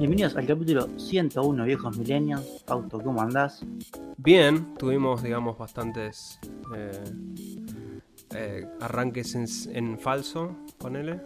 Bienvenidos 0.00 0.34
al 0.34 0.46
capítulo 0.46 0.88
101 0.98 1.62
Viejos 1.62 1.98
Millennials. 1.98 2.64
Auto, 2.68 3.02
¿cómo 3.02 3.20
andás? 3.20 3.62
Bien, 4.16 4.74
tuvimos, 4.78 5.22
digamos, 5.22 5.58
bastantes 5.58 6.40
eh, 6.74 7.04
eh, 8.34 8.66
arranques 8.80 9.34
en, 9.34 9.46
en 9.76 9.98
falso, 9.98 10.56
ponele. 10.78 11.20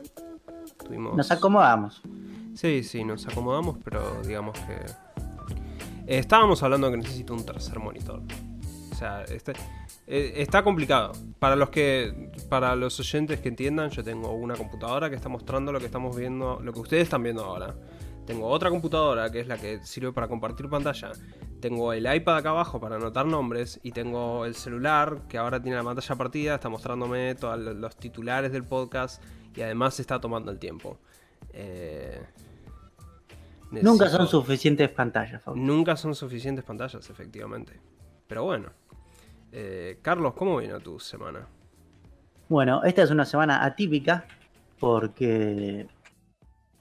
Tuvimos... 0.84 1.16
Nos 1.16 1.30
acomodamos. 1.30 2.02
Sí, 2.54 2.82
sí, 2.82 3.04
nos 3.04 3.28
acomodamos, 3.28 3.78
pero 3.84 4.20
digamos 4.22 4.58
que... 4.58 4.74
eh, 4.74 6.18
estábamos 6.18 6.60
hablando 6.64 6.90
que 6.90 6.96
necesito 6.96 7.32
un 7.32 7.46
tercer 7.46 7.78
monitor. 7.78 8.22
O 8.90 8.94
sea, 8.96 9.22
este, 9.22 9.52
está 10.08 10.64
complicado. 10.64 11.12
Para 11.38 11.54
los 11.54 11.70
que, 11.70 12.32
para 12.48 12.74
los 12.74 12.98
oyentes 12.98 13.38
que 13.38 13.50
entiendan, 13.50 13.90
yo 13.90 14.02
tengo 14.02 14.32
una 14.32 14.56
computadora 14.56 15.08
que 15.10 15.14
está 15.14 15.28
mostrando 15.28 15.70
lo 15.70 15.78
que 15.78 15.86
estamos 15.86 16.16
viendo, 16.16 16.58
lo 16.60 16.72
que 16.72 16.80
ustedes 16.80 17.04
están 17.04 17.22
viendo 17.22 17.44
ahora. 17.44 17.76
Tengo 18.26 18.48
otra 18.48 18.70
computadora 18.70 19.30
que 19.30 19.40
es 19.40 19.46
la 19.46 19.58
que 19.58 19.84
sirve 19.84 20.12
para 20.12 20.28
compartir 20.28 20.68
pantalla. 20.68 21.12
Tengo 21.60 21.92
el 21.92 22.12
iPad 22.12 22.38
acá 22.38 22.50
abajo 22.50 22.80
para 22.80 22.96
anotar 22.96 23.26
nombres. 23.26 23.80
Y 23.82 23.92
tengo 23.92 24.46
el 24.46 24.54
celular 24.54 25.22
que 25.28 25.38
ahora 25.38 25.60
tiene 25.60 25.76
la 25.76 25.84
pantalla 25.84 26.16
partida. 26.16 26.54
Está 26.54 26.68
mostrándome 26.68 27.34
todos 27.34 27.58
los 27.58 27.96
titulares 27.96 28.52
del 28.52 28.64
podcast. 28.64 29.22
Y 29.54 29.62
además 29.62 30.00
está 30.00 30.20
tomando 30.20 30.50
el 30.50 30.58
tiempo. 30.58 30.98
Eh, 31.52 32.22
Nunca 33.70 34.08
son 34.08 34.26
suficientes 34.28 34.88
pantallas, 34.90 35.42
Fausto. 35.42 35.60
Nunca 35.60 35.96
son 35.96 36.14
suficientes 36.14 36.64
pantallas, 36.64 37.08
efectivamente. 37.10 37.80
Pero 38.26 38.44
bueno. 38.44 38.70
Eh, 39.52 39.98
Carlos, 40.02 40.34
¿cómo 40.34 40.56
vino 40.58 40.80
tu 40.80 40.98
semana? 40.98 41.46
Bueno, 42.48 42.82
esta 42.82 43.02
es 43.02 43.10
una 43.10 43.24
semana 43.24 43.64
atípica 43.64 44.26
porque 44.80 45.86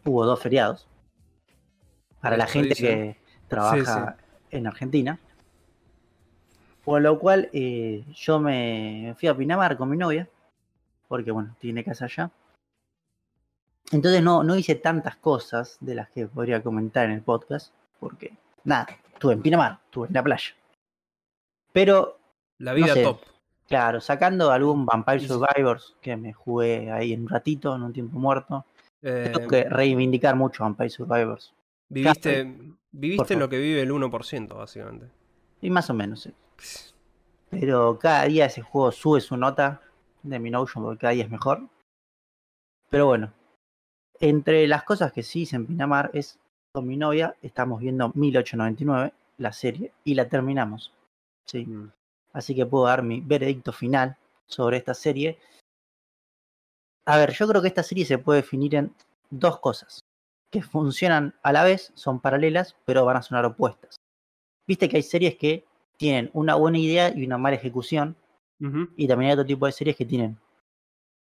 hubo 0.04 0.26
dos 0.26 0.40
feriados. 0.40 0.88
Para 2.24 2.38
la 2.38 2.48
gente 2.48 2.74
que 2.74 3.18
trabaja 3.50 4.16
en 4.50 4.66
Argentina. 4.66 5.20
Por 6.86 7.02
lo 7.02 7.20
cual 7.20 7.50
eh, 7.52 8.06
yo 8.16 8.40
me 8.40 9.14
fui 9.20 9.28
a 9.28 9.36
Pinamar 9.36 9.76
con 9.76 9.90
mi 9.90 9.98
novia. 9.98 10.30
Porque 11.10 11.32
bueno, 11.32 11.54
tiene 11.60 11.84
casa 11.84 12.06
allá. 12.06 12.32
Entonces 13.92 14.24
no, 14.24 14.42
no 14.42 14.56
hice 14.56 14.76
tantas 14.76 15.18
cosas 15.18 15.78
de 15.82 15.96
las 15.96 16.10
que 16.12 16.28
podría 16.28 16.64
comentar 16.64 17.08
en 17.08 17.12
el 17.12 17.22
podcast. 17.22 17.74
Porque 18.00 18.38
nada, 18.64 18.88
estuve 19.14 19.34
en 19.34 19.42
Pinamar, 19.42 19.80
estuve 19.84 20.08
en 20.08 20.14
la 20.14 20.24
playa. 20.24 20.56
Pero 21.74 22.20
La 22.58 22.72
vida 22.72 22.94
sé. 22.94 23.04
top. 23.04 23.20
Claro, 23.68 24.00
sacando 24.00 24.50
algún 24.50 24.86
Vampire 24.86 25.20
Survivors 25.20 25.98
que 26.00 26.16
me 26.16 26.32
jugué 26.32 26.90
ahí 26.90 27.12
en 27.12 27.24
un 27.24 27.28
ratito, 27.28 27.76
en 27.76 27.84
un 27.84 27.92
tiempo 27.92 28.18
muerto. 28.18 28.66
Eh, 29.02 29.32
Tengo 29.34 29.50
que 29.50 29.66
reivindicar 29.66 30.38
mucho 30.38 30.64
Vampire 30.64 30.90
Survivors. 30.90 31.54
Viviste 31.90 32.74
viviste 32.94 33.36
lo 33.36 33.50
que 33.50 33.58
vive 33.58 33.82
el 33.82 33.92
1%, 33.92 34.56
básicamente. 34.56 35.10
Y 35.62 35.70
más 35.70 35.90
o 35.90 35.94
menos, 35.94 36.22
sí. 36.22 36.34
Pero 37.50 38.00
cada 38.00 38.24
día 38.24 38.46
ese 38.46 38.62
juego 38.62 38.92
sube 38.92 39.22
su 39.22 39.38
nota 39.38 39.82
de 40.24 40.40
mi 40.40 40.50
Notion 40.50 40.84
porque 40.84 41.02
cada 41.02 41.14
día 41.14 41.26
es 41.26 41.30
mejor. 41.30 41.68
Pero 42.90 43.06
bueno, 43.08 43.34
entre 44.20 44.68
las 44.68 44.84
cosas 44.84 45.12
que 45.12 45.24
sí 45.24 45.42
hice 45.42 45.56
en 45.56 45.68
Pinamar 45.68 46.10
es 46.14 46.40
con 46.72 46.88
mi 46.88 46.98
novia, 46.98 47.36
estamos 47.42 47.80
viendo 47.80 48.12
1899, 48.16 49.14
la 49.38 49.54
serie, 49.54 49.92
y 50.04 50.16
la 50.16 50.28
terminamos. 50.30 50.92
Sí. 51.46 51.66
Mm. 51.66 51.92
Así 52.34 52.56
que 52.56 52.66
puedo 52.66 52.86
dar 52.86 53.04
mi 53.04 53.22
veredicto 53.22 53.72
final 53.72 54.18
sobre 54.48 54.78
esta 54.78 54.96
serie. 54.96 55.38
A 57.06 57.18
ver, 57.18 57.34
yo 57.34 57.48
creo 57.48 57.62
que 57.62 57.68
esta 57.68 57.84
serie 57.84 58.06
se 58.06 58.18
puede 58.18 58.42
definir 58.42 58.74
en 58.76 58.96
dos 59.30 59.60
cosas. 59.60 60.03
Que 60.54 60.62
funcionan 60.62 61.34
a 61.42 61.52
la 61.52 61.64
vez, 61.64 61.92
son 61.96 62.20
paralelas, 62.20 62.76
pero 62.86 63.06
van 63.06 63.18
a 63.18 63.24
sonar 63.24 63.44
opuestas. 63.44 63.96
Viste 64.68 64.88
que 64.88 64.98
hay 64.98 65.04
series 65.04 65.36
que 65.36 65.66
tienen 65.98 66.30
una 66.32 66.54
buena 66.54 66.78
idea 66.78 67.10
y 67.10 67.26
una 67.26 67.40
mala 67.40 67.56
ejecución. 67.56 68.16
Y 68.96 69.08
también 69.10 69.30
hay 69.30 69.34
otro 69.34 69.46
tipo 69.46 69.66
de 69.66 69.72
series 69.72 69.98
que 69.98 70.06
tienen 70.06 70.38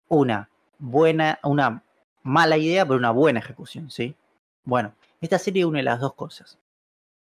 una 0.09 0.51
buena, 0.79 1.41
una 1.43 1.83
mala 2.23 2.59
idea, 2.59 2.85
pero 2.85 2.99
una 2.99 3.11
buena 3.11 3.41
ejecución, 3.41 3.91
¿sí? 3.91 4.15
Bueno, 4.63 4.95
esta 5.21 5.39
serie 5.39 5.65
une 5.65 5.83
las 5.83 5.99
dos 5.99 6.15
cosas. 6.15 6.59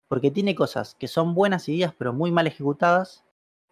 Porque 0.07 0.31
tiene 0.31 0.55
cosas 0.55 0.95
que 0.95 1.09
son 1.09 1.35
buenas 1.35 1.69
ideas, 1.69 1.93
pero 1.99 2.15
muy 2.15 2.31
mal 2.31 2.47
ejecutadas. 2.47 3.25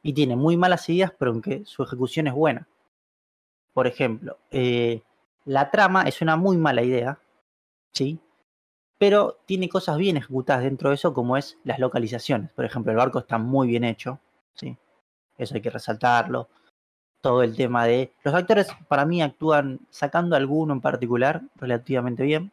Y 0.03 0.13
tiene 0.13 0.35
muy 0.37 0.57
malas 0.57 0.89
ideas, 0.91 1.13
pero 1.17 1.31
aunque 1.31 1.65
su 1.65 1.85
ejecución 1.85 2.27
es 2.27 2.35
buena. 2.35 2.67
Por 3.73 3.87
ejemplo, 3.87 4.37
eh, 4.51 5.03
la 5.45 5.71
trama 5.71 6.03
es 6.03 6.21
una 6.21 6.37
muy 6.37 6.57
mala 6.57 6.83
idea, 6.83 7.19
¿sí? 7.97 8.21
Pero 8.99 9.39
tiene 9.47 9.69
cosas 9.69 9.97
bien 9.97 10.19
ejecutadas 10.19 10.63
dentro 10.65 10.91
de 10.91 10.97
eso, 10.97 11.15
como 11.15 11.37
es 11.37 11.59
las 11.65 11.79
localizaciones. 11.79 12.51
Por 12.53 12.65
ejemplo, 12.67 12.93
el 12.93 12.99
barco 12.99 13.19
está 13.21 13.39
muy 13.39 13.69
bien 13.69 13.85
hecho, 13.85 14.21
¿sí? 14.55 14.77
Eso 15.39 15.55
hay 15.55 15.63
que 15.63 15.71
resaltarlo. 15.71 16.49
Todo 17.23 17.43
el 17.43 17.57
tema 17.57 17.87
de... 17.87 18.13
Los 18.23 18.35
actores 18.35 18.69
para 18.89 19.07
mí 19.07 19.23
actúan, 19.23 19.81
sacando 19.91 20.37
alguno 20.37 20.75
en 20.75 20.81
particular, 20.83 21.43
relativamente 21.57 22.23
bien. 22.23 22.53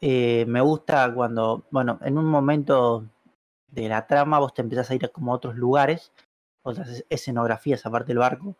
Eh, 0.00 0.44
me 0.46 0.60
gusta 0.60 1.12
cuando, 1.14 1.64
bueno, 1.70 1.98
en 2.02 2.18
un 2.18 2.26
momento 2.26 3.04
de 3.68 3.88
la 3.88 4.06
trama 4.06 4.38
vos 4.40 4.54
te 4.54 4.62
empezás 4.62 4.90
a 4.90 4.94
ir 4.94 5.04
a 5.04 5.08
como 5.08 5.32
a 5.32 5.36
otros 5.36 5.56
lugares, 5.56 6.12
otras 6.62 6.88
es- 6.88 7.06
escenografías 7.08 7.86
aparte 7.86 8.08
del 8.08 8.18
barco, 8.18 8.56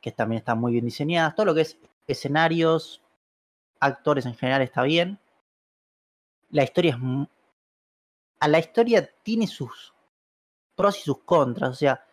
que 0.00 0.12
también 0.12 0.38
están 0.40 0.58
muy 0.60 0.72
bien 0.72 0.84
diseñadas. 0.84 1.34
Todo 1.34 1.46
lo 1.46 1.54
que 1.54 1.62
es 1.62 1.78
escenarios, 2.06 3.01
actores 3.82 4.26
en 4.26 4.34
general 4.34 4.62
está 4.62 4.82
bien. 4.82 5.18
La 6.50 6.62
historia 6.62 6.92
es... 6.92 7.28
A 8.40 8.48
la 8.48 8.58
historia 8.58 9.08
tiene 9.22 9.46
sus 9.46 9.94
pros 10.74 10.98
y 10.98 11.02
sus 11.02 11.18
contras, 11.22 11.70
o 11.70 11.74
sea, 11.74 12.04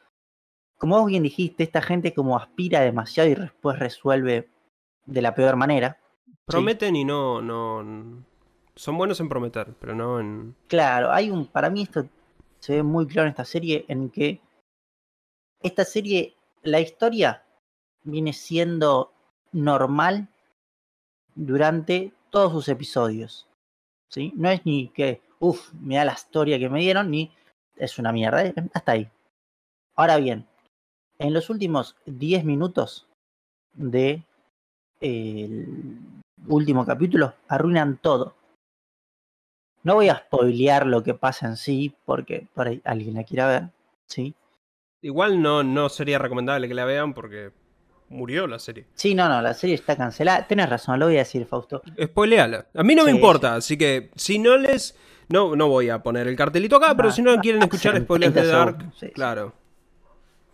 como 0.78 1.00
vos 1.00 1.08
bien 1.08 1.24
dijiste, 1.24 1.64
esta 1.64 1.82
gente 1.82 2.14
como 2.14 2.38
aspira 2.38 2.82
demasiado 2.82 3.30
y 3.30 3.36
después 3.36 3.80
resuelve 3.80 4.50
de 5.06 5.22
la 5.22 5.34
peor 5.34 5.56
manera. 5.56 6.00
Prometen 6.46 6.96
y 6.96 7.04
no, 7.04 7.42
no. 7.42 8.24
Son 8.76 8.98
buenos 8.98 9.20
en 9.20 9.28
prometer, 9.28 9.74
pero 9.80 9.94
no 9.94 10.20
en. 10.20 10.56
Claro, 10.68 11.12
hay 11.12 11.30
un. 11.30 11.48
Para 11.48 11.70
mí 11.70 11.82
esto 11.82 12.08
se 12.60 12.76
ve 12.76 12.84
muy 12.84 13.08
claro 13.08 13.28
en 13.28 13.32
esta 13.32 13.46
serie. 13.46 13.86
En 13.88 14.10
que 14.10 14.40
esta 15.62 15.84
serie, 15.84 16.36
la 16.64 16.80
historia 16.80 17.44
viene 18.04 18.32
siendo 18.32 19.12
normal 19.52 20.30
durante 21.36 22.14
todos 22.30 22.52
sus 22.52 22.70
episodios. 22.70 23.48
¿Sí? 24.10 24.34
No 24.36 24.50
es 24.50 24.66
ni 24.66 24.90
que, 24.90 25.22
uff, 25.40 25.72
me 25.74 25.96
da 25.96 26.06
la 26.06 26.14
historia 26.14 26.58
que 26.58 26.70
me 26.70 26.80
dieron, 26.80 27.12
ni 27.12 27.32
es 27.76 28.00
una 28.00 28.12
mierda. 28.12 28.54
Hasta 28.74 28.94
ahí. 28.94 29.10
Ahora 29.96 30.18
bien, 30.18 30.48
en 31.20 31.34
los 31.34 31.50
últimos 31.50 31.96
10 32.06 32.44
minutos 32.46 33.08
de 33.74 34.24
el 35.00 35.68
último 36.48 36.86
capítulo, 36.86 37.34
arruinan 37.48 37.98
todo. 37.98 38.36
No 39.84 39.96
voy 39.96 40.10
a 40.10 40.18
spoilear 40.18 40.86
lo 40.86 41.04
que 41.04 41.14
pasa 41.14 41.48
en 41.48 41.56
sí, 41.56 41.96
porque 42.06 42.48
por 42.54 42.68
ahí 42.68 42.82
alguien 42.84 43.16
la 43.16 43.24
quiera 43.24 43.48
ver, 43.48 43.70
¿sí? 44.08 44.36
Igual 45.02 45.42
no, 45.42 45.64
no 45.64 45.88
sería 45.88 46.20
recomendable 46.20 46.68
que 46.68 46.74
la 46.74 46.84
vean 46.86 47.14
porque 47.14 47.52
murió 48.10 48.48
la 48.48 48.60
serie. 48.60 48.88
Sí, 48.94 49.16
no, 49.16 49.30
no, 49.30 49.42
la 49.42 49.54
serie 49.54 49.76
está 49.76 49.96
cancelada. 49.96 50.48
Tienes 50.48 50.70
razón, 50.70 51.00
lo 51.00 51.06
voy 51.06 51.16
a 51.16 51.20
decir, 51.20 51.46
Fausto. 51.46 51.82
Spoileala. 52.02 52.68
A 52.74 52.84
mí 52.84 52.96
no 52.96 53.06
me 53.06 53.12
Sí, 53.12 53.18
importa, 53.18 53.56
así 53.56 53.78
que 53.78 54.12
si 54.16 54.40
no 54.40 54.58
les. 54.58 54.96
No, 55.30 55.56
no 55.56 55.68
voy 55.70 55.90
a 55.90 56.02
poner 56.02 56.28
el 56.28 56.36
cartelito 56.36 56.78
acá, 56.78 56.96
pero 56.96 57.12
si 57.12 57.22
no 57.22 57.38
quieren 57.38 57.62
escuchar 57.62 58.00
spoilers 58.02 58.34
de 58.34 58.42
30 58.42 58.58
Dark, 58.58 58.92
sí, 59.00 59.10
claro. 59.10 59.54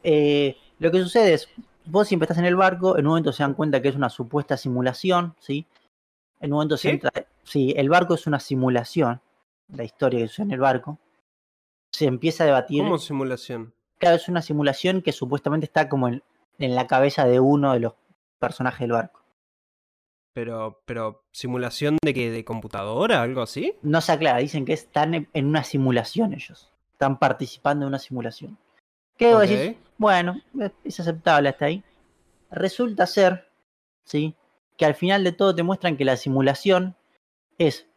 Eh, 0.03 0.57
lo 0.79 0.91
que 0.91 0.99
sucede 0.99 1.33
es, 1.33 1.49
vos 1.85 2.07
siempre 2.07 2.25
estás 2.25 2.37
en 2.37 2.45
el 2.45 2.57
barco, 2.57 2.97
en 2.97 3.05
un 3.05 3.11
momento 3.11 3.31
se 3.31 3.43
dan 3.43 3.53
cuenta 3.53 3.81
que 3.81 3.87
es 3.87 3.95
una 3.95 4.09
supuesta 4.09 4.57
simulación, 4.57 5.33
¿sí? 5.39 5.65
En 6.41 6.51
un 6.51 6.57
momento 6.57 6.75
se 6.75 6.89
entra... 6.89 7.11
Sí, 7.43 7.73
el 7.77 7.89
barco 7.89 8.15
es 8.15 8.27
una 8.27 8.39
simulación, 8.39 9.21
la 9.73 9.85
historia 9.85 10.19
que 10.19 10.27
sucede 10.27 10.47
en 10.47 10.51
el 10.51 10.59
barco. 10.59 10.99
Se 11.91 12.05
empieza 12.05 12.43
a 12.43 12.47
debatir... 12.47 12.83
¿Cómo 12.83 12.97
simulación? 12.97 13.73
Claro, 13.97 14.17
es 14.17 14.27
una 14.27 14.41
simulación 14.41 15.01
que 15.01 15.13
supuestamente 15.13 15.65
está 15.65 15.87
como 15.87 16.09
en, 16.09 16.21
en 16.59 16.75
la 16.75 16.87
cabeza 16.87 17.25
de 17.25 17.39
uno 17.39 17.73
de 17.73 17.79
los 17.79 17.93
personajes 18.39 18.81
del 18.81 18.91
barco. 18.93 19.21
Pero, 20.33 20.81
pero, 20.85 21.23
¿simulación 21.31 21.97
de 22.03 22.13
qué? 22.13 22.29
¿De 22.29 22.43
computadora? 22.43 23.21
¿Algo 23.21 23.41
así? 23.41 23.73
No 23.81 24.01
se 24.01 24.11
aclara, 24.11 24.39
dicen 24.39 24.65
que 24.65 24.73
están 24.73 25.13
en- 25.13 25.29
una 25.45 25.63
simulación 25.63 26.33
ellos. 26.33 26.71
Están 26.91 27.19
participando 27.19 27.85
en 27.85 27.89
una 27.89 27.99
simulación. 27.99 28.57
¿Qué 29.17 29.33
Ok. 29.33 29.41
decís? 29.43 29.77
Bueno, 29.97 30.41
es- 30.59 30.71
es 30.83 30.99
aceptable 30.99 31.49
hasta 31.49 31.65
ahí. 31.65 31.83
Resulta 32.51 33.05
ser, 33.07 33.49
¿sí? 34.03 34.35
Que 34.77 34.85
al 34.85 34.95
final 34.95 35.23
de 35.23 35.31
todo 35.31 35.55
te 35.55 35.63
muestran 35.63 35.95
que 35.95 36.03
la 36.03 36.17
simulación 36.17 36.95
es 37.57 37.87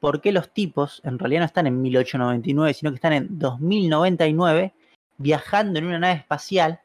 por 0.00 0.20
qué 0.20 0.32
los 0.32 0.52
tipos 0.52 1.00
en 1.02 1.18
realidad 1.18 1.40
no 1.40 1.46
están 1.46 1.66
en 1.66 1.80
1899, 1.80 2.74
sino 2.74 2.90
que 2.90 2.96
están 2.96 3.14
en 3.14 3.38
2099 3.38 4.74
viajando 5.16 5.78
en 5.78 5.86
una 5.86 5.98
nave 5.98 6.14
espacial 6.14 6.80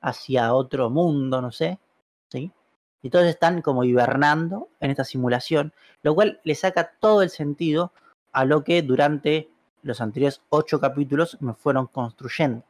hacia 0.00 0.54
otro 0.54 0.90
mundo, 0.90 1.40
no 1.40 1.52
sé, 1.52 1.78
¿sí? 2.28 2.52
Y 3.02 3.10
todos 3.10 3.26
están 3.26 3.62
como 3.62 3.84
hibernando 3.84 4.68
en 4.80 4.90
esta 4.90 5.04
simulación, 5.04 5.72
lo 6.02 6.14
cual 6.14 6.40
le 6.44 6.54
saca 6.54 6.92
todo 7.00 7.22
el 7.22 7.30
sentido 7.30 7.92
a 8.32 8.44
lo 8.44 8.62
que 8.64 8.82
durante 8.82 9.50
los 9.82 10.00
anteriores 10.00 10.42
ocho 10.50 10.80
capítulos 10.80 11.38
me 11.40 11.54
fueron 11.54 11.86
construyendo, 11.86 12.64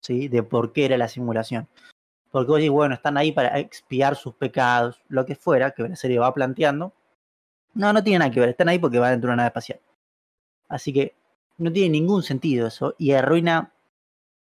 ¿sí? 0.00 0.28
De 0.28 0.42
por 0.42 0.72
qué 0.72 0.86
era 0.86 0.96
la 0.96 1.08
simulación. 1.08 1.68
Porque 2.30 2.48
vos 2.48 2.58
decís, 2.58 2.70
bueno, 2.70 2.94
están 2.94 3.18
ahí 3.18 3.32
para 3.32 3.58
expiar 3.58 4.16
sus 4.16 4.34
pecados, 4.34 5.02
lo 5.08 5.26
que 5.26 5.34
fuera, 5.34 5.72
que 5.72 5.88
la 5.88 5.96
serie 5.96 6.18
va 6.18 6.32
planteando. 6.32 6.92
No, 7.74 7.92
no 7.92 8.02
tiene 8.02 8.20
nada 8.20 8.30
que 8.30 8.40
ver, 8.40 8.50
están 8.50 8.68
ahí 8.68 8.78
porque 8.78 8.98
van 8.98 9.12
dentro 9.12 9.28
de 9.28 9.34
una 9.34 9.42
nave 9.42 9.48
espacial. 9.48 9.80
Así 10.68 10.92
que 10.92 11.14
no 11.58 11.72
tiene 11.72 11.90
ningún 11.90 12.22
sentido 12.22 12.66
eso 12.66 12.94
y 12.98 13.12
arruina 13.12 13.72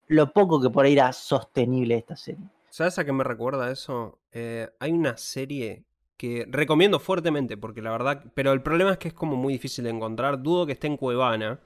lo 0.09 0.33
poco 0.33 0.61
que 0.61 0.71
por 0.71 0.85
ahí 0.85 0.93
era 0.95 1.13
sostenible 1.13 1.97
esta 1.97 2.17
serie. 2.17 2.45
¿Sabes 2.71 2.99
a 2.99 3.05
qué 3.05 3.13
me 3.13 3.25
recuerda 3.25 3.71
eso? 3.71 4.19
Eh, 4.33 4.69
hay 4.81 4.93
una 4.93 5.17
serie 5.17 5.85
que 6.17 6.47
recomiendo 6.49 6.99
fuertemente 6.99 7.57
porque 7.57 7.83
la 7.83 7.91
verdad, 7.91 8.25
pero 8.35 8.53
el 8.53 8.63
problema 8.63 8.93
es 8.93 8.99
que 8.99 9.09
es 9.09 9.15
como 9.15 9.37
muy 9.37 9.53
difícil 9.55 9.85
de 9.85 9.91
encontrar. 9.91 10.43
Dudo 10.43 10.67
que 10.67 10.73
esté 10.73 10.87
en 10.87 10.97
Cuevana, 10.97 11.59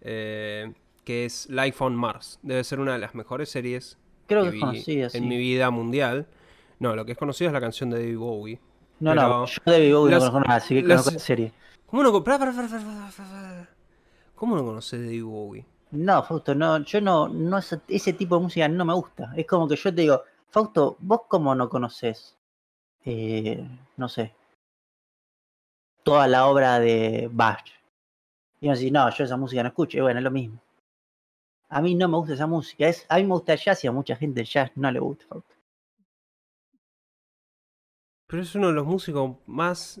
eh, 0.00 0.72
que 1.04 1.24
es 1.24 1.48
Life 1.48 1.82
on 1.84 1.94
Mars. 1.96 2.38
Debe 2.42 2.64
ser 2.64 2.80
una 2.80 2.92
de 2.94 2.98
las 2.98 3.14
mejores 3.14 3.48
series 3.50 3.98
Creo 4.26 4.44
que, 4.44 4.50
que 4.50 4.54
vi 4.56 4.60
conocida, 4.60 5.10
sí. 5.10 5.18
en 5.18 5.28
mi 5.28 5.36
vida 5.38 5.70
mundial. 5.70 6.26
No, 6.78 6.94
lo 6.96 7.04
que 7.04 7.12
es 7.12 7.18
conocido 7.18 7.48
es 7.48 7.52
la 7.54 7.60
canción 7.60 7.90
de 7.90 7.98
David 7.98 8.18
Bowie. 8.18 8.60
No, 9.00 9.10
pero 9.12 9.22
no, 9.28 9.46
yo 9.46 9.72
de 9.72 9.92
Bowie 9.94 10.10
no 10.14 10.18
las- 10.18 10.30
conozco 10.30 10.40
nada, 10.40 10.54
así 10.56 10.74
que 10.74 10.82
las- 10.82 11.02
conozco 11.02 11.10
la 11.12 11.18
serie. 11.18 11.52
¿Cómo 11.86 12.02
no. 12.02 12.12
¿Cómo 14.34 14.56
no 14.56 14.64
conoces 14.64 15.00
David 15.00 15.24
Bowie? 15.24 15.64
No, 15.92 16.22
Fausto, 16.22 16.54
no, 16.54 16.78
yo 16.84 17.00
no, 17.00 17.28
no 17.28 17.58
ese, 17.58 18.12
tipo 18.12 18.36
de 18.36 18.42
música 18.42 18.68
no 18.68 18.84
me 18.84 18.94
gusta. 18.94 19.32
Es 19.36 19.46
como 19.46 19.68
que 19.68 19.76
yo 19.76 19.94
te 19.94 20.02
digo, 20.02 20.22
Fausto, 20.50 20.96
vos 21.00 21.22
cómo 21.28 21.54
no 21.54 21.68
conoces, 21.68 22.36
eh, 23.04 23.66
no 23.96 24.08
sé, 24.08 24.34
toda 26.02 26.26
la 26.28 26.46
obra 26.46 26.78
de 26.80 27.28
Bach. 27.32 27.64
Y 28.60 28.66
uno 28.66 28.76
dice, 28.76 28.90
no, 28.90 29.10
yo 29.10 29.24
esa 29.24 29.36
música 29.36 29.62
no 29.62 29.68
escucho. 29.68 29.98
Y 29.98 30.00
bueno, 30.00 30.20
es 30.20 30.24
lo 30.24 30.30
mismo. 30.30 30.60
A 31.68 31.82
mí 31.82 31.94
no 31.94 32.08
me 32.08 32.16
gusta 32.16 32.34
esa 32.34 32.46
música. 32.46 32.88
Es, 32.88 33.04
a 33.08 33.16
mí 33.16 33.24
me 33.24 33.34
gusta 33.34 33.52
el 33.52 33.58
jazz 33.58 33.84
y 33.84 33.88
a 33.88 33.92
mucha 33.92 34.16
gente 34.16 34.40
el 34.40 34.46
jazz 34.46 34.70
no 34.76 34.90
le 34.90 35.00
gusta, 35.00 35.26
Fausto. 35.26 35.54
Pero 38.28 38.42
es 38.42 38.54
uno 38.54 38.68
de 38.68 38.72
los 38.72 38.86
músicos 38.86 39.36
más 39.46 40.00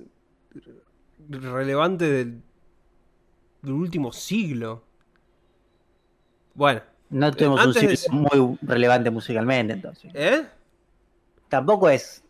relevantes 1.28 2.26
del 3.62 3.72
último 3.72 4.12
siglo. 4.12 4.85
Bueno, 6.56 6.82
No 7.10 7.30
tenemos 7.32 7.60
un 7.60 7.68
antes 7.68 7.88
de 7.88 7.96
ciclo 7.96 8.18
muy 8.18 8.58
relevante 8.62 9.10
musicalmente, 9.10 9.74
entonces. 9.74 10.10
¿eh? 10.14 10.44
Tampoco 11.48 11.88
es 11.88 12.24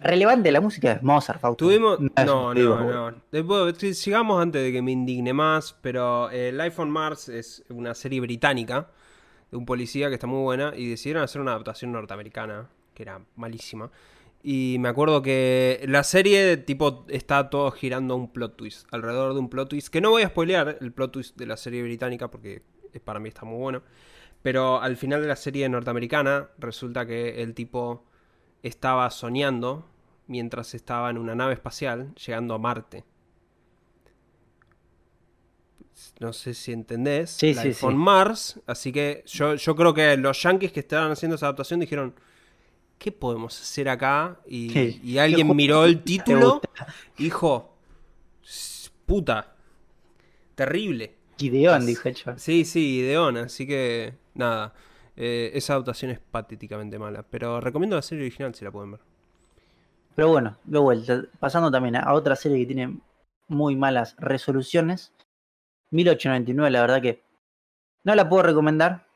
relevante 0.00 0.52
la 0.52 0.60
música 0.60 0.92
es 0.92 1.02
Mozart, 1.02 1.40
Fausto. 1.40 1.64
Tuvimos. 1.64 1.98
No, 2.00 2.54
no, 2.54 3.10
no. 3.10 3.16
Después, 3.30 3.74
sí, 3.78 3.94
sigamos 3.94 4.40
antes 4.40 4.62
de 4.62 4.72
que 4.72 4.82
me 4.82 4.92
indigne 4.92 5.32
más. 5.32 5.76
Pero 5.80 6.30
eh, 6.30 6.52
Life 6.52 6.80
on 6.80 6.90
Mars 6.90 7.28
es 7.28 7.64
una 7.68 7.94
serie 7.94 8.20
británica 8.20 8.88
de 9.50 9.56
un 9.56 9.66
policía 9.66 10.08
que 10.08 10.14
está 10.14 10.26
muy 10.26 10.42
buena. 10.42 10.72
Y 10.76 10.88
decidieron 10.88 11.22
hacer 11.22 11.40
una 11.40 11.52
adaptación 11.52 11.92
norteamericana 11.92 12.68
que 12.94 13.02
era 13.02 13.20
malísima. 13.36 13.90
Y 14.44 14.76
me 14.80 14.88
acuerdo 14.88 15.22
que 15.22 15.84
la 15.88 16.02
serie, 16.02 16.56
tipo, 16.56 17.04
está 17.08 17.48
todo 17.48 17.70
girando 17.70 18.16
un 18.16 18.32
plot 18.32 18.56
twist. 18.56 18.86
Alrededor 18.92 19.34
de 19.34 19.40
un 19.40 19.48
plot 19.48 19.68
twist. 19.70 19.88
Que 19.88 20.00
no 20.00 20.10
voy 20.10 20.22
a 20.22 20.28
spoilear 20.28 20.78
el 20.80 20.92
plot 20.92 21.12
twist 21.12 21.36
de 21.36 21.46
la 21.46 21.56
serie 21.56 21.82
británica 21.82 22.30
porque 22.30 22.54
eh, 22.54 22.62
para 23.00 23.20
mí 23.20 23.28
está 23.28 23.44
muy 23.44 23.58
bueno. 23.58 23.82
Pero 24.42 24.80
al 24.80 24.96
final 24.96 25.20
de 25.22 25.28
la 25.28 25.36
serie 25.36 25.68
norteamericana, 25.68 26.48
resulta 26.58 27.06
que 27.06 27.42
el 27.42 27.54
tipo 27.54 28.04
estaba 28.62 29.08
soñando 29.10 29.88
mientras 30.26 30.74
estaba 30.74 31.10
en 31.10 31.18
una 31.18 31.34
nave 31.34 31.54
espacial 31.54 32.14
llegando 32.16 32.54
a 32.54 32.58
Marte. 32.58 33.04
No 36.18 36.32
sé 36.32 36.54
si 36.54 36.72
entendés. 36.72 37.30
Sí, 37.30 37.54
sí, 37.54 37.72
sí. 37.74 37.86
Mars. 37.86 38.60
Así 38.66 38.92
que 38.92 39.22
yo, 39.26 39.54
yo 39.54 39.76
creo 39.76 39.94
que 39.94 40.16
los 40.16 40.42
yankees 40.42 40.72
que 40.72 40.80
estaban 40.80 41.10
haciendo 41.12 41.36
esa 41.36 41.46
adaptación 41.46 41.80
dijeron. 41.80 42.14
¿Qué 42.98 43.10
podemos 43.10 43.60
hacer 43.60 43.88
acá? 43.88 44.38
Y, 44.46 44.70
Sí. 44.70 45.00
y 45.02 45.12
¿Qué 45.14 45.20
alguien 45.20 45.48
miró 45.56 45.84
el 45.84 46.02
título 46.04 46.60
"S- 48.44 48.90
Puta, 49.06 49.56
terrible. 50.54 51.16
Gideon, 51.50 51.84
dijo 51.86 52.08
el. 52.08 52.16
Sí, 52.38 52.64
sí, 52.64 52.98
Ideon, 52.98 53.36
así 53.36 53.66
que 53.66 54.14
nada. 54.34 54.74
eh, 55.16 55.50
esa 55.54 55.74
adaptación 55.74 56.10
es 56.10 56.20
patéticamente 56.20 56.98
mala. 56.98 57.24
Pero 57.28 57.60
recomiendo 57.60 57.96
la 57.96 58.02
serie 58.02 58.24
original 58.24 58.54
si 58.54 58.64
la 58.64 58.70
pueden 58.70 58.92
ver. 58.92 59.00
Pero 60.14 60.28
bueno, 60.28 60.56
de 60.64 60.78
vuelta, 60.78 61.22
pasando 61.40 61.70
también 61.70 61.96
a 61.96 62.12
otra 62.12 62.36
serie 62.36 62.58
que 62.58 62.66
tiene 62.66 63.00
muy 63.48 63.76
malas 63.76 64.14
resoluciones. 64.18 65.12
1899, 65.90 66.70
la 66.70 66.80
verdad 66.80 67.02
que 67.02 67.22
no 68.04 68.14
la 68.14 68.28
puedo 68.28 68.42
recomendar. 68.42 69.06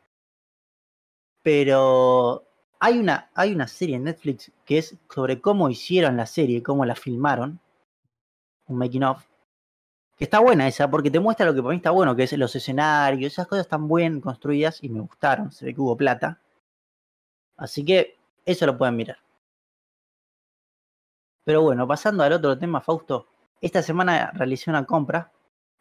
Pero 1.42 2.44
hay 2.80 2.98
una, 2.98 3.30
hay 3.34 3.54
una 3.54 3.68
serie 3.68 3.96
en 3.96 4.04
Netflix 4.04 4.50
que 4.64 4.78
es 4.78 4.96
sobre 5.08 5.40
cómo 5.40 5.70
hicieron 5.70 6.16
la 6.16 6.26
serie, 6.26 6.62
cómo 6.62 6.84
la 6.84 6.96
filmaron. 6.96 7.60
Un 8.66 8.78
making 8.78 9.04
of. 9.04 9.24
Que 10.16 10.24
está 10.24 10.40
buena 10.40 10.66
esa, 10.66 10.90
porque 10.90 11.10
te 11.10 11.20
muestra 11.20 11.46
lo 11.46 11.54
que 11.54 11.62
para 11.62 11.70
mí 11.70 11.76
está 11.76 11.90
bueno, 11.90 12.16
que 12.16 12.22
es 12.24 12.32
los 12.32 12.54
escenarios, 12.56 13.32
esas 13.32 13.46
cosas 13.46 13.66
están 13.66 13.86
bien 13.88 14.20
construidas 14.20 14.82
y 14.82 14.88
me 14.88 15.00
gustaron. 15.00 15.52
Se 15.52 15.66
ve 15.66 15.74
que 15.74 15.80
hubo 15.80 15.96
plata. 15.96 16.40
Así 17.56 17.84
que 17.84 18.16
eso 18.44 18.66
lo 18.66 18.78
pueden 18.78 18.96
mirar. 18.96 19.18
Pero 21.44 21.62
bueno, 21.62 21.86
pasando 21.86 22.24
al 22.24 22.32
otro 22.32 22.58
tema, 22.58 22.80
Fausto. 22.80 23.28
Esta 23.60 23.82
semana 23.82 24.30
realicé 24.34 24.70
una 24.70 24.84
compra, 24.84 25.32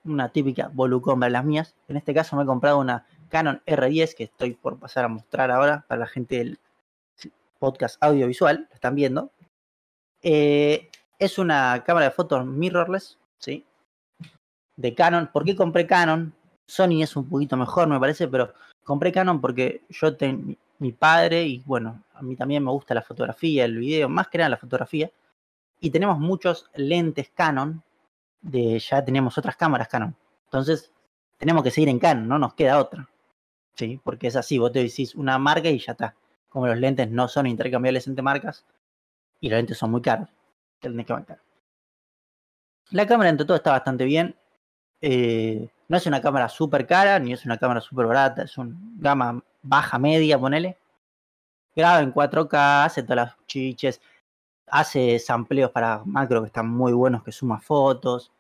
una 0.04 0.30
típica 0.30 0.70
volucompra 0.74 1.28
de 1.28 1.31
las 1.31 1.46
mías. 1.46 1.76
En 1.88 1.98
este 1.98 2.14
caso 2.14 2.36
me 2.36 2.44
he 2.44 2.46
comprado 2.46 2.80
una 2.80 3.06
Canon 3.30 3.62
R10 3.66 4.16
que 4.16 4.26
estoy 4.26 4.54
por 4.54 4.80
pasar 4.80 5.06
a 5.06 5.08
mostrar 5.08 5.52
ahora 5.52 5.86
para 5.88 6.00
la 6.00 6.08
gente 6.08 6.38
del 6.38 6.60
podcast 7.60 7.98
audiovisual, 8.02 8.68
lo 8.70 8.76
están 8.76 8.96
viendo. 8.96 9.31
Eh, 10.22 10.90
es 11.20 11.38
una 11.38 11.84
cámara 11.86 12.08
de 12.08 12.12
fotos 12.12 12.46
mirrorless, 12.46 13.18
¿sí? 13.40 13.66
De 14.75 14.94
Canon. 14.94 15.30
¿Por 15.31 15.45
qué 15.45 15.56
compré 15.56 15.88
Canon? 15.88 16.33
Sony 16.68 17.01
es 17.04 17.16
un 17.16 17.30
poquito 17.30 17.57
mejor, 17.57 17.88
me 17.88 18.00
parece, 18.00 18.27
pero 18.27 18.54
compré 18.83 19.12
Canon 19.12 19.39
porque 19.39 19.83
yo 19.89 20.16
tengo 20.16 20.56
mi 20.80 20.92
padre 20.92 21.44
y 21.44 21.60
bueno, 21.66 22.04
a 22.13 22.22
mí 22.22 22.36
también 22.36 22.63
me 22.63 22.72
gusta 22.72 22.94
la 22.94 23.01
fotografía, 23.01 23.66
el 23.66 23.77
video, 23.77 24.10
más 24.10 24.27
que 24.27 24.38
nada 24.38 24.50
la 24.50 24.57
fotografía. 24.57 25.12
Y 25.80 25.89
tenemos 25.92 26.19
muchos 26.19 26.69
lentes 26.76 27.30
Canon, 27.33 27.83
de 28.42 28.80
ya 28.80 29.04
teníamos 29.04 29.38
otras 29.38 29.56
cámaras 29.56 29.88
Canon. 29.88 30.16
Entonces, 30.45 30.92
tenemos 31.38 31.64
que 31.64 31.71
seguir 31.71 31.90
en 31.90 32.00
Canon, 32.00 32.28
no 32.28 32.40
nos 32.40 32.54
queda 32.54 32.80
otra. 32.80 33.09
Sí, 33.76 34.00
porque 34.04 34.28
es 34.28 34.35
así, 34.35 34.57
vos 34.57 34.71
te 34.71 34.80
decís 34.80 35.16
una 35.16 35.38
marca 35.38 35.69
y 35.69 35.80
ya 35.80 35.94
está. 35.94 36.16
Como 36.50 36.68
los 36.68 36.78
lentes 36.78 37.09
no 37.11 37.28
son 37.28 37.47
intercambiables 37.47 38.07
entre 38.07 38.23
marcas 38.23 38.66
y 39.42 39.50
los 39.50 39.57
lentes 39.57 39.78
son 39.78 39.92
muy 39.92 40.02
caros, 40.02 40.30
te 40.80 40.90
tenés 40.90 41.06
que 41.06 41.14
bancar. 41.14 41.42
La 42.92 43.06
cámara 43.06 43.30
entre 43.30 43.45
todo 43.45 43.57
está 43.57 43.71
bastante 43.71 44.06
bien. 44.06 44.35
Eh, 45.07 45.69
no 45.88 45.97
es 45.97 46.07
una 46.07 46.19
cámara 46.19 46.50
súper 46.50 46.88
cara, 46.88 47.19
ni 47.19 47.31
es 47.31 47.45
una 47.45 47.59
cámara 47.59 47.80
súper 47.80 48.07
barata, 48.07 48.42
es 48.42 48.57
una 48.57 48.76
gama 48.97 49.44
baja 49.62 50.00
media, 50.00 50.40
ponele. 50.40 50.80
Graba 51.76 52.02
en 52.02 52.12
4K, 52.12 52.85
hace 52.85 53.04
todas 53.04 53.18
las 53.18 53.45
chiches, 53.45 54.02
hace 54.66 55.19
sampleos 55.19 55.69
para 55.69 56.02
macro 56.06 56.42
que 56.42 56.47
están 56.47 56.68
muy 56.69 56.92
buenos, 56.94 57.24
que 57.24 57.31
suma 57.31 57.59
fotos, 57.59 58.31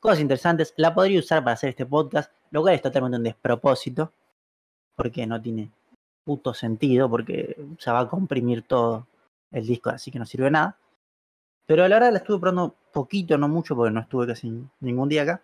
cosas 0.00 0.18
interesantes. 0.18 0.74
La 0.76 0.92
podría 0.92 1.20
usar 1.20 1.44
para 1.44 1.54
hacer 1.54 1.70
este 1.70 1.86
podcast, 1.86 2.32
lo 2.50 2.62
cual 2.62 2.74
es 2.74 2.82
totalmente 2.82 3.18
un 3.18 3.22
despropósito, 3.22 4.12
porque 4.96 5.24
no 5.24 5.40
tiene 5.40 5.70
puto 6.24 6.52
sentido, 6.52 7.08
porque 7.08 7.56
se 7.78 7.92
va 7.92 8.00
a 8.00 8.08
comprimir 8.08 8.62
todo 8.62 9.06
el 9.52 9.64
disco, 9.64 9.90
así 9.90 10.10
que 10.10 10.18
no 10.18 10.26
sirve 10.26 10.50
nada. 10.50 10.76
Pero 11.66 11.86
la 11.86 11.96
verdad 11.96 12.12
la 12.12 12.18
estuve 12.18 12.40
probando 12.40 12.74
poquito, 12.92 13.38
no 13.38 13.48
mucho, 13.48 13.76
porque 13.76 13.92
no 13.92 14.00
estuve 14.00 14.26
casi 14.26 14.52
ningún 14.80 15.08
día 15.08 15.22
acá. 15.22 15.42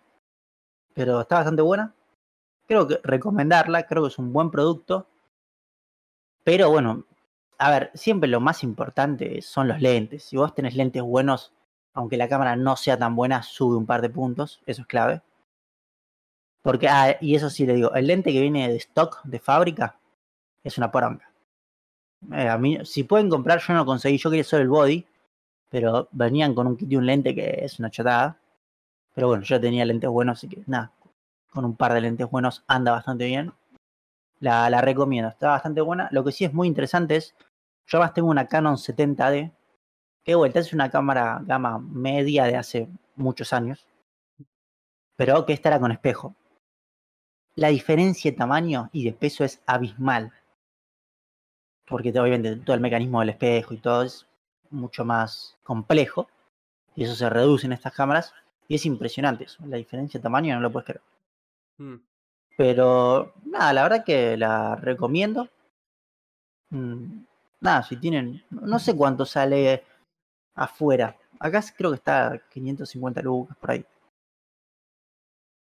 Pero 0.95 1.21
está 1.21 1.35
bastante 1.35 1.61
buena. 1.61 1.93
Creo 2.67 2.87
que 2.87 2.99
recomendarla, 3.03 3.85
creo 3.85 4.03
que 4.03 4.09
es 4.09 4.17
un 4.17 4.33
buen 4.33 4.49
producto. 4.49 5.07
Pero 6.43 6.71
bueno, 6.71 7.05
a 7.59 7.69
ver, 7.69 7.91
siempre 7.93 8.29
lo 8.29 8.39
más 8.39 8.63
importante 8.63 9.41
son 9.43 9.67
los 9.67 9.81
lentes. 9.81 10.23
Si 10.23 10.37
vos 10.37 10.55
tenés 10.55 10.75
lentes 10.75 11.03
buenos, 11.03 11.53
aunque 11.93 12.17
la 12.17 12.29
cámara 12.29 12.55
no 12.55 12.75
sea 12.75 12.97
tan 12.97 13.15
buena, 13.15 13.43
sube 13.43 13.75
un 13.75 13.85
par 13.85 14.01
de 14.01 14.09
puntos, 14.09 14.61
eso 14.65 14.81
es 14.81 14.87
clave. 14.87 15.21
Porque, 16.61 16.87
ah, 16.89 17.17
y 17.21 17.35
eso 17.35 17.49
sí 17.49 17.65
le 17.65 17.75
digo, 17.75 17.93
el 17.93 18.07
lente 18.07 18.31
que 18.33 18.41
viene 18.41 18.67
de 18.69 18.77
stock, 18.77 19.21
de 19.23 19.39
fábrica, 19.39 19.99
es 20.63 20.77
una 20.77 20.91
poronga. 20.91 21.29
Eh, 22.33 22.47
a 22.49 22.57
mí, 22.57 22.79
si 22.85 23.03
pueden 23.03 23.29
comprar, 23.29 23.59
yo 23.59 23.73
no 23.73 23.79
lo 23.79 23.85
conseguí, 23.85 24.17
yo 24.17 24.29
quería 24.29 24.43
solo 24.43 24.63
el 24.63 24.69
body, 24.69 25.05
pero 25.69 26.07
venían 26.11 26.55
con 26.55 26.67
un 26.67 26.77
kit 26.77 26.91
y 26.91 26.95
un 26.95 27.05
lente 27.05 27.35
que 27.35 27.59
es 27.63 27.79
una 27.79 27.91
chotada. 27.91 28.39
Pero 29.15 29.27
bueno, 29.29 29.43
yo 29.43 29.59
tenía 29.59 29.85
lentes 29.85 30.09
buenos, 30.09 30.37
así 30.37 30.47
que 30.47 30.61
nada, 30.67 30.91
con 31.49 31.65
un 31.65 31.75
par 31.75 31.93
de 31.93 32.01
lentes 32.01 32.29
buenos 32.29 32.63
anda 32.67 32.91
bastante 32.91 33.25
bien. 33.25 33.53
La, 34.39 34.69
la 34.69 34.81
recomiendo, 34.81 35.29
está 35.29 35.49
bastante 35.49 35.81
buena. 35.81 36.09
Lo 36.11 36.23
que 36.23 36.31
sí 36.31 36.45
es 36.45 36.53
muy 36.53 36.67
interesante 36.67 37.15
es, 37.15 37.33
yo 37.87 37.97
además 37.97 38.13
tengo 38.13 38.29
una 38.29 38.47
Canon 38.47 38.75
70D, 38.75 39.51
que 40.23 40.35
vuelta 40.35 40.59
es 40.59 40.73
una 40.73 40.91
cámara 40.91 41.41
gama 41.43 41.79
media 41.79 42.43
de 42.43 42.57
hace 42.57 42.89
muchos 43.15 43.53
años, 43.53 43.87
pero 45.15 45.45
que 45.45 45.53
esta 45.53 45.69
era 45.69 45.79
con 45.79 45.91
espejo. 45.91 46.35
La 47.55 47.69
diferencia 47.69 48.31
de 48.31 48.37
tamaño 48.37 48.89
y 48.91 49.05
de 49.05 49.13
peso 49.13 49.45
es 49.45 49.61
abismal. 49.65 50.33
Porque 51.87 52.09
obviamente 52.19 52.57
todo 52.57 52.73
el 52.75 52.81
mecanismo 52.81 53.21
del 53.21 53.29
espejo 53.29 53.73
y 53.73 53.77
todo 53.77 54.03
es 54.03 54.27
mucho 54.71 55.05
más 55.05 55.57
complejo. 55.63 56.27
Y 56.95 57.05
eso 57.05 57.15
se 57.15 57.29
reduce 57.29 57.65
en 57.65 57.73
estas 57.73 57.93
cámaras. 57.93 58.33
Y 58.67 58.75
es 58.75 58.85
impresionante 58.85 59.45
eso. 59.45 59.65
La 59.67 59.77
diferencia 59.77 60.19
de 60.19 60.23
tamaño 60.23 60.55
no 60.55 60.61
lo 60.61 60.71
puedes 60.71 60.85
creer. 60.85 61.01
Mm. 61.77 61.95
Pero 62.57 63.33
nada, 63.45 63.73
la 63.73 63.83
verdad 63.83 64.03
que 64.05 64.37
la 64.37 64.75
recomiendo. 64.75 65.49
Mm, 66.69 67.23
nada, 67.61 67.83
si 67.83 67.97
tienen. 67.97 68.43
No 68.49 68.79
sé 68.79 68.95
cuánto 68.95 69.25
sale 69.25 69.83
afuera. 70.55 71.17
Acá 71.39 71.61
creo 71.75 71.91
que 71.91 71.97
está 71.97 72.41
550 72.49 73.21
lucas 73.21 73.57
por 73.57 73.71
ahí. 73.71 73.85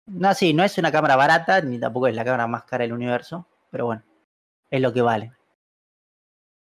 No, 0.07 0.33
sí, 0.33 0.55
no 0.55 0.65
es 0.65 0.79
una 0.79 0.91
cámara 0.91 1.17
barata, 1.17 1.61
ni 1.61 1.79
tampoco 1.79 2.07
es 2.07 2.15
la 2.15 2.25
cámara 2.25 2.47
más 2.47 2.65
cara 2.65 2.83
del 2.85 2.95
universo. 2.95 3.47
Pero 3.71 3.87
bueno, 3.87 4.03
es 4.71 4.81
lo 4.81 4.93
que 4.93 5.03
vale. 5.03 5.33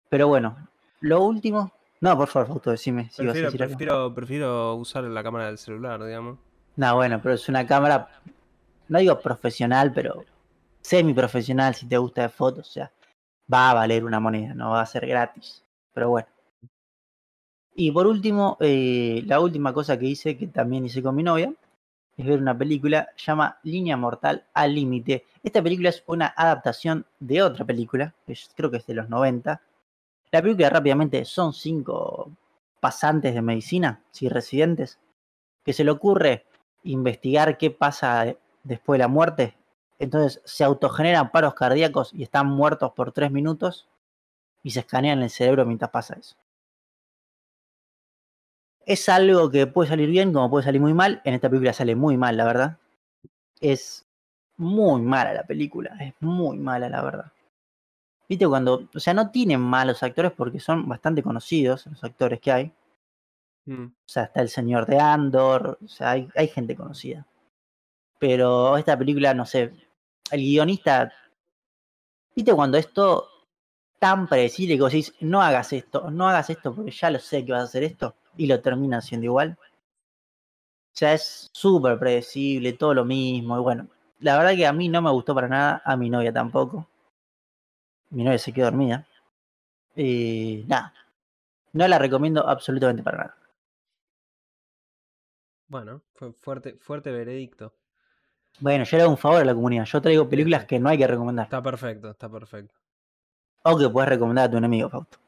Pero 0.08 0.28
bueno, 0.28 0.68
lo 1.00 1.24
último. 1.24 1.72
No, 2.02 2.16
por 2.16 2.26
favor, 2.26 2.48
Fausto, 2.48 2.72
decime 2.72 3.08
si 3.12 3.24
vas 3.24 3.30
a 3.30 3.40
Prefiero, 3.40 3.48
algo. 3.48 3.68
prefiero, 3.68 4.14
prefiero 4.14 4.74
usar 4.74 5.04
la 5.04 5.22
cámara 5.22 5.46
del 5.46 5.56
celular, 5.56 6.02
digamos. 6.04 6.36
No, 6.74 6.96
bueno, 6.96 7.20
pero 7.22 7.36
es 7.36 7.48
una 7.48 7.64
cámara, 7.64 8.08
no 8.88 8.98
digo 8.98 9.20
profesional, 9.20 9.92
pero 9.94 10.24
semi 10.80 11.14
profesional 11.14 11.76
si 11.76 11.86
te 11.86 11.96
gusta 11.96 12.22
de 12.22 12.28
fotos, 12.28 12.68
o 12.68 12.72
sea, 12.72 12.92
va 13.52 13.70
a 13.70 13.74
valer 13.74 14.04
una 14.04 14.18
moneda, 14.18 14.52
no 14.52 14.70
va 14.70 14.80
a 14.80 14.86
ser 14.86 15.06
gratis, 15.06 15.62
pero 15.94 16.10
bueno. 16.10 16.26
Y 17.76 17.92
por 17.92 18.08
último, 18.08 18.56
eh, 18.58 19.22
la 19.24 19.38
última 19.38 19.72
cosa 19.72 19.96
que 19.96 20.06
hice, 20.06 20.36
que 20.36 20.48
también 20.48 20.84
hice 20.84 21.04
con 21.04 21.14
mi 21.14 21.22
novia, 21.22 21.54
es 22.16 22.26
ver 22.26 22.40
una 22.40 22.58
película 22.58 23.10
llama 23.16 23.60
Línea 23.62 23.96
Mortal 23.96 24.44
al 24.54 24.74
Límite. 24.74 25.24
Esta 25.40 25.62
película 25.62 25.90
es 25.90 26.02
una 26.08 26.34
adaptación 26.36 27.06
de 27.20 27.42
otra 27.42 27.64
película, 27.64 28.12
que 28.26 28.36
creo 28.56 28.72
que 28.72 28.78
es 28.78 28.86
de 28.88 28.94
los 28.94 29.08
90. 29.08 29.60
La 30.32 30.40
película 30.40 30.70
rápidamente 30.70 31.26
son 31.26 31.52
cinco 31.52 32.30
pasantes 32.80 33.34
de 33.34 33.42
medicina, 33.42 34.02
sí, 34.10 34.30
residentes, 34.30 34.98
que 35.62 35.74
se 35.74 35.84
le 35.84 35.90
ocurre 35.90 36.46
investigar 36.84 37.58
qué 37.58 37.70
pasa 37.70 38.34
después 38.64 38.96
de 38.96 39.04
la 39.04 39.08
muerte. 39.08 39.54
Entonces 39.98 40.40
se 40.44 40.64
autogeneran 40.64 41.30
paros 41.30 41.54
cardíacos 41.54 42.14
y 42.14 42.22
están 42.22 42.46
muertos 42.46 42.92
por 42.92 43.12
tres 43.12 43.30
minutos 43.30 43.88
y 44.62 44.70
se 44.70 44.80
escanean 44.80 45.22
el 45.22 45.28
cerebro 45.28 45.66
mientras 45.66 45.90
pasa 45.90 46.16
eso. 46.18 46.34
Es 48.86 49.08
algo 49.10 49.50
que 49.50 49.66
puede 49.66 49.90
salir 49.90 50.08
bien 50.08 50.32
como 50.32 50.50
puede 50.50 50.64
salir 50.64 50.80
muy 50.80 50.94
mal. 50.94 51.20
En 51.24 51.34
esta 51.34 51.50
película 51.50 51.74
sale 51.74 51.94
muy 51.94 52.16
mal, 52.16 52.38
la 52.38 52.44
verdad. 52.46 52.78
Es 53.60 54.06
muy 54.56 55.02
mala 55.02 55.34
la 55.34 55.44
película. 55.44 55.94
Es 56.00 56.14
muy 56.20 56.58
mala, 56.58 56.88
la 56.88 57.02
verdad. 57.02 57.32
Viste 58.32 58.48
cuando, 58.48 58.88
o 58.94 58.98
sea, 58.98 59.12
no 59.12 59.30
tienen 59.30 59.60
malos 59.60 60.02
actores 60.02 60.32
porque 60.32 60.58
son 60.58 60.88
bastante 60.88 61.22
conocidos 61.22 61.86
los 61.86 62.02
actores 62.02 62.40
que 62.40 62.50
hay. 62.50 62.72
Mm. 63.66 63.84
O 63.84 64.08
sea, 64.08 64.22
está 64.22 64.40
el 64.40 64.48
señor 64.48 64.86
de 64.86 64.98
Andor, 64.98 65.76
o 65.84 65.86
sea, 65.86 66.12
hay, 66.12 66.30
hay 66.34 66.48
gente 66.48 66.74
conocida. 66.74 67.26
Pero 68.18 68.78
esta 68.78 68.98
película, 68.98 69.34
no 69.34 69.44
sé, 69.44 69.74
el 70.30 70.40
guionista, 70.40 71.12
viste 72.34 72.54
cuando 72.54 72.78
esto 72.78 73.28
tan 73.98 74.26
predecible 74.26 74.76
que 74.76 74.80
vos 74.80 74.92
decís, 74.92 75.12
no 75.20 75.42
hagas 75.42 75.74
esto, 75.74 76.10
no 76.10 76.26
hagas 76.26 76.48
esto 76.48 76.74
porque 76.74 76.90
ya 76.90 77.10
lo 77.10 77.18
sé 77.18 77.44
que 77.44 77.52
vas 77.52 77.60
a 77.60 77.64
hacer 77.64 77.82
esto, 77.82 78.14
y 78.38 78.46
lo 78.46 78.62
termina 78.62 78.96
haciendo 78.96 79.26
igual. 79.26 79.58
O 79.60 80.94
sea, 80.94 81.12
es 81.12 81.50
súper 81.52 81.98
predecible, 81.98 82.72
todo 82.72 82.94
lo 82.94 83.04
mismo, 83.04 83.58
y 83.58 83.60
bueno, 83.60 83.88
la 84.20 84.38
verdad 84.38 84.56
que 84.56 84.66
a 84.66 84.72
mí 84.72 84.88
no 84.88 85.02
me 85.02 85.10
gustó 85.10 85.34
para 85.34 85.48
nada, 85.48 85.82
a 85.84 85.98
mi 85.98 86.08
novia 86.08 86.32
tampoco. 86.32 86.88
Mi 88.12 88.24
novia 88.24 88.38
se 88.38 88.52
quedó 88.52 88.66
dormida. 88.66 89.06
Y 89.96 90.64
nada, 90.68 90.94
no 91.72 91.88
la 91.88 91.98
recomiendo 91.98 92.46
absolutamente 92.46 93.02
para 93.02 93.18
nada. 93.18 93.36
Bueno, 95.66 96.02
fue 96.14 96.32
fuerte, 96.34 96.76
fuerte 96.78 97.10
veredicto. 97.10 97.74
Bueno, 98.60 98.84
yo 98.84 98.96
le 98.98 99.02
hago 99.04 99.12
un 99.12 99.18
favor 99.18 99.40
a 99.40 99.44
la 99.44 99.54
comunidad. 99.54 99.86
Yo 99.86 100.02
traigo 100.02 100.28
películas 100.28 100.66
que 100.66 100.78
no 100.78 100.90
hay 100.90 100.98
que 100.98 101.06
recomendar. 101.06 101.44
Está 101.44 101.62
perfecto, 101.62 102.10
está 102.10 102.30
perfecto. 102.30 102.74
O 103.62 103.78
que 103.78 103.88
puedes 103.88 104.10
recomendar 104.10 104.48
a 104.48 104.50
tu 104.50 104.58
enemigo, 104.58 104.90
Fausto. 104.90 105.18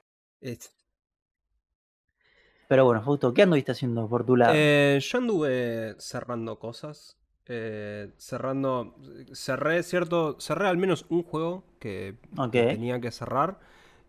Pero 2.69 2.85
bueno, 2.85 3.03
Fausto, 3.03 3.33
¿qué 3.33 3.43
anduviste 3.43 3.73
haciendo 3.73 4.07
por 4.09 4.27
tu 4.27 4.37
lado? 4.37 4.53
Eh, 4.55 4.99
yo 5.01 5.19
anduve 5.19 5.97
cerrando 5.99 6.59
cosas. 6.59 7.17
Eh, 7.47 8.11
cerrando. 8.17 8.97
Cerré, 9.33 9.83
cierto. 9.83 10.37
Cerré 10.41 10.69
al 10.69 10.77
menos 10.79 11.07
un 11.09 11.23
juego 11.23 11.65
que, 11.79 12.17
tenía 12.51 13.01
que 13.01 13.11
cerrar. 13.11 13.59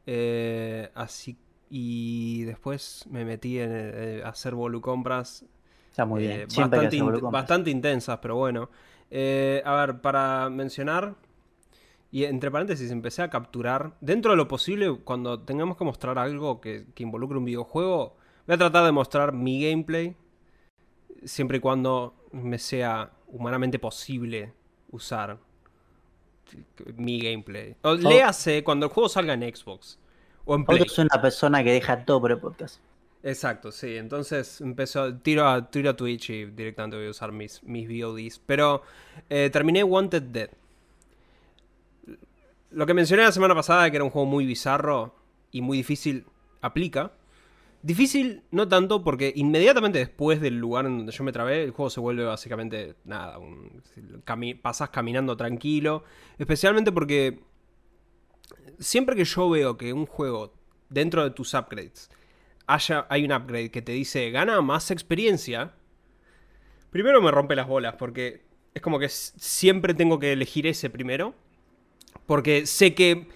eh, 0.06 0.92
así. 0.96 1.38
Y 1.70 2.44
después 2.44 3.06
me 3.10 3.26
metí 3.26 3.60
en 3.60 3.72
eh, 3.74 4.22
hacer 4.24 4.56
volucompras 4.56 5.46
Está 5.90 6.06
muy 6.06 6.22
bien. 6.22 6.54
Bastante, 6.54 6.98
in- 6.98 7.32
bastante 7.32 7.70
intensas, 7.72 8.20
pero 8.22 8.36
bueno. 8.36 8.70
A 9.12 9.76
ver, 9.76 10.02
para 10.02 10.50
mencionar, 10.50 11.16
y 12.12 12.26
entre 12.26 12.52
paréntesis, 12.52 12.92
empecé 12.92 13.22
a 13.24 13.30
capturar, 13.30 13.98
dentro 14.02 14.32
de 14.32 14.38
lo 14.38 14.48
posible, 14.48 15.00
cuando 15.04 15.42
tengamos 15.42 15.78
que 15.78 15.84
mostrar 15.84 16.18
algo 16.20 16.62
que, 16.62 16.88
que 16.96 17.04
involucre 17.04 17.38
un 17.38 17.46
videojuego, 17.46 18.18
voy 18.48 18.56
a 18.56 18.58
tratar 18.58 18.86
de 18.86 18.92
mostrar 18.94 19.34
mi 19.34 19.62
gameplay, 19.70 20.16
siempre 21.24 21.58
y 21.58 21.60
cuando 21.60 22.16
me 22.32 22.58
sea 22.60 23.12
humanamente 23.36 23.80
posible 23.80 24.54
usar 24.92 25.38
mi 26.96 27.20
gameplay. 27.20 27.76
O, 27.82 27.96
léase 27.96 28.64
cuando 28.64 28.86
el 28.88 28.92
juego 28.92 29.10
salga 29.10 29.34
en 29.34 29.42
Xbox 29.56 30.00
o 30.46 30.56
en 30.56 30.66
Play. 30.66 30.80
Fausto 30.80 31.02
es 31.02 31.08
una 31.12 31.22
persona 31.22 31.64
que 31.64 31.72
deja 31.72 32.06
todo 32.06 32.22
por 32.22 32.32
el 32.32 32.40
podcast. 32.40 32.80
Exacto, 33.24 33.72
sí. 33.72 33.98
Entonces 33.98 34.62
empezó, 34.62 35.16
tiro 35.16 35.48
a, 35.48 35.70
tiro 35.70 35.90
a 35.90 35.96
Twitch 35.96 36.30
y 36.30 36.46
directamente 36.46 36.96
voy 36.96 37.08
a 37.08 37.10
usar 37.10 37.32
mis, 37.32 37.62
mis 37.64 37.88
VODs. 37.88 38.40
Pero 38.46 38.84
eh, 39.30 39.50
terminé 39.52 39.84
Wanted 39.84 40.24
Dead. 40.24 40.50
Lo 42.72 42.86
que 42.86 42.94
mencioné 42.94 43.24
la 43.24 43.32
semana 43.32 43.56
pasada, 43.56 43.90
que 43.90 43.98
era 43.98 44.04
un 44.04 44.12
juego 44.12 44.28
muy 44.28 44.46
bizarro 44.46 45.16
y 45.52 45.62
muy 45.62 45.78
difícil, 45.78 46.26
aplica. 46.62 47.12
Difícil 47.86 48.42
no 48.50 48.68
tanto 48.68 49.04
porque 49.04 49.32
inmediatamente 49.36 50.00
después 50.00 50.42
del 50.42 50.58
lugar 50.58 50.88
en 50.88 50.98
donde 50.98 51.12
yo 51.12 51.24
me 51.24 51.32
trabé, 51.32 51.66
el 51.66 51.70
juego 51.70 51.92
se 51.92 52.00
vuelve 52.00 52.24
básicamente 52.24 52.96
nada. 53.04 53.38
Un, 53.38 53.84
caminando 54.26 55.38
tranquilo. 55.38 56.04
Especialmente 56.40 56.92
porque 56.92 57.44
siempre 58.80 59.16
que 59.16 59.24
yo 59.24 59.52
veo 59.52 59.78
que 59.78 59.94
un 59.94 60.08
juego 60.08 60.56
dentro 60.90 61.24
de 61.24 61.30
tus 61.30 61.54
upgrades 61.54 62.10
haya, 62.66 63.06
hay 63.08 63.24
un 63.24 63.32
upgrade 63.32 63.70
que 63.70 63.84
te 63.84 63.92
dice 63.92 64.32
gana 64.32 64.60
más 64.62 64.90
experiencia, 64.90 65.76
primero 66.90 67.22
me 67.22 67.30
rompe 67.30 67.56
las 67.56 67.68
bolas 67.68 67.94
porque 68.00 68.46
es 68.74 68.82
como 68.82 68.98
que 68.98 69.10
siempre 69.10 69.94
tengo 69.94 70.18
que 70.18 70.34
elegir 70.34 70.66
ese 70.66 70.90
primero. 70.90 71.36
Porque 72.26 72.66
sé 72.66 72.96
que 72.96 73.28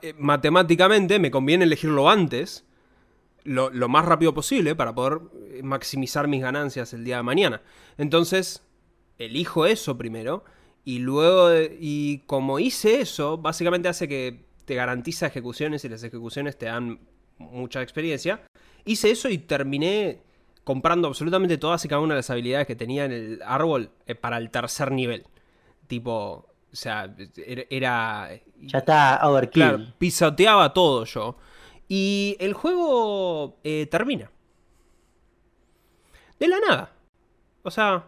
eh, 0.00 0.14
matemáticamente 0.16 1.18
me 1.18 1.30
conviene 1.30 1.64
elegirlo 1.64 2.08
antes, 2.08 2.64
lo, 3.44 3.70
lo 3.70 3.88
más 3.88 4.04
rápido 4.04 4.34
posible, 4.34 4.74
para 4.74 4.94
poder 4.94 5.20
maximizar 5.62 6.26
mis 6.28 6.42
ganancias 6.42 6.92
el 6.92 7.04
día 7.04 7.18
de 7.18 7.22
mañana. 7.22 7.62
Entonces, 7.98 8.62
elijo 9.18 9.66
eso 9.66 9.96
primero. 9.96 10.44
Y 10.84 10.98
luego, 10.98 11.48
y 11.80 12.22
como 12.26 12.58
hice 12.58 13.00
eso, 13.00 13.38
básicamente 13.38 13.88
hace 13.88 14.06
que 14.08 14.44
te 14.66 14.74
garantiza 14.74 15.26
ejecuciones 15.26 15.84
y 15.84 15.88
las 15.88 16.02
ejecuciones 16.02 16.58
te 16.58 16.66
dan 16.66 17.00
mucha 17.38 17.80
experiencia. 17.82 18.42
Hice 18.84 19.10
eso 19.10 19.28
y 19.30 19.38
terminé 19.38 20.20
comprando 20.62 21.08
absolutamente 21.08 21.56
todas 21.58 21.84
y 21.84 21.88
cada 21.88 22.00
una 22.02 22.14
de 22.14 22.18
las 22.18 22.30
habilidades 22.30 22.66
que 22.66 22.76
tenía 22.76 23.04
en 23.06 23.12
el 23.12 23.40
árbol 23.44 23.90
eh, 24.06 24.14
para 24.14 24.36
el 24.38 24.50
tercer 24.50 24.92
nivel. 24.92 25.24
Tipo, 25.86 26.46
o 26.72 26.76
sea, 26.76 27.14
era... 27.46 27.64
era- 27.70 28.30
Ya 28.60 28.78
está 28.78 29.20
overkill. 29.22 29.62
Claro, 29.62 29.84
pisoteaba 29.98 30.72
todo 30.74 31.04
yo. 31.04 31.36
Y 31.88 32.36
el 32.40 32.54
juego 32.54 33.58
eh, 33.64 33.86
termina. 33.86 34.30
De 36.38 36.48
la 36.48 36.58
nada. 36.60 36.92
O 37.62 37.70
sea, 37.70 38.06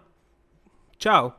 chao. 0.99 1.37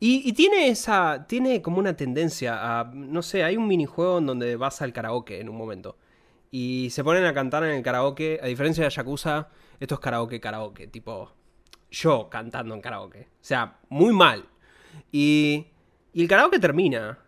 Y, 0.00 0.32
tiene 0.32 0.68
esa. 0.68 1.26
Tiene 1.26 1.60
como 1.60 1.78
una 1.78 1.96
tendencia 1.96 2.80
a. 2.80 2.84
No 2.84 3.22
sé, 3.22 3.42
hay 3.42 3.56
un 3.56 3.66
minijuego 3.66 4.18
en 4.18 4.26
donde 4.26 4.56
vas 4.56 4.80
al 4.82 4.92
karaoke 4.92 5.40
en 5.40 5.48
un 5.48 5.56
momento. 5.56 5.96
Y 6.50 6.88
se 6.90 7.02
ponen 7.02 7.24
a 7.24 7.34
cantar 7.34 7.64
en 7.64 7.70
el 7.70 7.82
karaoke. 7.82 8.38
A 8.42 8.46
diferencia 8.46 8.84
de 8.84 8.90
Yakuza, 8.90 9.48
esto 9.80 9.96
es 9.96 10.00
karaoke, 10.00 10.40
karaoke. 10.40 10.86
Tipo, 10.86 11.32
yo 11.90 12.28
cantando 12.30 12.74
en 12.74 12.80
karaoke. 12.80 13.22
O 13.22 13.44
sea, 13.44 13.78
muy 13.88 14.12
mal. 14.12 14.46
Y, 15.10 15.66
y 16.12 16.22
el 16.22 16.28
karaoke 16.28 16.58
termina. 16.60 17.18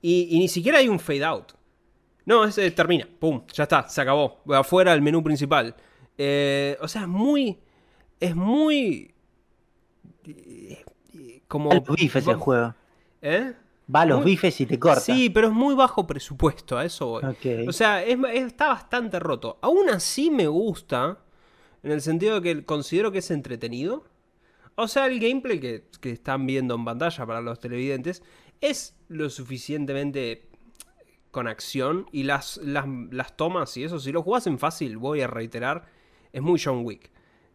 Y 0.00 0.38
ni 0.38 0.48
siquiera 0.48 0.78
hay 0.78 0.88
un 0.88 1.00
fade 1.00 1.24
out. 1.24 1.52
No, 2.24 2.44
ese 2.44 2.70
termina. 2.70 3.08
Pum, 3.18 3.42
ya 3.52 3.64
está, 3.64 3.88
se 3.88 4.00
acabó. 4.00 4.40
Afuera 4.54 4.92
el 4.92 5.02
menú 5.02 5.22
principal. 5.22 5.74
Eh, 6.16 6.76
o 6.80 6.88
sea, 6.88 7.02
es 7.02 7.08
muy. 7.08 7.58
Es 8.20 8.36
muy. 8.36 9.12
eh, 10.26 10.84
Como. 11.48 11.70
Va 11.70 11.76
a 11.76 11.80
los 11.86 11.96
bifes 11.96 12.26
el 12.26 12.36
juego. 12.36 12.74
¿Eh? 13.20 13.52
Va 13.94 14.02
a 14.02 14.06
los 14.06 14.18
Muy- 14.22 14.32
bifes 14.32 14.60
y 14.60 14.66
te 14.66 14.78
corta. 14.78 15.00
Sí, 15.00 15.28
pero 15.30 15.48
es 15.48 15.52
muy 15.52 15.74
bajo 15.74 16.06
presupuesto, 16.06 16.78
a 16.78 16.84
eso 16.84 17.06
voy. 17.08 17.24
Ok. 17.24 17.68
O 17.68 17.72
sea, 17.72 18.02
es- 18.02 18.16
es- 18.32 18.44
está 18.46 18.68
bastante 18.68 19.18
roto. 19.18 19.58
Aún 19.60 19.88
así 19.90 20.30
me 20.30 20.46
gusta, 20.46 21.18
en 21.82 21.90
el 21.90 22.00
sentido 22.00 22.40
de 22.40 22.54
que 22.54 22.64
considero 22.64 23.10
que 23.12 23.18
es 23.18 23.30
entretenido. 23.30 24.04
O 24.76 24.88
sea, 24.88 25.06
el 25.06 25.20
gameplay 25.20 25.60
que, 25.60 25.84
que 26.00 26.10
están 26.10 26.46
viendo 26.46 26.74
en 26.76 26.84
pantalla 26.84 27.26
para 27.26 27.40
los 27.42 27.60
televidentes 27.60 28.22
es 28.60 28.96
lo 29.08 29.28
suficientemente 29.28 30.48
con 31.32 31.48
acción 31.48 32.06
y 32.12 32.22
las, 32.22 32.58
las, 32.58 32.86
las 33.10 33.36
tomas 33.36 33.76
y 33.76 33.84
eso, 33.84 33.98
si 33.98 34.12
lo 34.12 34.22
jugás 34.22 34.46
en 34.46 34.58
fácil, 34.60 34.98
voy 34.98 35.22
a 35.22 35.26
reiterar, 35.26 35.86
es 36.32 36.42
muy 36.42 36.60
John 36.62 36.84
Wick. 36.84 37.10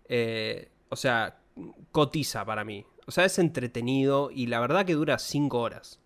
Eh, 0.10 0.70
o 0.90 0.98
sea, 0.98 1.40
cotiza 1.94 2.44
para 2.46 2.66
mí. 2.66 2.86
O 3.06 3.12
sea, 3.12 3.24
es 3.26 3.40
entretenido 3.40 4.30
y 4.32 4.48
la 4.48 4.60
verdad 4.60 4.86
que 4.86 4.94
dura 4.96 5.18
5 5.20 5.60
horas. 5.60 6.02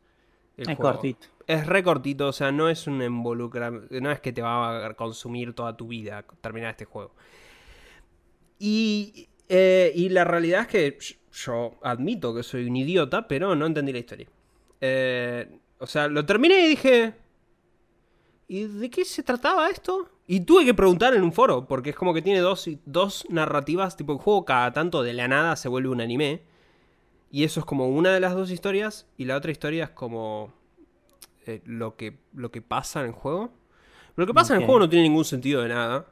el 0.57 0.67
Es 0.67 0.75
juego. 0.75 0.93
cortito. 0.93 1.27
Es 1.47 1.65
re 1.65 1.83
cortito, 1.83 2.27
o 2.27 2.33
sea, 2.33 2.51
no 2.51 2.69
es 2.69 2.87
un 2.87 3.01
involucramiento, 3.01 3.87
no 4.01 4.11
es 4.11 4.21
que 4.21 4.31
te 4.33 4.41
va 4.43 4.85
a 4.85 4.93
consumir 4.93 5.53
toda 5.53 5.75
tu 5.75 5.87
vida 5.87 6.25
terminar 6.41 6.71
este 6.71 6.85
juego. 6.85 7.15
Y, 8.59 9.29
eh, 9.49 9.91
y 9.95 10.09
la 10.09 10.23
realidad 10.23 10.61
es 10.61 10.67
que 10.67 10.97
yo 11.33 11.79
admito 11.81 12.33
que 12.35 12.43
soy 12.43 12.65
un 12.67 12.75
idiota, 12.75 13.27
pero 13.27 13.55
no 13.55 13.65
entendí 13.65 13.91
la 13.91 13.99
historia. 13.99 14.27
Eh, 14.81 15.49
o 15.79 15.87
sea, 15.87 16.07
lo 16.07 16.25
terminé 16.25 16.65
y 16.65 16.69
dije, 16.69 17.15
¿y 18.51 18.65
de 18.65 18.89
qué 18.89 19.05
se 19.05 19.24
trataba 19.24 19.70
esto? 19.70 20.10
Y 20.27 20.41
tuve 20.41 20.65
que 20.65 20.74
preguntar 20.74 21.13
en 21.13 21.24
un 21.24 21.31
foro, 21.31 21.65
porque 21.70 21.91
es 21.91 21.96
como 21.96 22.13
que 22.13 22.22
tiene 22.22 22.41
dos, 22.41 22.70
dos 22.86 23.25
narrativas, 23.29 23.96
tipo 23.96 24.12
el 24.12 24.20
juego 24.20 24.43
cada 24.43 24.74
tanto 24.74 25.03
de 25.03 25.13
la 25.13 25.29
nada 25.29 25.55
se 25.55 25.70
vuelve 25.70 25.88
un 25.88 26.01
anime. 26.01 26.41
Y 27.31 27.46
eso 27.46 27.62
es 27.62 27.65
como 27.65 27.88
una 27.88 28.13
de 28.13 28.20
las 28.20 28.36
dos 28.36 28.51
historias, 28.51 29.08
y 29.17 29.24
la 29.24 29.38
otra 29.38 29.51
historia 29.51 29.86
es 29.86 29.89
como 29.91 30.53
eh, 31.46 31.62
lo, 31.63 31.96
que, 31.96 32.17
lo 32.34 32.51
que 32.51 32.62
pasa 32.62 33.00
en 33.00 33.05
el 33.08 33.12
juego. 33.13 33.53
Lo 34.17 34.27
que 34.27 34.34
pasa 34.34 34.53
en 34.53 34.60
el 34.60 34.65
juego 34.65 34.81
no 34.81 34.89
tiene 34.89 35.08
ningún 35.08 35.24
sentido 35.24 35.62
de 35.62 35.70
nada. 35.70 36.08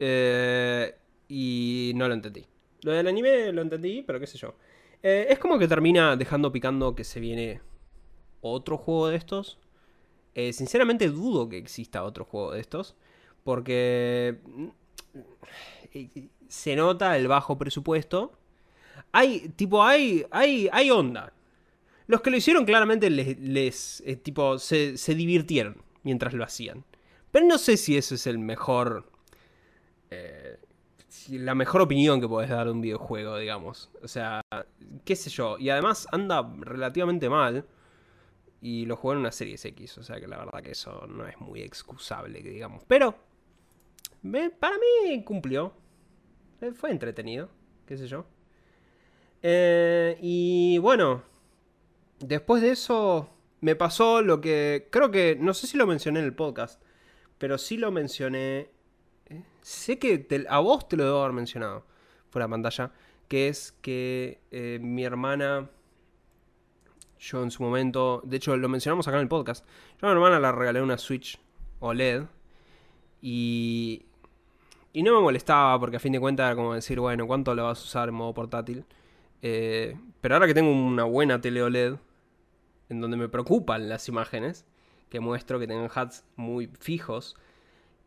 Eh, 0.00 0.92
y 1.28 1.92
no 1.94 2.08
lo 2.08 2.14
entendí. 2.14 2.46
Lo 2.82 2.90
del 2.90 3.06
anime 3.06 3.52
lo 3.52 3.62
entendí, 3.62 4.02
pero 4.02 4.18
qué 4.18 4.26
sé 4.26 4.38
yo. 4.38 4.56
Eh, 5.04 5.28
es 5.30 5.38
como 5.38 5.56
que 5.56 5.68
termina 5.68 6.16
dejando 6.16 6.50
picando 6.50 6.96
que 6.96 7.04
se 7.04 7.20
viene 7.20 7.60
otro 8.40 8.76
juego 8.76 9.06
de 9.06 9.16
estos. 9.16 9.60
Eh, 10.34 10.52
sinceramente 10.52 11.08
dudo 11.08 11.48
que 11.48 11.58
exista 11.58 12.04
otro 12.04 12.24
juego 12.24 12.52
de 12.52 12.60
estos. 12.60 12.94
Porque 13.44 14.38
mm, 14.44 14.68
se 16.48 16.76
nota 16.76 17.16
el 17.16 17.28
bajo 17.28 17.58
presupuesto. 17.58 18.32
Hay, 19.12 19.48
tipo, 19.56 19.82
hay, 19.84 20.24
hay, 20.30 20.68
hay 20.72 20.90
onda. 20.90 21.32
Los 22.06 22.20
que 22.22 22.30
lo 22.30 22.36
hicieron 22.36 22.64
claramente 22.64 23.08
les, 23.10 24.00
eh, 24.06 24.16
tipo, 24.16 24.58
se, 24.58 24.96
se 24.96 25.14
divirtieron 25.14 25.82
mientras 26.02 26.34
lo 26.34 26.44
hacían. 26.44 26.84
Pero 27.30 27.46
no 27.46 27.58
sé 27.58 27.76
si 27.76 27.96
eso 27.96 28.14
es 28.14 28.26
el 28.26 28.38
mejor... 28.38 29.10
eh, 30.10 30.58
la 31.28 31.54
mejor 31.54 31.80
opinión 31.82 32.20
que 32.20 32.28
podés 32.28 32.50
dar 32.50 32.66
de 32.66 32.72
un 32.72 32.80
videojuego, 32.80 33.36
digamos. 33.38 33.90
O 34.02 34.08
sea, 34.08 34.42
qué 35.04 35.16
sé 35.16 35.30
yo. 35.30 35.58
Y 35.58 35.70
además 35.70 36.08
anda 36.12 36.48
relativamente 36.60 37.28
mal. 37.28 37.66
Y 38.62 38.84
lo 38.86 38.96
jugué 38.96 39.14
en 39.14 39.20
una 39.20 39.32
serie 39.32 39.56
X. 39.62 39.98
O 39.98 40.02
sea 40.02 40.20
que 40.20 40.28
la 40.28 40.38
verdad 40.38 40.62
que 40.62 40.72
eso 40.72 41.06
no 41.06 41.26
es 41.26 41.38
muy 41.40 41.62
excusable, 41.62 42.42
digamos. 42.42 42.84
Pero, 42.86 43.14
para 44.58 44.76
mí 44.76 45.24
cumplió. 45.24 45.72
Eh, 46.60 46.72
Fue 46.72 46.90
entretenido, 46.90 47.48
qué 47.86 47.96
sé 47.96 48.06
yo. 48.06 48.26
Eh, 49.42 50.18
y 50.20 50.76
bueno, 50.78 51.22
después 52.18 52.60
de 52.60 52.72
eso 52.72 53.30
me 53.62 53.76
pasó 53.76 54.20
lo 54.20 54.40
que 54.40 54.88
creo 54.90 55.10
que, 55.10 55.36
no 55.40 55.54
sé 55.54 55.66
si 55.66 55.78
lo 55.78 55.86
mencioné 55.86 56.18
en 56.20 56.26
el 56.26 56.34
podcast, 56.34 56.82
pero 57.38 57.56
sí 57.56 57.78
lo 57.78 57.90
mencioné. 57.90 58.68
eh, 59.26 59.42
Sé 59.62 59.98
que 59.98 60.26
a 60.48 60.58
vos 60.58 60.86
te 60.88 60.96
lo 60.98 61.04
debo 61.04 61.20
haber 61.22 61.32
mencionado 61.32 61.86
fuera 62.28 62.46
de 62.46 62.50
pantalla, 62.50 62.92
que 63.28 63.48
es 63.48 63.72
que 63.80 64.40
mi 64.82 65.04
hermana, 65.04 65.70
yo 67.20 67.42
en 67.42 67.50
su 67.50 67.62
momento, 67.62 68.22
de 68.24 68.38
hecho 68.38 68.56
lo 68.56 68.68
mencionamos 68.68 69.06
acá 69.06 69.18
en 69.18 69.22
el 69.22 69.28
podcast, 69.28 69.64
yo 70.00 70.08
a 70.08 70.10
mi 70.10 70.14
hermana 70.14 70.40
le 70.40 70.50
regalé 70.52 70.80
una 70.80 70.96
Switch 70.96 71.38
OLED 71.78 72.24
y, 73.20 74.06
y 74.92 75.02
no 75.02 75.14
me 75.14 75.20
molestaba 75.20 75.78
porque 75.78 75.96
a 75.96 76.00
fin 76.00 76.12
de 76.12 76.20
cuentas 76.20 76.46
era 76.46 76.56
como 76.56 76.74
decir, 76.74 76.98
bueno, 76.98 77.26
¿cuánto 77.26 77.54
lo 77.54 77.64
vas 77.64 77.80
a 77.80 77.84
usar 77.84 78.08
en 78.08 78.14
modo 78.14 78.32
portátil? 78.32 78.84
Eh, 79.42 79.96
pero 80.20 80.34
ahora 80.34 80.46
que 80.46 80.54
tengo 80.54 80.72
una 80.72 81.04
buena 81.04 81.40
tele 81.40 81.62
OLED, 81.62 81.96
en 82.88 83.00
donde 83.00 83.16
me 83.16 83.28
preocupan 83.28 83.88
las 83.88 84.08
imágenes, 84.08 84.64
que 85.10 85.20
muestro 85.20 85.58
que 85.58 85.66
tengan 85.66 85.90
hats 85.94 86.24
muy 86.36 86.70
fijos, 86.80 87.36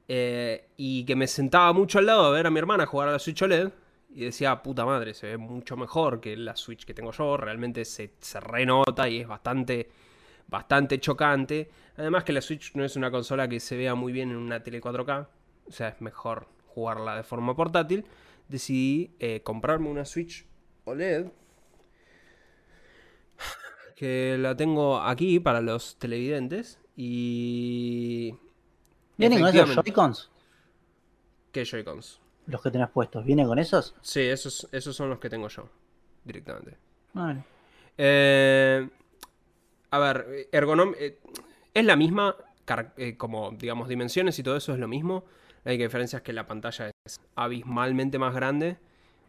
eh, 0.08 0.68
y 0.76 1.06
que 1.06 1.16
me 1.16 1.28
sentaba 1.28 1.72
mucho 1.72 2.00
al 2.00 2.08
lado 2.08 2.32
de 2.32 2.38
ver 2.38 2.48
a 2.48 2.50
mi 2.50 2.60
hermana 2.60 2.86
jugar 2.86 3.10
a 3.10 3.12
la 3.14 3.20
Switch 3.20 3.42
OLED, 3.42 3.72
y 4.16 4.26
decía, 4.26 4.62
puta 4.62 4.86
madre, 4.86 5.14
se 5.14 5.28
ve 5.28 5.38
mucho 5.38 5.76
mejor 5.76 6.22
que 6.22 6.38
la 6.38 6.56
Switch 6.56 6.86
que 6.86 6.94
tengo 6.94 7.12
yo, 7.12 7.38
realmente 7.38 7.84
se, 7.86 8.14
se 8.20 8.40
renota 8.40 9.10
y 9.10 9.22
es 9.22 9.28
bastante, 9.28 9.90
bastante 10.48 11.00
chocante. 11.00 11.70
Además 11.98 12.24
que 12.24 12.34
la 12.34 12.42
Switch 12.42 12.76
no 12.76 12.84
es 12.84 12.96
una 12.96 13.10
consola 13.10 13.48
que 13.48 13.60
se 13.60 13.76
vea 13.76 13.96
muy 13.96 14.14
bien 14.14 14.30
en 14.32 14.38
una 14.38 14.62
tele 14.62 14.82
4K, 14.82 15.28
o 15.68 15.72
sea, 15.72 15.90
es 15.90 16.02
mejor 16.02 16.48
jugarla 16.68 17.16
de 17.16 17.24
forma 17.24 17.56
portátil. 17.56 18.06
Decidí 18.48 19.16
eh, 19.20 19.42
comprarme 19.42 19.90
una 19.90 20.06
Switch 20.06 20.46
OLED 20.86 21.28
que 23.96 24.38
la 24.40 24.56
tengo 24.56 25.00
aquí 25.00 25.40
para 25.40 25.62
los 25.62 25.98
televidentes 25.98 26.80
y 26.96 28.36
¿Vienen 29.18 29.40
con 29.40 29.56
esos. 29.56 29.76
Joy-Cons? 29.76 30.32
¿Qué 31.52 31.66
Joy-Cons? 31.66 32.23
Los 32.48 32.62
que 32.62 32.72
tenés 32.72 32.90
puestos. 32.90 33.24
¿Vienen 33.26 33.48
con 33.48 33.60
esos? 33.60 33.96
Sí, 34.02 34.22
esos, 34.22 34.68
esos 34.72 34.96
son 34.96 35.10
los 35.10 35.20
que 35.20 35.30
tengo 35.30 35.48
yo 35.48 35.70
directamente. 36.26 36.78
Bueno. 37.14 37.44
Eh, 37.98 38.88
a 39.92 40.00
ver, 40.00 40.48
ergonom 40.52 40.94
eh, 41.00 41.20
es 41.74 41.86
la 41.86 41.96
misma, 41.96 42.36
eh, 42.98 43.16
como 43.18 43.52
digamos 43.52 43.88
dimensiones 43.88 44.38
y 44.40 44.44
todo 44.44 44.58
eso 44.58 44.74
es 44.74 44.80
lo 44.80 44.88
mismo. 44.88 45.24
La 45.64 45.72
única 45.72 45.84
diferencia 45.86 46.18
es 46.18 46.24
que 46.24 46.34
la 46.34 46.46
pantalla 46.46 46.92
es 47.06 47.22
abismalmente 47.36 48.20
más 48.20 48.34
grande. 48.34 48.78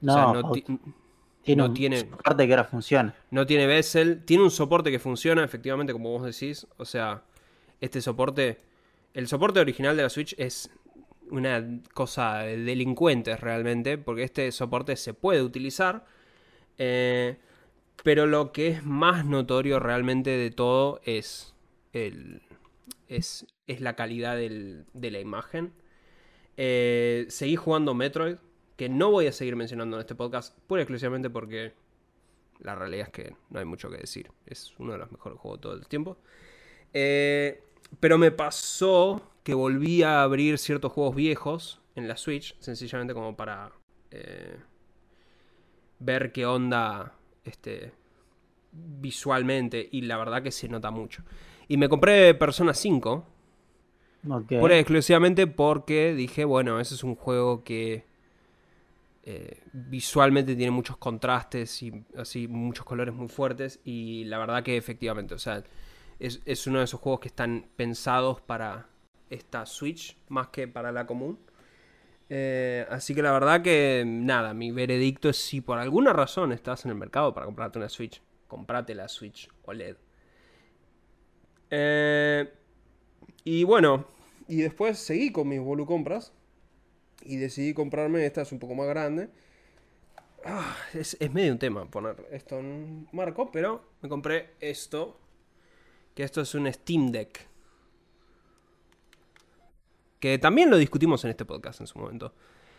No, 0.01 0.13
o 0.13 0.17
sea, 0.17 0.43
no, 0.43 0.51
ti- 0.53 0.65
tiene 1.43 1.63
no 1.63 1.69
un 1.69 1.75
tiene- 1.75 2.05
parte 2.05 2.47
que 2.47 2.53
ahora 2.53 2.65
funciona. 2.65 3.15
no 3.31 3.47
tiene 3.47 3.67
bezel, 3.67 4.25
tiene 4.25 4.43
un 4.43 4.51
soporte 4.51 4.91
que 4.91 4.99
funciona 4.99 5.45
efectivamente 5.45 5.93
como 5.93 6.11
vos 6.11 6.25
decís. 6.25 6.67
O 6.79 6.85
sea, 6.85 7.23
este 7.81 8.01
soporte, 8.01 8.61
el 9.13 9.29
soporte 9.29 9.61
original 9.61 9.97
de 9.97 10.03
la 10.03 10.09
Switch 10.09 10.35
es 10.39 10.71
una 11.31 11.81
cosa 11.95 12.39
de 12.41 12.59
delincuentes 12.59 13.41
realmente, 13.41 13.99
porque 13.99 14.23
este 14.25 14.51
soporte 14.53 14.97
se 14.97 15.15
puede 15.15 15.43
utilizar. 15.43 16.05
eh, 16.79 17.39
pero 18.03 18.27
lo 18.27 18.51
que 18.53 18.69
es 18.69 18.85
más 18.85 19.25
notorio 19.25 19.79
realmente 19.79 20.31
de 20.31 20.51
todo 20.51 21.01
es, 21.05 21.55
el, 21.93 22.43
es, 23.09 23.47
es 23.69 23.81
la 23.81 23.95
calidad 23.97 24.37
del- 24.37 24.85
de 24.93 25.11
la 25.13 25.21
imagen. 25.21 25.73
Eh, 26.57 27.27
seguí 27.29 27.57
jugando 27.57 27.95
Metroid, 27.95 28.37
que 28.77 28.89
no 28.89 29.11
voy 29.13 29.29
a 29.29 29.33
seguir 29.33 29.55
mencionando 29.57 29.97
en 29.97 30.01
este 30.01 30.15
podcast, 30.17 30.59
pura 30.67 30.81
y 30.81 30.83
exclusivamente 30.83 31.31
porque 31.31 31.73
la 32.59 32.75
realidad 32.75 33.07
es 33.07 33.13
que 33.13 33.37
no 33.51 33.61
hay 33.61 33.65
mucho 33.65 33.89
que 33.91 33.99
decir. 33.99 34.31
Es 34.47 34.75
uno 34.79 34.93
de 34.93 34.99
los 34.99 35.13
mejores 35.13 35.39
juegos 35.39 35.61
de 35.61 35.63
todo 35.63 35.73
el 35.75 35.87
tiempo. 35.87 36.19
Eh, 36.93 37.63
pero 38.01 38.19
me 38.19 38.33
pasó 38.33 39.23
que 39.45 39.55
volví 39.55 40.03
a 40.03 40.23
abrir 40.23 40.59
ciertos 40.59 40.91
juegos 40.91 41.15
viejos 41.15 41.81
en 41.95 42.09
la 42.09 42.17
Switch, 42.17 42.57
sencillamente 42.59 43.15
como 43.15 43.37
para 43.37 43.73
eh, 44.11 44.57
ver 45.99 46.33
qué 46.33 46.47
onda 46.47 47.13
este, 47.45 47.93
visualmente. 48.73 49.87
Y 49.93 50.01
la 50.03 50.17
verdad 50.17 50.43
que 50.43 50.51
se 50.51 50.69
nota 50.69 50.91
mucho. 50.91 51.23
Y 51.69 51.77
me 51.77 51.89
compré 51.89 52.35
Persona 52.35 52.73
5. 52.73 53.27
Ok. 54.31 54.53
Pura 54.59 54.77
y 54.77 54.79
exclusivamente 54.79 55.47
porque 55.47 56.15
dije, 56.15 56.47
bueno, 56.47 56.81
ese 56.81 56.95
es 56.95 57.05
un 57.05 57.15
juego 57.15 57.63
que 57.63 58.07
eh, 59.25 59.61
visualmente 59.75 60.57
tiene 60.57 60.71
muchos 60.71 60.97
contrastes 60.97 61.83
y 61.83 61.93
así 62.17 62.49
muchos 62.49 62.87
colores 62.87 63.15
muy 63.15 63.29
fuertes 63.29 63.81
y 63.85 64.25
la 64.25 64.39
verdad 64.39 64.63
que 64.63 64.79
efectivamente, 64.79 65.35
o 65.35 65.39
sea, 65.39 65.63
es, 66.19 66.41
es 66.47 66.67
uno 66.67 66.79
de 66.79 66.85
esos 66.87 67.01
juegos 67.01 67.21
que 67.21 67.29
están 67.29 67.67
pensados 67.77 68.41
para 68.41 68.87
esta 69.35 69.67
Switch 69.67 70.17
más 70.29 70.49
que 70.49 70.69
para 70.69 70.93
la 70.93 71.07
común. 71.07 71.39
Eh, 72.29 72.87
así 72.91 73.15
que 73.15 73.23
la 73.23 73.33
verdad 73.33 73.63
que 73.63 74.05
nada, 74.07 74.55
mi 74.55 74.73
veredicto 74.73 75.29
es 75.29 75.37
si 75.37 75.61
por 75.61 75.79
alguna 75.79 76.13
razón 76.13 76.53
estás 76.53 76.85
en 76.85 76.91
el 76.91 76.97
mercado 76.97 77.35
para 77.35 77.47
comprarte 77.47 77.79
una 77.79 77.89
Switch, 77.89 78.23
comprate 78.49 78.95
la 78.95 79.09
Switch 79.09 79.49
OLED. 79.67 79.97
Eh, 81.71 82.53
y 83.45 83.65
bueno, 83.65 84.07
y 84.49 84.57
después 84.63 84.99
seguí 84.99 85.33
con 85.33 85.49
mis 85.49 85.61
compras 85.87 86.33
Y 87.23 87.37
decidí 87.37 87.75
comprarme, 87.75 88.27
esta 88.27 88.43
es 88.43 88.53
un 88.53 88.59
poco 88.59 88.75
más 88.75 88.87
grande. 88.87 89.31
Ah, 90.45 90.77
es, 90.93 91.17
es 91.21 91.33
medio 91.33 91.53
un 91.53 91.59
tema 91.59 91.91
poner 91.91 92.17
esto 92.31 92.59
en 92.59 92.67
un 92.67 93.09
marco, 93.13 93.51
pero 93.51 93.83
me 94.03 94.09
compré 94.09 94.51
esto. 94.61 95.19
Que 96.15 96.23
esto 96.23 96.43
es 96.43 96.55
un 96.55 96.71
Steam 96.73 97.11
Deck. 97.11 97.49
Que 100.25 100.39
también 100.39 100.71
lo 100.71 100.79
discutimos 100.79 101.23
en 101.25 101.33
este 101.33 101.45
podcast 101.45 101.83
en 101.83 101.87
su 101.87 101.99
momento. 101.99 102.33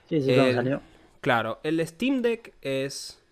Sí, 0.10 0.20
sí, 0.20 0.32
El- 0.32 0.56
salió. 0.56 0.82
Claro, 1.22 1.60
el 1.62 1.80
Steam 1.86 2.24
Deck 2.24 2.56
es 2.64 3.24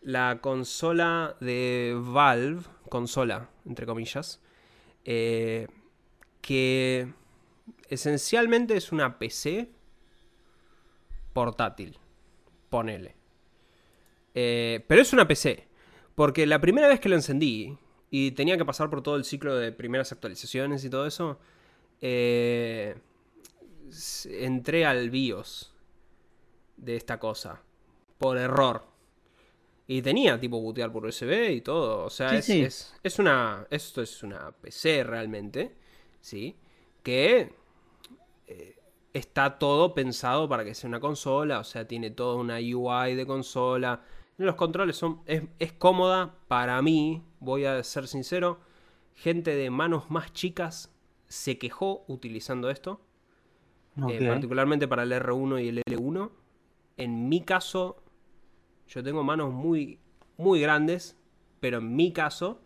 la 0.00 0.38
consola 0.40 1.36
de 1.38 1.94
Valve, 2.00 2.62
consola, 2.88 3.50
entre 3.66 3.84
comillas, 3.84 4.40
eh, 5.04 5.68
que 6.40 7.12
esencialmente 7.90 8.74
es 8.74 8.90
una 8.90 9.18
PC 9.18 9.68
portátil, 11.34 11.98
ponele. 12.70 13.16
Eh, 14.34 14.82
pero 14.88 15.02
es 15.02 15.12
una 15.12 15.28
PC, 15.28 15.68
porque 16.14 16.46
la 16.46 16.58
primera 16.58 16.88
vez 16.88 17.00
que 17.00 17.10
la 17.10 17.16
encendí 17.16 17.76
y 18.10 18.30
tenía 18.30 18.56
que 18.56 18.64
pasar 18.64 18.88
por 18.88 19.02
todo 19.02 19.16
el 19.16 19.24
ciclo 19.24 19.56
de 19.56 19.72
primeras 19.72 20.10
actualizaciones 20.10 20.82
y 20.86 20.88
todo 20.88 21.06
eso, 21.06 21.38
eh, 22.00 22.94
entré 24.30 24.84
al 24.86 25.10
BIOS 25.10 25.74
de 26.76 26.96
esta 26.96 27.18
cosa. 27.18 27.62
Por 28.18 28.38
error. 28.38 28.84
Y 29.86 30.02
tenía 30.02 30.38
tipo 30.38 30.60
bootear 30.60 30.92
por 30.92 31.04
USB 31.06 31.50
y 31.50 31.60
todo. 31.62 32.04
O 32.04 32.10
sea, 32.10 32.30
Sí, 32.30 32.36
es, 32.36 32.44
sí. 32.44 32.60
es- 32.62 32.94
es 33.02 33.18
una. 33.18 33.66
Esto 33.70 34.02
es 34.02 34.22
una 34.22 34.52
PC 34.52 35.02
realmente. 35.04 35.74
¿Sí? 36.20 36.56
Que 37.02 37.54
eh, 38.46 38.78
está 39.12 39.58
todo 39.58 39.94
pensado 39.94 40.48
para 40.48 40.64
que 40.64 40.74
sea 40.74 40.88
una 40.88 41.00
consola. 41.00 41.58
O 41.60 41.64
sea, 41.64 41.88
tiene 41.88 42.10
toda 42.10 42.36
una 42.36 42.56
UI 42.58 43.14
de 43.16 43.26
consola. 43.26 44.04
Los 44.36 44.54
controles 44.54 44.96
son. 44.96 45.22
Es, 45.26 45.42
es 45.58 45.72
cómoda 45.72 46.36
para 46.46 46.80
mí. 46.82 47.22
Voy 47.40 47.64
a 47.64 47.82
ser 47.82 48.06
sincero. 48.06 48.60
Gente 49.14 49.54
de 49.56 49.70
manos 49.70 50.10
más 50.10 50.32
chicas 50.32 50.94
se 51.26 51.58
quejó 51.58 52.04
utilizando 52.08 52.70
esto 52.70 53.00
Eh, 54.08 54.26
particularmente 54.26 54.88
para 54.88 55.02
el 55.02 55.12
R1 55.12 55.62
y 55.62 55.68
el 55.68 55.82
L1. 55.84 56.30
En 56.96 57.28
mi 57.28 57.42
caso, 57.42 58.02
yo 58.88 59.02
tengo 59.02 59.22
manos 59.22 59.52
muy, 59.52 59.98
muy 60.36 60.60
grandes, 60.60 61.16
pero 61.60 61.78
en 61.78 61.94
mi 61.96 62.12
caso 62.12 62.62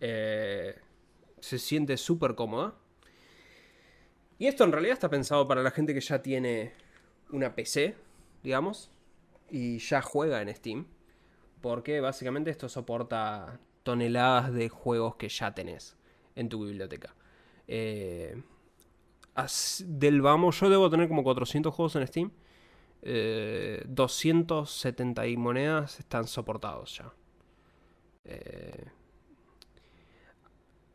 eh, 0.00 0.78
se 1.40 1.58
siente 1.58 1.96
súper 1.96 2.34
cómoda. 2.34 2.74
Y 4.38 4.46
esto 4.46 4.64
en 4.64 4.72
realidad 4.72 4.94
está 4.94 5.10
pensado 5.10 5.46
para 5.46 5.62
la 5.62 5.70
gente 5.70 5.92
que 5.92 6.00
ya 6.00 6.22
tiene 6.22 6.72
una 7.30 7.54
PC, 7.54 7.94
digamos, 8.42 8.90
y 9.50 9.78
ya 9.78 10.00
juega 10.00 10.40
en 10.40 10.54
Steam, 10.54 10.86
porque 11.60 12.00
básicamente 12.00 12.50
esto 12.50 12.68
soporta 12.68 13.60
toneladas 13.82 14.52
de 14.52 14.68
juegos 14.68 15.16
que 15.16 15.28
ya 15.28 15.54
tenés 15.54 15.96
en 16.36 16.48
tu 16.48 16.64
biblioteca. 16.64 17.14
Eh, 17.68 18.42
del 19.86 20.22
vamos, 20.22 20.60
yo 20.60 20.68
debo 20.68 20.90
tener 20.90 21.08
como 21.08 21.22
400 21.22 21.74
juegos 21.74 21.96
en 21.96 22.06
Steam. 22.06 22.32
Eh, 23.02 23.82
270 23.88 25.26
y 25.26 25.36
monedas 25.36 25.98
están 25.98 26.26
soportados 26.26 26.98
ya. 26.98 27.12
Eh, 28.24 28.88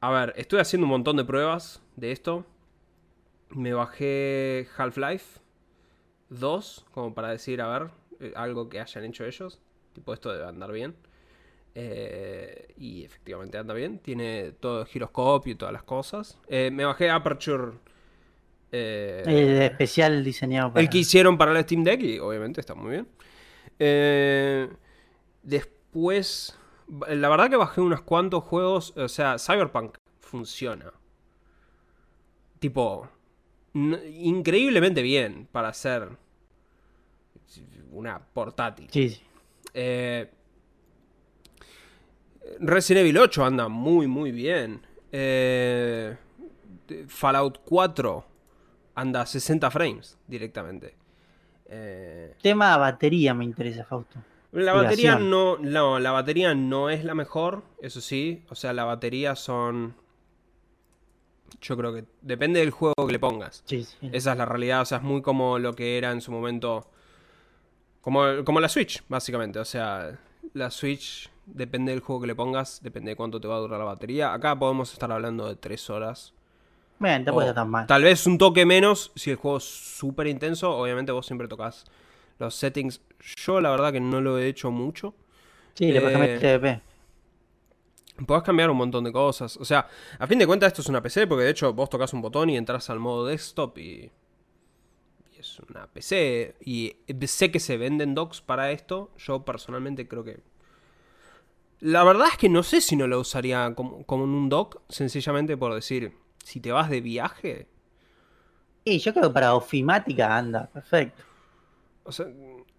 a 0.02 0.12
ver, 0.12 0.34
estoy 0.38 0.60
haciendo 0.60 0.86
un 0.86 0.91
montón 0.91 1.17
de 1.17 1.26
pruebas 1.26 1.82
de 1.95 2.12
esto. 2.12 2.45
Me 3.50 3.74
bajé 3.74 4.67
Half-Life 4.78 5.39
2, 6.30 6.86
como 6.91 7.13
para 7.15 7.30
decir, 7.30 7.62
a 7.62 7.67
ver, 7.67 7.91
eh, 8.19 8.34
algo 8.36 8.69
que 8.69 8.80
hayan 8.80 9.06
hecho 9.06 9.26
ellos. 9.26 9.60
Tipo, 9.93 10.13
esto 10.13 10.32
debe 10.32 10.45
andar 10.45 10.71
bien. 10.71 10.95
Eh, 11.74 12.74
y 12.78 13.04
efectivamente 13.04 13.58
anda 13.58 13.74
bien. 13.74 14.00
Tiene 14.00 14.52
todo 14.52 14.82
el 14.82 14.88
giroscopio 14.88 15.54
y 15.54 15.56
todas 15.56 15.74
las 15.74 15.84
cosas. 15.84 16.39
Me 16.50 16.86
bajé 16.86 17.10
Aperture. 17.10 17.74
Eh, 18.78 19.24
El 19.26 19.62
especial 19.62 20.24
diseñado 20.24 20.74
para. 20.74 20.82
el 20.82 20.90
que 20.90 20.98
hicieron 21.00 21.38
para 21.38 21.52
el 21.52 21.64
Steam 21.64 21.84
Deck 21.84 22.02
y 22.02 22.20
obviamente 22.20 22.60
está 22.60 22.76
muy 22.76 22.92
bien. 22.92 23.08
Eh, 23.80 24.70
después, 25.44 26.58
la 27.08 27.30
verdad 27.30 27.50
que 27.50 27.56
bajé 27.56 27.82
unos 27.82 28.02
cuantos 28.02 28.44
juegos. 28.44 28.94
O 28.98 29.08
sea, 29.08 29.38
Cyberpunk 29.40 29.98
funciona. 30.20 30.92
Tipo, 32.60 33.08
increíblemente 33.74 35.02
bien 35.02 35.48
para 35.52 35.70
hacer 35.70 36.10
una 37.92 38.20
portátil. 38.20 38.88
Sí, 38.92 39.10
sí. 39.10 39.22
Eh, 39.74 40.30
Resident 42.60 43.02
Evil 43.02 43.18
8 43.18 43.46
anda 43.46 43.68
muy, 43.68 44.08
muy 44.08 44.32
bien. 44.32 44.82
Eh, 45.12 46.16
Fallout 47.08 47.60
4 47.66 48.35
anda 48.96 49.22
a 49.22 49.26
60 49.26 49.70
frames 49.72 50.18
directamente. 50.28 50.96
Eh, 51.68 52.36
Tema 52.42 52.78
batería 52.78 53.34
me 53.34 53.44
interesa, 53.44 53.84
Fausto. 53.86 54.20
la 54.52 54.74
batería 54.74 55.12
Duración. 55.18 55.30
no, 55.30 55.58
no, 55.58 56.00
la 56.00 56.12
batería 56.12 56.54
no 56.56 56.90
es 56.90 57.04
la 57.04 57.14
mejor, 57.16 57.64
eso 57.82 58.02
sí. 58.02 58.44
O 58.50 58.56
sea, 58.56 58.74
la 58.74 58.84
batería 58.86 59.36
son. 59.36 59.96
Yo 61.62 61.78
creo 61.78 61.94
que 61.94 62.06
depende 62.22 62.60
del 62.60 62.72
juego 62.72 62.94
que 63.06 63.12
le 63.14 63.20
pongas. 63.20 63.64
Sí, 63.66 63.84
sí. 63.84 64.10
Esa 64.12 64.34
es 64.34 64.38
la 64.38 64.46
realidad, 64.46 64.82
o 64.82 64.86
sea, 64.86 64.98
es 65.00 65.04
muy 65.04 65.22
como 65.22 65.58
lo 65.60 65.74
que 65.74 65.98
era 65.98 66.12
en 66.12 66.22
su 66.22 66.32
momento. 66.32 66.90
Como, 68.02 68.44
como 68.44 68.60
la 68.60 68.70
Switch, 68.70 69.04
básicamente. 69.08 69.58
O 69.60 69.66
sea, 69.66 70.20
la 70.54 70.70
Switch 70.70 71.30
depende 71.48 71.92
del 71.92 72.02
juego 72.02 72.22
que 72.22 72.28
le 72.28 72.36
pongas, 72.36 72.82
depende 72.84 73.10
de 73.12 73.16
cuánto 73.16 73.42
te 73.42 73.48
va 73.48 73.56
a 73.56 73.60
durar 73.60 73.80
la 73.80 73.86
batería. 73.86 74.34
Acá 74.34 74.58
podemos 74.58 74.94
estar 74.94 75.12
hablando 75.12 75.48
de 75.48 75.56
3 75.56 75.90
horas. 75.90 76.34
Bueno, 77.00 77.26
tampoco 77.26 77.42
O 77.42 77.44
está 77.44 77.54
tan 77.54 77.70
mal. 77.70 77.88
Tal 77.88 78.04
vez 78.04 78.26
un 78.26 78.38
toque 78.38 78.66
menos 78.66 79.12
si 79.16 79.32
el 79.32 79.36
juego 79.36 79.58
es 79.58 79.64
súper 79.66 80.28
intenso. 80.28 80.76
Obviamente 80.76 81.12
vos 81.12 81.26
siempre 81.26 81.48
tocas 81.48 81.86
los 82.40 82.56
settings. 82.56 83.02
Yo 83.38 83.60
la 83.62 83.70
verdad 83.72 83.92
que 83.92 84.00
no 84.00 84.22
lo 84.22 84.38
he 84.38 84.48
hecho 84.48 84.72
mucho. 84.72 85.14
Sí, 85.74 85.92
le 85.92 86.02
pasamos 86.02 86.28
eh, 86.28 86.34
el 86.36 86.40
TDP. 86.40 86.82
Podés 88.26 88.44
cambiar 88.44 88.70
un 88.70 88.78
montón 88.78 89.04
de 89.04 89.12
cosas. 89.12 89.58
O 89.58 89.66
sea, 89.66 89.88
a 90.18 90.28
fin 90.28 90.40
de 90.40 90.48
cuentas 90.48 90.68
esto 90.68 90.82
es 90.82 90.88
una 90.88 91.02
PC, 91.02 91.28
porque 91.28 91.44
de 91.44 91.50
hecho 91.50 91.74
vos 91.74 91.90
tocas 91.90 92.14
un 92.14 92.22
botón 92.22 92.50
y 92.50 92.56
entras 92.56 92.90
al 92.90 93.00
modo 93.00 93.26
desktop 93.26 93.78
y, 93.78 94.10
y 95.34 95.40
es 95.40 95.60
una 95.60 95.88
PC. 95.88 96.56
Y 96.62 96.96
sé 97.28 97.52
que 97.52 97.60
se 97.60 97.76
venden 97.76 98.16
docks 98.16 98.40
para 98.40 98.72
esto. 98.72 99.12
Yo 99.18 99.44
personalmente 99.44 100.08
creo 100.08 100.24
que... 100.24 100.40
La 101.82 102.06
verdad 102.06 102.30
es 102.32 102.38
que 102.38 102.48
no 102.48 102.64
sé 102.64 102.80
si 102.80 102.96
no 102.96 103.06
lo 103.06 103.20
usaría 103.20 103.76
como, 103.76 104.06
como 104.06 104.24
en 104.24 104.30
un 104.30 104.48
dock, 104.48 104.80
sencillamente 104.88 105.58
por 105.58 105.74
decir, 105.74 106.14
si 106.46 106.60
te 106.60 106.72
vas 106.72 106.90
de 106.90 107.02
viaje... 107.02 107.68
Y 108.88 109.00
yo 109.00 109.14
creo 109.14 109.30
que 109.30 109.34
para 109.34 109.56
ofimática 109.56 110.38
anda, 110.38 110.70
perfecto. 110.72 111.24
O 112.04 112.12
sea, 112.12 112.28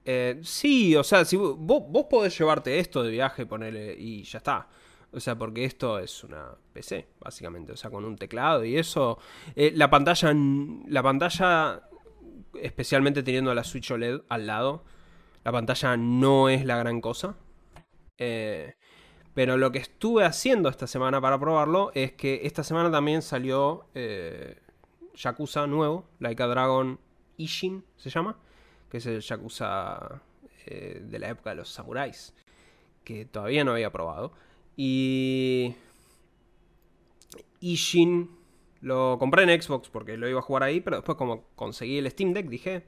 eh, 0.05 0.39
sí, 0.41 0.95
o 0.95 1.03
sea, 1.03 1.25
si 1.25 1.37
vos, 1.37 1.57
vos 1.59 2.07
podés 2.09 2.39
llevarte 2.39 2.79
esto 2.79 3.03
de 3.03 3.11
viaje, 3.11 3.45
ponerle 3.45 3.97
y 3.99 4.23
ya 4.23 4.39
está. 4.39 4.69
O 5.11 5.19
sea, 5.19 5.37
porque 5.37 5.65
esto 5.65 5.99
es 5.99 6.23
una 6.23 6.55
PC, 6.73 7.09
básicamente. 7.19 7.73
O 7.73 7.77
sea, 7.77 7.91
con 7.91 8.05
un 8.05 8.17
teclado 8.17 8.65
y 8.65 8.77
eso. 8.77 9.19
Eh, 9.57 9.73
la 9.75 9.91
pantalla. 9.91 10.33
La 10.87 11.03
pantalla. 11.03 11.83
Especialmente 12.55 13.25
teniendo 13.25 13.53
la 13.53 13.65
Switch 13.65 13.91
OLED 13.91 14.21
al 14.29 14.47
lado. 14.47 14.85
La 15.43 15.51
pantalla 15.51 15.97
no 15.97 16.49
es 16.49 16.65
la 16.65 16.77
gran 16.77 17.01
cosa. 17.01 17.35
Eh, 18.17 18.77
pero 19.37 19.59
lo 19.59 19.71
que 19.71 19.81
estuve 19.81 20.25
haciendo 20.25 20.71
esta 20.71 20.87
semana 20.87 21.21
para 21.21 21.39
probarlo 21.39 21.93
es 21.93 22.13
que 22.13 22.41
esta 22.45 22.65
semana 22.65 22.91
también 22.91 23.21
salió 23.21 23.85
eh, 23.95 24.57
Yakuza 25.15 25.67
nuevo, 25.67 26.09
Like 26.21 26.43
a 26.43 26.47
Dragon 26.47 26.99
Ishin 27.37 27.85
se 27.99 28.09
llama, 28.09 28.39
que 28.91 28.97
es 28.97 29.05
el 29.05 29.21
Yakuza 29.21 30.23
eh, 30.65 31.03
de 31.05 31.19
la 31.19 31.29
época 31.29 31.51
de 31.51 31.57
los 31.57 31.69
samuráis, 31.69 32.33
que 33.05 33.27
todavía 33.27 33.63
no 33.63 33.73
había 33.73 33.93
probado. 33.93 34.33
Y 34.75 35.75
Ishin 37.61 38.31
lo 38.81 39.19
compré 39.19 39.43
en 39.43 39.61
Xbox 39.61 39.91
porque 39.91 40.17
lo 40.17 40.31
iba 40.31 40.39
a 40.39 40.43
jugar 40.43 40.63
ahí, 40.63 40.81
pero 40.81 40.97
después 40.97 41.19
como 41.19 41.45
conseguí 41.57 41.99
el 41.99 42.11
Steam 42.11 42.33
Deck 42.33 42.49
dije, 42.49 42.87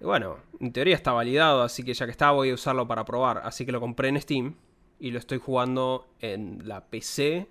bueno, 0.00 0.38
en 0.60 0.72
teoría 0.72 0.94
está 0.94 1.12
validado, 1.12 1.60
así 1.62 1.82
que 1.82 1.92
ya 1.92 2.06
que 2.06 2.12
está 2.12 2.30
voy 2.30 2.48
a 2.48 2.54
usarlo 2.54 2.88
para 2.88 3.04
probar. 3.04 3.42
Así 3.44 3.66
que 3.66 3.72
lo 3.72 3.80
compré 3.80 4.08
en 4.08 4.18
Steam 4.18 4.54
y 5.00 5.10
lo 5.10 5.18
estoy 5.18 5.38
jugando 5.38 6.06
en 6.20 6.62
la 6.68 6.84
PC 6.84 7.46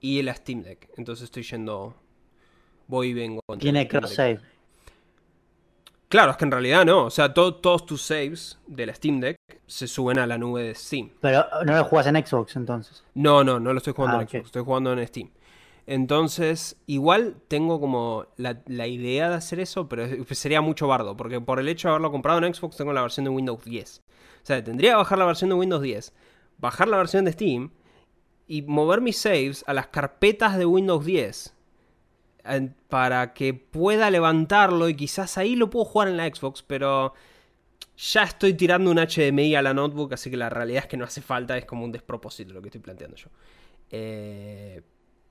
y 0.00 0.18
en 0.18 0.26
la 0.26 0.34
Steam 0.34 0.62
Deck. 0.62 0.90
Entonces 0.96 1.24
estoy 1.24 1.42
yendo, 1.44 1.94
voy 2.88 3.08
y 3.08 3.14
vengo. 3.14 3.40
Tiene 3.58 3.86
cross 3.88 4.14
save. 4.14 4.40
Claro, 6.08 6.30
es 6.30 6.36
que 6.38 6.44
en 6.46 6.50
realidad 6.50 6.84
no. 6.86 7.04
O 7.04 7.10
sea, 7.10 7.34
to- 7.34 7.54
todos 7.56 7.84
tus 7.84 8.00
saves 8.02 8.58
de 8.66 8.86
la 8.86 8.94
Steam 8.94 9.20
Deck 9.20 9.36
se 9.66 9.86
suben 9.86 10.18
a 10.18 10.26
la 10.26 10.38
nube 10.38 10.62
de 10.62 10.74
Steam. 10.74 11.10
Pero 11.20 11.44
no 11.66 11.76
lo 11.76 11.84
jugás 11.84 12.06
en 12.06 12.16
Xbox 12.26 12.56
entonces. 12.56 13.04
No, 13.14 13.44
no, 13.44 13.60
no 13.60 13.72
lo 13.72 13.78
estoy 13.78 13.92
jugando 13.92 14.18
Ah, 14.18 14.22
en. 14.22 14.28
Xbox, 14.28 14.46
estoy 14.46 14.64
jugando 14.64 14.92
en 14.94 15.06
Steam. 15.06 15.28
Entonces, 15.90 16.76
igual 16.86 17.36
tengo 17.48 17.80
como 17.80 18.26
la, 18.36 18.62
la 18.66 18.86
idea 18.86 19.30
de 19.30 19.36
hacer 19.36 19.58
eso, 19.58 19.88
pero 19.88 20.04
es- 20.04 20.38
sería 20.38 20.60
mucho 20.60 20.86
bardo, 20.86 21.16
porque 21.16 21.40
por 21.40 21.58
el 21.60 21.68
hecho 21.68 21.88
de 21.88 21.92
haberlo 21.92 22.12
comprado 22.12 22.44
en 22.44 22.52
Xbox 22.54 22.76
tengo 22.76 22.92
la 22.92 23.00
versión 23.00 23.24
de 23.24 23.30
Windows 23.30 23.64
10. 23.64 24.02
O 24.42 24.46
sea, 24.46 24.62
tendría 24.62 24.90
que 24.92 24.96
bajar 24.96 25.16
la 25.18 25.24
versión 25.24 25.48
de 25.50 25.56
Windows 25.56 25.80
10, 25.82 26.12
bajar 26.58 26.88
la 26.88 26.98
versión 26.98 27.24
de 27.24 27.32
Steam 27.32 27.70
y 28.46 28.60
mover 28.62 29.00
mis 29.00 29.16
saves 29.18 29.64
a 29.66 29.72
las 29.72 29.86
carpetas 29.88 30.58
de 30.58 30.66
Windows 30.66 31.06
10 31.06 31.54
en- 32.44 32.74
para 32.88 33.32
que 33.32 33.54
pueda 33.54 34.10
levantarlo 34.10 34.88
y 34.90 34.94
quizás 34.94 35.38
ahí 35.38 35.56
lo 35.56 35.70
puedo 35.70 35.86
jugar 35.86 36.08
en 36.08 36.18
la 36.18 36.26
Xbox, 36.26 36.62
pero 36.62 37.14
ya 37.96 38.24
estoy 38.24 38.54
tirando 38.54 38.90
un 38.90 38.98
HDMI 38.98 39.54
a 39.56 39.62
la 39.62 39.72
notebook, 39.74 40.12
así 40.14 40.30
que 40.30 40.36
la 40.36 40.50
realidad 40.50 40.84
es 40.84 40.88
que 40.88 40.96
no 40.98 41.04
hace 41.06 41.22
falta, 41.22 41.56
es 41.58 41.64
como 41.64 41.84
un 41.84 41.92
despropósito 41.92 42.52
lo 42.54 42.60
que 42.62 42.68
estoy 42.68 42.80
planteando 42.82 43.16
yo. 43.16 43.28
Eh, 43.90 44.82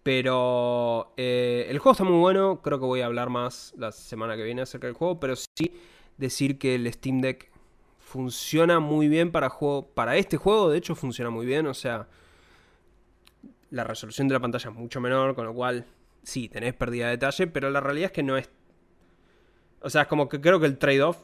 pero 0.07 1.11
eh, 1.17 1.67
el 1.67 1.79
juego 1.79 1.91
está 1.91 2.05
muy 2.05 2.17
bueno, 2.17 2.61
creo 2.61 2.79
que 2.79 2.85
voy 2.85 3.01
a 3.01 3.07
hablar 3.07 3.29
más 3.29 3.73
la 3.75 3.91
semana 3.91 4.37
que 4.37 4.43
viene 4.43 4.61
acerca 4.61 4.87
del 4.87 4.95
juego, 4.95 5.19
pero 5.19 5.35
sí 5.35 5.73
decir 6.15 6.57
que 6.57 6.75
el 6.75 6.89
Steam 6.93 7.19
Deck 7.19 7.51
funciona 7.97 8.79
muy 8.79 9.09
bien 9.09 9.33
para, 9.33 9.49
juego, 9.49 9.85
para 9.93 10.15
este 10.15 10.37
juego, 10.37 10.69
de 10.69 10.77
hecho 10.77 10.95
funciona 10.95 11.29
muy 11.29 11.45
bien, 11.45 11.67
o 11.67 11.73
sea, 11.73 12.07
la 13.69 13.83
resolución 13.83 14.29
de 14.29 14.35
la 14.35 14.39
pantalla 14.39 14.69
es 14.69 14.75
mucho 14.77 15.01
menor, 15.01 15.35
con 15.35 15.43
lo 15.43 15.53
cual 15.53 15.85
sí, 16.23 16.47
tenés 16.47 16.73
pérdida 16.73 17.07
de 17.07 17.11
detalle, 17.11 17.47
pero 17.47 17.69
la 17.69 17.81
realidad 17.81 18.05
es 18.05 18.11
que 18.13 18.23
no 18.23 18.37
es... 18.37 18.49
O 19.81 19.89
sea, 19.89 20.03
es 20.03 20.07
como 20.07 20.29
que 20.29 20.39
creo 20.39 20.61
que 20.61 20.67
el 20.67 20.77
trade-off 20.77 21.17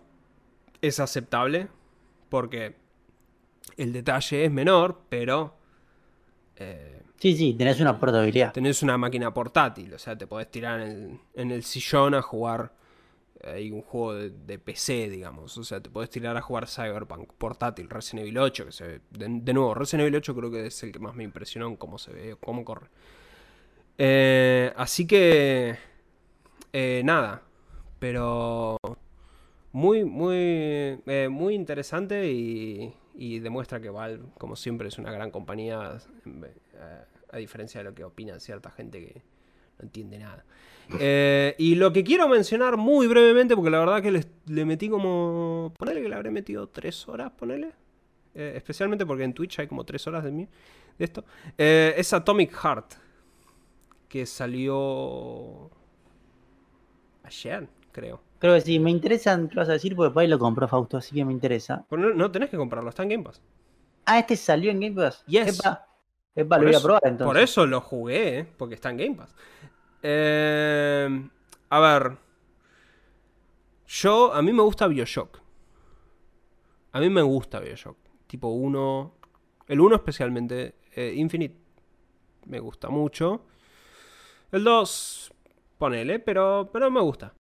es 0.82 1.00
aceptable, 1.00 1.70
porque 2.28 2.76
el 3.78 3.94
detalle 3.94 4.44
es 4.44 4.52
menor, 4.52 5.00
pero... 5.08 5.56
eh, 6.58 7.03
Sí, 7.24 7.38
sí, 7.38 7.54
tenés 7.54 7.80
una 7.80 7.98
portabilidad. 7.98 8.52
tenés 8.52 8.84
una 8.84 8.98
máquina 8.98 9.34
portátil, 9.34 9.94
o 9.94 9.98
sea, 9.98 10.18
te 10.18 10.28
podés 10.28 10.52
tirar 10.52 10.82
en 10.82 11.22
el, 11.52 11.64
sillón 11.64 12.16
a 12.16 12.22
jugar 12.22 12.74
hay 13.42 13.72
un 13.72 13.82
juego 13.82 14.14
de, 14.14 14.60
PC, 14.60 15.10
digamos. 15.10 15.58
O 15.58 15.64
sea, 15.64 15.80
te 15.80 15.90
podés 15.90 16.10
tirar 16.10 16.36
a 16.36 16.42
jugar 16.42 16.68
Cyberpunk 16.68 17.32
portátil, 17.38 17.90
Resident 17.90 18.24
Evil 18.24 18.40
8, 18.40 18.66
que 18.66 18.72
se 18.74 18.88
ve. 18.88 19.02
De, 19.10 19.28
de 19.30 19.54
nuevo, 19.54 19.74
Resident 19.74 20.02
Evil 20.02 20.18
8 20.18 20.36
creo 20.36 20.52
que 20.52 20.66
es 20.66 20.84
el 20.84 20.92
que 20.92 21.00
más 21.00 21.16
me 21.16 21.24
impresionó 21.24 21.68
en 21.68 21.78
cómo 21.78 21.98
se 21.98 22.12
ve, 22.12 22.36
cómo 22.42 22.66
corre. 22.66 22.88
Eh, 23.98 24.74
así 24.76 25.08
que. 25.08 25.78
eh, 26.74 27.02
nada. 27.06 27.42
Pero. 28.00 28.78
Muy, 29.72 30.04
muy. 30.04 30.36
eh, 30.36 31.30
muy 31.32 31.54
interesante 31.56 32.30
y. 32.30 32.94
Y 33.16 33.40
demuestra 33.40 33.80
que 33.80 33.90
Valve, 33.90 34.26
como 34.38 34.58
siempre, 34.58 34.90
es 34.90 34.98
una 34.98 35.12
gran 35.12 35.32
compañía. 35.32 36.00
A 37.34 37.38
diferencia 37.38 37.80
de 37.80 37.86
lo 37.86 37.96
que 37.96 38.04
opina 38.04 38.40
cierta 38.40 38.70
gente 38.70 39.00
que 39.00 39.22
no 39.80 39.86
entiende 39.86 40.20
nada. 40.20 40.46
Eh, 41.00 41.56
y 41.58 41.76
lo 41.76 41.92
que 41.92 42.04
quiero 42.04 42.28
mencionar 42.28 42.78
muy 42.78 43.08
brevemente, 43.08 43.56
porque 43.56 43.72
la 43.72 43.80
verdad 43.80 44.02
que 44.02 44.12
le, 44.12 44.26
le 44.48 44.66
metí 44.66 44.90
como. 44.90 45.74
Ponele 45.78 46.02
que 46.02 46.10
le 46.10 46.16
habré 46.16 46.30
metido 46.30 46.68
tres 46.68 47.08
horas, 47.08 47.32
ponele. 47.32 47.72
Eh, 48.36 48.54
especialmente 48.56 49.06
porque 49.06 49.24
en 49.24 49.34
Twitch 49.34 49.60
hay 49.60 49.68
como 49.68 49.84
tres 49.84 50.06
horas 50.08 50.24
de, 50.24 50.32
mí, 50.32 50.48
de 50.98 51.06
esto. 51.06 51.26
Eh, 51.58 51.94
es 51.98 52.14
Atomic 52.14 52.52
Heart. 52.52 52.94
Que 54.08 54.26
salió. 54.26 55.72
Ayer, 57.24 57.68
creo. 57.92 58.22
Creo 58.38 58.56
que 58.56 58.62
sí, 58.62 58.78
me 58.78 58.92
interesan, 58.92 59.48
¿qué 59.48 59.56
vas 59.56 59.70
a 59.70 59.74
decir? 59.74 59.96
Porque 59.96 60.14
por 60.14 60.22
ahí 60.22 60.28
lo 60.28 60.38
compró 60.38 60.68
Fausto, 60.68 60.98
así 60.98 61.16
que 61.16 61.24
me 61.24 61.32
interesa. 61.32 61.86
Pero 61.90 62.02
no, 62.02 62.14
no 62.14 62.30
tenés 62.30 62.50
que 62.50 62.58
comprarlo, 62.58 62.90
está 62.90 63.04
en 63.04 63.10
Game 63.10 63.24
Pass. 63.24 63.42
Ah, 64.06 64.20
este 64.20 64.36
salió 64.36 64.70
en 64.70 64.82
Game 64.82 64.96
Pass. 64.96 65.24
Yes. 65.26 65.58
Epa, 65.60 65.88
lo 66.36 66.46
voy 66.46 66.76
a 66.76 66.80
probar 66.80 67.02
entonces. 67.06 67.26
Por 67.26 67.38
eso 67.38 67.66
lo 67.66 67.82
jugué, 67.82 68.40
¿eh? 68.40 68.48
porque 68.58 68.76
está 68.76 68.90
en 68.90 68.98
Game 68.98 69.16
Pass. 69.16 69.36
Eh, 70.02 71.30
a 71.70 71.80
ver. 71.80 72.18
Yo, 73.88 74.34
a 74.34 74.42
mí 74.42 74.52
me 74.54 74.64
gusta 74.64 74.88
Bioshock. 74.88 75.40
A 76.92 77.00
mí 77.00 77.10
me 77.10 77.22
gusta 77.22 77.60
Bioshock. 77.60 77.98
Tipo 78.28 78.48
1. 78.50 79.14
El 79.68 79.80
1 79.80 79.96
especialmente. 79.96 80.76
eh, 80.96 81.14
Infinite 81.16 81.58
me 82.46 82.60
gusta 82.60 82.90
mucho. 82.90 83.46
El 84.52 84.64
2, 84.64 85.34
ponele, 85.78 86.20
pero, 86.20 86.70
pero 86.72 86.92
me 86.92 87.02
gusta. 87.02 87.34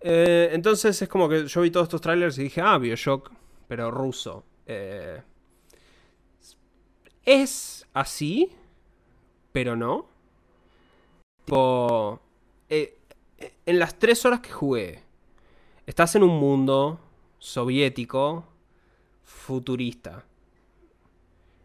Entonces 0.00 1.00
es 1.00 1.08
como 1.08 1.28
que 1.28 1.46
yo 1.46 1.60
vi 1.62 1.70
todos 1.70 1.84
estos 1.84 2.00
trailers 2.02 2.38
y 2.38 2.44
dije, 2.44 2.60
ah, 2.60 2.76
Bioshock, 2.76 3.30
pero 3.66 3.90
ruso. 3.90 4.44
Eh, 4.66 5.20
es 7.24 7.86
así, 7.92 8.50
pero 9.52 9.76
no. 9.76 10.06
Eh, 12.68 12.98
eh, 13.38 13.52
en 13.66 13.78
las 13.78 13.98
tres 13.98 14.24
horas 14.24 14.40
que 14.40 14.50
jugué, 14.50 15.02
estás 15.86 16.14
en 16.14 16.22
un 16.22 16.38
mundo 16.38 17.00
soviético 17.38 18.44
futurista. 19.22 20.24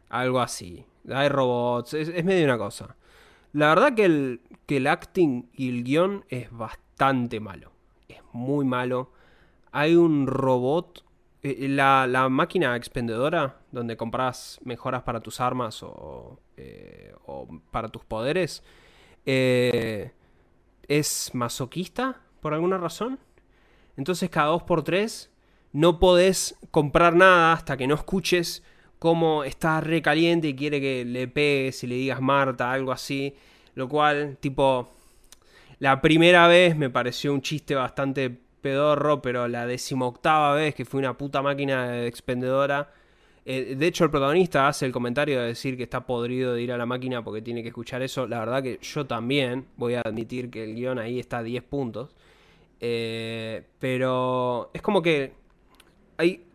Algo 0.10 0.40
así. 0.40 0.86
Hay 1.10 1.30
robots, 1.30 1.94
es, 1.94 2.10
es 2.10 2.26
medio 2.26 2.46
una 2.46 2.58
cosa. 2.58 2.96
La 3.54 3.70
verdad 3.70 3.96
que 3.96 4.06
el, 4.06 4.42
que 4.66 4.78
el 4.78 4.88
acting 4.88 5.50
y 5.54 5.70
el 5.70 5.84
guion 5.84 6.26
es 6.30 6.52
bastante 6.52 7.40
malo. 7.40 7.72
Es 8.08 8.20
muy 8.34 8.66
malo. 8.66 9.12
Hay 9.72 9.96
un 9.96 10.28
robot. 10.28 11.04
Eh, 11.44 11.68
La, 11.70 12.08
la 12.08 12.30
máquina 12.30 12.76
expendedora, 12.76 13.58
donde 13.72 13.98
compras 13.98 14.60
mejoras 14.64 15.04
para 15.04 15.22
tus 15.22 15.40
armas 15.40 15.82
o, 15.84 16.40
eh, 16.58 17.14
o 17.26 17.48
para 17.72 17.90
tus 17.90 18.04
poderes, 18.04 18.64
eh, 19.26 20.12
es 20.88 21.32
masoquista 21.34 22.22
por 22.42 22.54
alguna 22.54 22.78
razón. 22.78 23.20
Entonces 23.98 24.30
cada 24.30 24.52
2x3 24.52 25.30
no 25.74 26.00
podés 26.00 26.56
comprar 26.72 27.16
nada 27.16 27.54
hasta 27.54 27.78
que 27.78 27.88
no 27.88 27.96
escuches 27.96 28.64
cómo 28.98 29.44
está 29.44 29.82
recaliente 29.82 30.48
y 30.50 30.56
quiere 30.56 30.82
que 30.82 31.06
le 31.06 31.28
pegues 31.28 31.84
y 31.84 31.88
le 31.88 31.96
digas 31.96 32.22
Marta, 32.22 32.72
algo 32.72 32.92
así. 32.92 33.36
Lo 33.76 33.88
cual, 33.88 34.38
tipo, 34.40 34.90
la 35.80 36.02
primera 36.02 36.48
vez 36.48 36.76
me 36.76 36.90
pareció 36.90 37.34
un 37.34 37.42
chiste 37.42 37.76
bastante 37.76 38.40
pedorro, 38.62 39.22
pero 39.22 39.48
la 39.48 39.66
decimoctava 39.66 40.54
vez 40.56 40.76
que 40.76 40.86
fue 40.86 41.00
una 41.00 41.18
puta 41.18 41.42
máquina 41.42 41.90
de 41.90 42.08
expendedora. 42.08 42.92
eh, 43.46 43.76
de 43.78 43.88
hecho, 43.88 44.04
el 44.04 44.12
protagonista 44.12 44.68
hace 44.68 44.86
el 44.86 44.92
comentario 44.92 45.40
de 45.40 45.48
decir 45.48 45.78
que 45.78 45.84
está 45.84 46.06
podrido 46.06 46.54
de 46.54 46.62
ir 46.62 46.72
a 46.72 46.78
la 46.78 46.86
máquina 46.86 47.24
porque 47.24 47.42
tiene 47.42 47.62
que 47.64 47.70
escuchar 47.70 48.02
eso. 48.02 48.28
La 48.28 48.40
verdad 48.40 48.62
que 48.64 48.80
yo 48.82 49.06
también 49.06 49.68
voy 49.78 49.96
a 49.96 50.02
admitir 50.02 50.50
que 50.50 50.64
el 50.64 50.76
guion 50.76 51.00
ahí 51.00 51.20
está 51.20 51.40
a 51.40 51.44
10 51.44 51.64
puntos. 51.64 52.16
Eh, 52.80 53.64
pero 53.80 54.72
es 54.74 54.82
como 54.82 55.02
que 55.02 55.34
hay... 56.18 56.46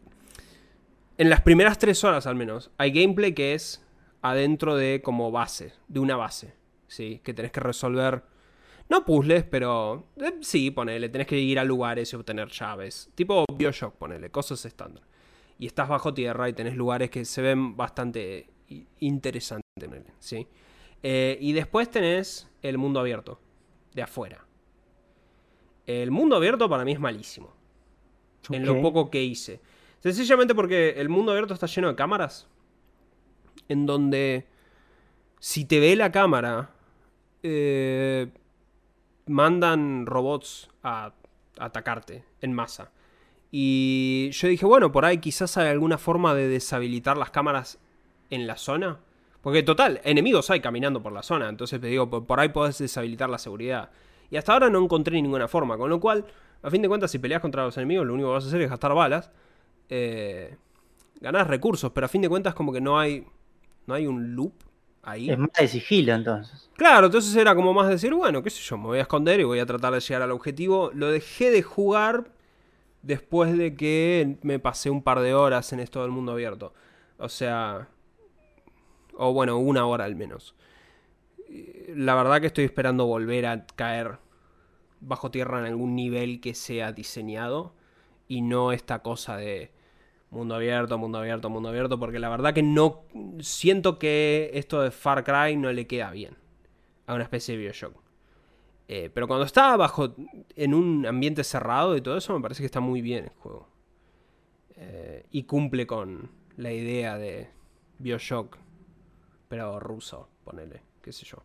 En 1.17 1.31
las 1.31 1.43
primeras 1.43 1.79
tres 1.79 2.03
horas 2.03 2.27
al 2.27 2.35
menos, 2.35 2.71
hay 2.77 2.91
gameplay 2.91 3.35
que 3.35 3.55
es 3.55 3.85
adentro 4.21 4.75
de 4.75 5.01
como 5.03 5.31
base, 5.31 5.75
de 5.87 6.01
una 6.01 6.17
base, 6.17 6.55
¿sí? 6.89 7.21
Que 7.23 7.35
tenés 7.35 7.53
que 7.53 7.61
resolver, 7.61 8.25
no 8.89 9.05
puzzles, 9.05 9.45
pero 9.45 10.09
eh, 10.17 10.35
sí, 10.41 10.71
ponele, 10.71 11.09
tenés 11.09 11.27
que 11.27 11.39
ir 11.39 11.59
a 11.59 11.65
lugares 11.65 12.13
y 12.13 12.17
obtener 12.17 12.49
llaves. 12.49 13.11
Tipo 13.15 13.45
Bioshock, 13.53 13.95
ponele, 13.97 14.31
cosas 14.31 14.65
estándar. 14.65 15.03
Y 15.59 15.67
estás 15.67 15.89
bajo 15.89 16.13
tierra 16.13 16.49
y 16.49 16.53
tenés 16.53 16.77
lugares 16.77 17.11
que 17.11 17.25
se 17.25 17.41
ven 17.41 17.77
bastante 17.77 18.49
interesantes, 19.01 19.63
¿sí? 20.19 20.47
Eh, 21.03 21.39
y 21.41 21.53
después 21.53 21.91
tenés 21.91 22.49
el 22.63 22.79
mundo 22.79 23.01
abierto, 23.01 23.41
de 23.93 24.03
afuera. 24.03 24.45
El 25.87 26.11
mundo 26.11 26.37
abierto 26.37 26.69
para 26.69 26.85
mí 26.85 26.93
es 26.93 27.01
malísimo 27.01 27.55
en 28.51 28.67
lo 28.67 28.81
poco 28.81 29.11
que 29.11 29.23
hice. 29.23 29.61
Sencillamente 30.01 30.55
porque 30.55 30.91
el 30.97 31.09
mundo 31.09 31.33
abierto 31.33 31.55
está 31.55 31.67
lleno 31.67 31.89
de 31.89 31.95
cámaras. 31.95 32.49
En 33.69 33.87
donde 33.87 34.47
si 35.39 35.65
te 35.65 35.81
ve 35.81 35.97
la 35.97 36.13
cámara, 36.13 36.71
eh, 37.43 38.29
mandan 39.27 40.07
robots 40.07 40.71
a, 40.83 41.13
atacarte 41.59 42.25
en 42.41 42.53
masa. 42.53 42.91
Y 43.51 44.31
yo 44.33 44.49
dije, 44.49 44.67
bueno, 44.67 44.91
por 44.91 45.05
ahí 45.05 45.19
quizás 45.19 45.57
hay 45.57 45.69
alguna 45.69 45.99
forma 45.99 46.35
de 46.35 46.49
deshabilitar 46.49 47.17
las 47.17 47.31
cámaras 47.31 47.79
en 48.31 48.47
la 48.47 48.57
zona. 48.57 48.99
Porque 49.41 49.63
total, 49.63 50.01
enemigos 50.05 50.51
hay 50.51 50.61
caminando 50.61 51.03
por 51.03 51.13
la 51.13 51.23
zona. 51.23 51.49
Entonces 51.49 51.81
te 51.81 51.87
digo, 51.87 52.09
por 52.09 52.41
ahí 52.41 52.49
podés 52.49 52.79
deshabilitar 52.79 53.31
la 53.31 53.39
seguridad. 53.39 53.91
Y 54.31 54.37
hasta 54.37 54.53
ahora 54.53 54.71
no 54.71 54.83
encontré 54.83 55.21
ninguna 55.21 55.47
forma. 55.47 55.77
Con 55.77 55.91
lo 55.91 56.01
cual, 56.01 56.25
a 56.63 56.71
fin 56.71 56.83
de 56.83 56.89
cuentas, 56.89 57.11
si 57.11 57.19
peleas 57.19 57.41
contra 57.41 57.65
los 57.65 57.77
enemigos, 57.77 58.07
lo 58.07 58.15
único 58.15 58.31
que 58.31 58.35
vas 58.35 58.45
a 58.45 58.49
hacer 58.49 58.61
es 58.63 58.71
gastar 58.71 58.95
balas. 58.95 59.31
Eh, 59.89 60.57
recursos, 61.21 61.93
pero 61.93 62.07
a 62.07 62.09
fin 62.09 62.23
de 62.23 62.29
cuentas 62.29 62.55
como 62.55 62.73
que 62.73 62.81
no 62.81 62.99
hay. 62.99 63.25
No 63.87 63.95
hay 63.95 64.07
un 64.07 64.35
loop 64.35 64.55
ahí. 65.05 65.31
Es 65.31 65.39
más 65.39 65.51
de 65.59 65.69
sigilo 65.69 66.15
entonces. 66.15 66.71
Claro, 66.77 67.07
entonces 67.07 67.35
era 67.37 67.55
como 67.55 67.73
más 67.73 67.89
decir, 67.89 68.13
bueno, 68.15 68.43
qué 68.43 68.51
sé 68.51 68.61
yo, 68.63 68.77
me 68.77 68.87
voy 68.87 68.99
a 68.99 69.03
esconder 69.03 69.41
y 69.41 69.45
voy 69.45 69.59
a 69.59 69.67
tratar 69.67 69.93
de 69.93 70.01
llegar 70.01 70.23
al 70.23 70.33
objetivo. 70.33 70.91
Lo 70.95 71.11
dejé 71.11 71.51
de 71.51 71.63
jugar 71.63 72.33
después 73.03 73.57
de 73.57 73.77
que 73.77 74.39
me 74.43 74.59
pasé 74.59 74.91
un 74.91 75.03
par 75.03 75.21
de 75.21 75.35
horas 75.35 75.73
en 75.73 75.81
esto 75.81 76.03
del 76.03 76.11
mundo 76.11 76.33
abierto. 76.33 76.75
O 77.19 77.29
sea, 77.29 77.89
o 79.17 79.33
bueno, 79.33 79.59
una 79.59 79.87
hora 79.87 80.05
al 80.05 80.17
menos. 80.17 80.55
la 81.89 82.15
verdad 82.15 82.41
que 82.41 82.49
estoy 82.49 82.65
esperando 82.65 83.07
volver 83.07 83.47
a 83.47 83.67
caer 83.67 84.19
bajo 85.01 85.31
tierra 85.31 85.61
en 85.61 85.67
algún 85.67 85.95
nivel 85.95 86.41
que 86.41 86.55
sea 86.55 86.93
diseñado 86.93 87.75
y 88.29 88.43
no 88.43 88.73
esta 88.73 89.01
cosa 89.01 89.37
de 89.37 89.71
mundo 90.35 90.55
abierto, 90.57 90.99
mundo 90.99 91.19
abierto, 91.19 91.49
mundo 91.49 91.69
abierto, 91.69 91.99
porque 91.99 92.19
la 92.19 92.29
verdad 92.29 92.53
que 92.53 92.63
no 92.63 93.05
siento 93.41 93.99
que 93.99 94.51
esto 94.55 94.83
de 94.83 94.91
Far 94.91 95.25
Cry 95.25 95.57
no 95.57 95.73
le 95.73 95.87
queda 95.87 96.11
bien 96.11 96.37
a 97.07 97.15
una 97.15 97.23
especie 97.23 97.57
de 97.57 97.63
Bioshock. 97.63 97.97
Eh, 98.89 99.11
pero 99.15 99.27
cuando 99.27 99.47
está 99.47 99.77
bajo 99.77 100.15
en 100.57 100.75
un 100.75 101.07
ambiente 101.07 101.43
cerrado 101.45 101.97
y 101.97 102.03
todo 102.03 102.19
eso, 102.19 102.35
me 102.35 102.43
parece 102.43 102.61
que 102.63 102.67
está 102.67 102.81
muy 102.81 103.01
bien 103.01 103.25
el 103.25 103.31
juego. 103.31 103.69
Eh, 104.77 105.25
y 105.31 105.45
cumple 105.45 105.87
con 105.87 106.31
la 106.57 106.73
idea 106.73 107.17
de 107.17 107.49
Bioshock, 107.99 108.59
pero 109.49 109.79
ruso, 109.79 110.29
ponele, 110.45 110.83
qué 111.01 111.13
sé 111.13 111.25
yo. 111.25 111.39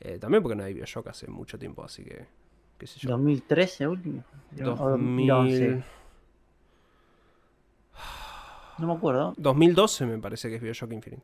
Eh, 0.00 0.18
también 0.18 0.42
porque 0.42 0.56
no 0.56 0.64
hay 0.64 0.72
Bioshock 0.72 1.08
hace 1.08 1.28
mucho 1.28 1.58
tiempo, 1.58 1.84
así 1.84 2.02
que, 2.02 2.26
qué 2.78 2.86
sé 2.86 2.98
yo. 2.98 3.10
2013 3.10 3.86
último. 3.86 4.24
2000... 4.52 5.26
No 5.26 5.99
me 8.86 8.94
acuerdo. 8.94 9.34
2012 9.36 10.06
me 10.06 10.18
parece 10.18 10.48
que 10.48 10.56
es 10.56 10.62
Bioshock 10.62 10.92
Infinite. 10.92 11.22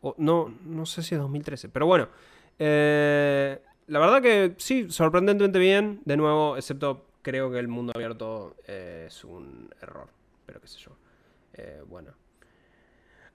O, 0.00 0.14
no, 0.18 0.54
no 0.64 0.86
sé 0.86 1.02
si 1.02 1.14
es 1.14 1.20
2013, 1.20 1.68
pero 1.68 1.86
bueno. 1.86 2.08
Eh, 2.58 3.60
la 3.88 3.98
verdad 3.98 4.22
que 4.22 4.54
sí, 4.58 4.86
sorprendentemente 4.90 5.58
bien. 5.58 6.00
De 6.04 6.16
nuevo, 6.16 6.56
excepto 6.56 7.06
creo 7.22 7.50
que 7.50 7.58
el 7.58 7.68
mundo 7.68 7.92
abierto 7.94 8.56
eh, 8.66 9.06
es 9.08 9.24
un 9.24 9.70
error. 9.80 10.08
Pero 10.44 10.60
qué 10.60 10.68
sé 10.68 10.78
yo. 10.78 10.92
Eh, 11.54 11.82
bueno. 11.88 12.12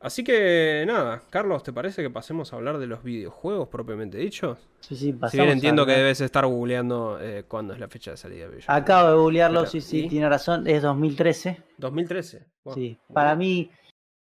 Así 0.01 0.23
que 0.23 0.83
nada, 0.87 1.21
Carlos, 1.29 1.61
¿te 1.61 1.71
parece 1.71 2.01
que 2.01 2.09
pasemos 2.09 2.51
a 2.51 2.55
hablar 2.55 2.79
de 2.79 2.87
los 2.87 3.03
videojuegos 3.03 3.69
propiamente 3.69 4.17
dichos? 4.17 4.57
Sí, 4.79 4.95
sí, 4.95 5.13
pasamos. 5.13 5.31
Si 5.31 5.37
bien 5.37 5.49
entiendo 5.49 5.85
que 5.85 5.91
debes 5.91 6.21
estar 6.21 6.45
googleando 6.45 7.19
eh, 7.21 7.45
cuándo 7.47 7.73
es 7.73 7.79
la 7.79 7.87
fecha 7.87 8.11
de 8.11 8.17
salida 8.17 8.47
de. 8.47 8.63
Acabo 8.65 9.09
de 9.09 9.15
googlearlo, 9.15 9.67
sí, 9.67 9.79
sí, 9.79 10.07
tiene 10.07 10.27
razón, 10.27 10.67
es 10.67 10.81
2013. 10.81 11.61
2013. 11.77 12.47
Sí, 12.73 12.97
para 13.13 13.35
mí, 13.35 13.69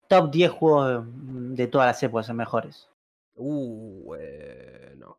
top 0.09 0.29
10 0.31 0.51
juegos 0.51 1.05
de 1.07 1.67
todas 1.67 1.87
las 1.87 2.03
épocas 2.03 2.25
son 2.25 2.35
mejores. 2.35 2.89
Uh, 3.35 4.15
eh, 4.19 4.95
no. 4.97 5.17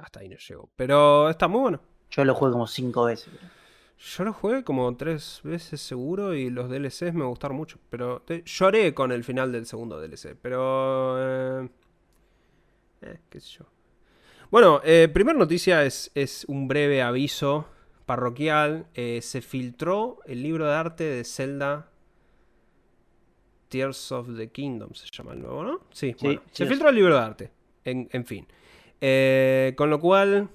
Hasta 0.00 0.18
ahí 0.18 0.28
no 0.28 0.36
llego. 0.36 0.68
Pero 0.74 1.30
está 1.30 1.46
muy 1.46 1.60
bueno. 1.60 1.80
Yo 2.10 2.24
lo 2.24 2.34
jugué 2.34 2.50
como 2.50 2.66
5 2.66 3.04
veces. 3.04 3.32
Yo 3.98 4.24
lo 4.24 4.32
jugué 4.32 4.62
como 4.62 4.94
tres 4.96 5.40
veces 5.42 5.80
seguro 5.80 6.34
y 6.34 6.50
los 6.50 6.68
DLCs 6.68 7.14
me 7.14 7.24
gustaron 7.24 7.56
mucho. 7.56 7.78
Pero 7.88 8.22
lloré 8.44 8.92
con 8.92 9.10
el 9.10 9.24
final 9.24 9.52
del 9.52 9.66
segundo 9.66 10.00
DLC. 10.00 10.36
Pero... 10.40 11.16
Eh, 11.18 11.68
eh, 13.02 13.18
qué 13.30 13.40
sé 13.40 13.58
yo. 13.58 13.66
Bueno, 14.50 14.80
eh, 14.84 15.08
primera 15.12 15.38
noticia 15.38 15.84
es, 15.84 16.10
es, 16.14 16.44
un 16.46 16.68
breve 16.68 17.02
aviso 17.02 17.66
parroquial. 18.04 18.86
Eh, 18.94 19.20
se 19.22 19.40
filtró 19.40 20.18
el 20.26 20.42
libro 20.42 20.66
de 20.66 20.74
arte 20.74 21.04
de 21.04 21.24
Zelda 21.24 21.90
Tears 23.68 24.12
of 24.12 24.36
the 24.36 24.48
Kingdom, 24.48 24.92
se 24.94 25.06
llama 25.10 25.32
el 25.32 25.40
nuevo, 25.40 25.64
¿no? 25.64 25.80
Sí, 25.90 26.14
bueno, 26.20 26.40
se 26.52 26.66
filtró 26.66 26.88
el 26.88 26.94
libro 26.94 27.14
de 27.14 27.20
arte. 27.20 27.50
En, 27.84 28.08
en 28.12 28.24
fin. 28.24 28.46
con 29.76 29.90
lo 29.90 29.98
cual... 30.00 30.50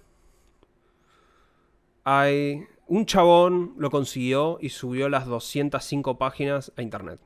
Hay 2.03 2.65
un 2.87 3.05
chabón 3.05 3.73
lo 3.77 3.89
consiguió 3.89 4.57
y 4.61 4.69
subió 4.69 5.09
las 5.09 5.25
205 5.25 6.17
páginas 6.17 6.71
a 6.75 6.81
internet. 6.81 7.19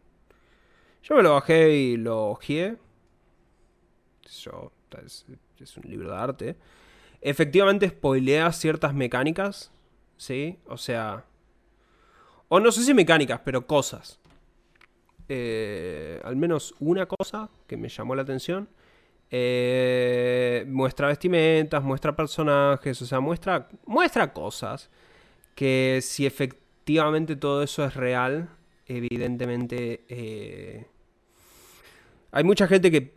Yo 1.03 1.15
me 1.15 1.23
lo 1.23 1.33
bajé 1.33 1.75
y 1.75 1.97
lo 1.97 2.29
ojeé. 2.29 2.77
Yo, 4.41 4.71
es, 5.03 5.25
un 5.77 5.89
libro 5.89 6.11
de 6.11 6.17
arte. 6.17 6.55
Efectivamente 7.21 7.89
spoilea 7.89 8.51
ciertas 8.51 8.93
mecánicas. 8.93 9.71
¿Sí? 10.17 10.59
O 10.67 10.77
sea... 10.77 11.25
O 12.47 12.59
no 12.59 12.71
sé 12.71 12.83
si 12.83 12.93
mecánicas, 12.93 13.41
pero 13.43 13.65
cosas. 13.65 14.19
Eh, 15.27 16.21
al 16.23 16.35
menos 16.35 16.75
una 16.79 17.07
cosa 17.07 17.49
que 17.67 17.75
me 17.75 17.89
llamó 17.89 18.15
la 18.15 18.21
atención. 18.21 18.69
Eh, 19.31 20.65
muestra 20.67 21.07
vestimentas, 21.07 21.83
muestra 21.83 22.15
personajes, 22.15 23.01
o 23.01 23.05
sea, 23.05 23.19
muestra, 23.19 23.67
muestra 23.85 24.31
cosas 24.31 24.89
que 25.55 25.99
si 26.01 26.25
efectivamente 26.25 27.35
todo 27.35 27.63
eso 27.63 27.83
es 27.85 27.95
real, 27.95 28.49
evidentemente... 28.85 30.05
Eh, 30.09 30.85
hay 32.31 32.43
mucha 32.43 32.67
gente 32.67 32.91
que, 32.91 33.13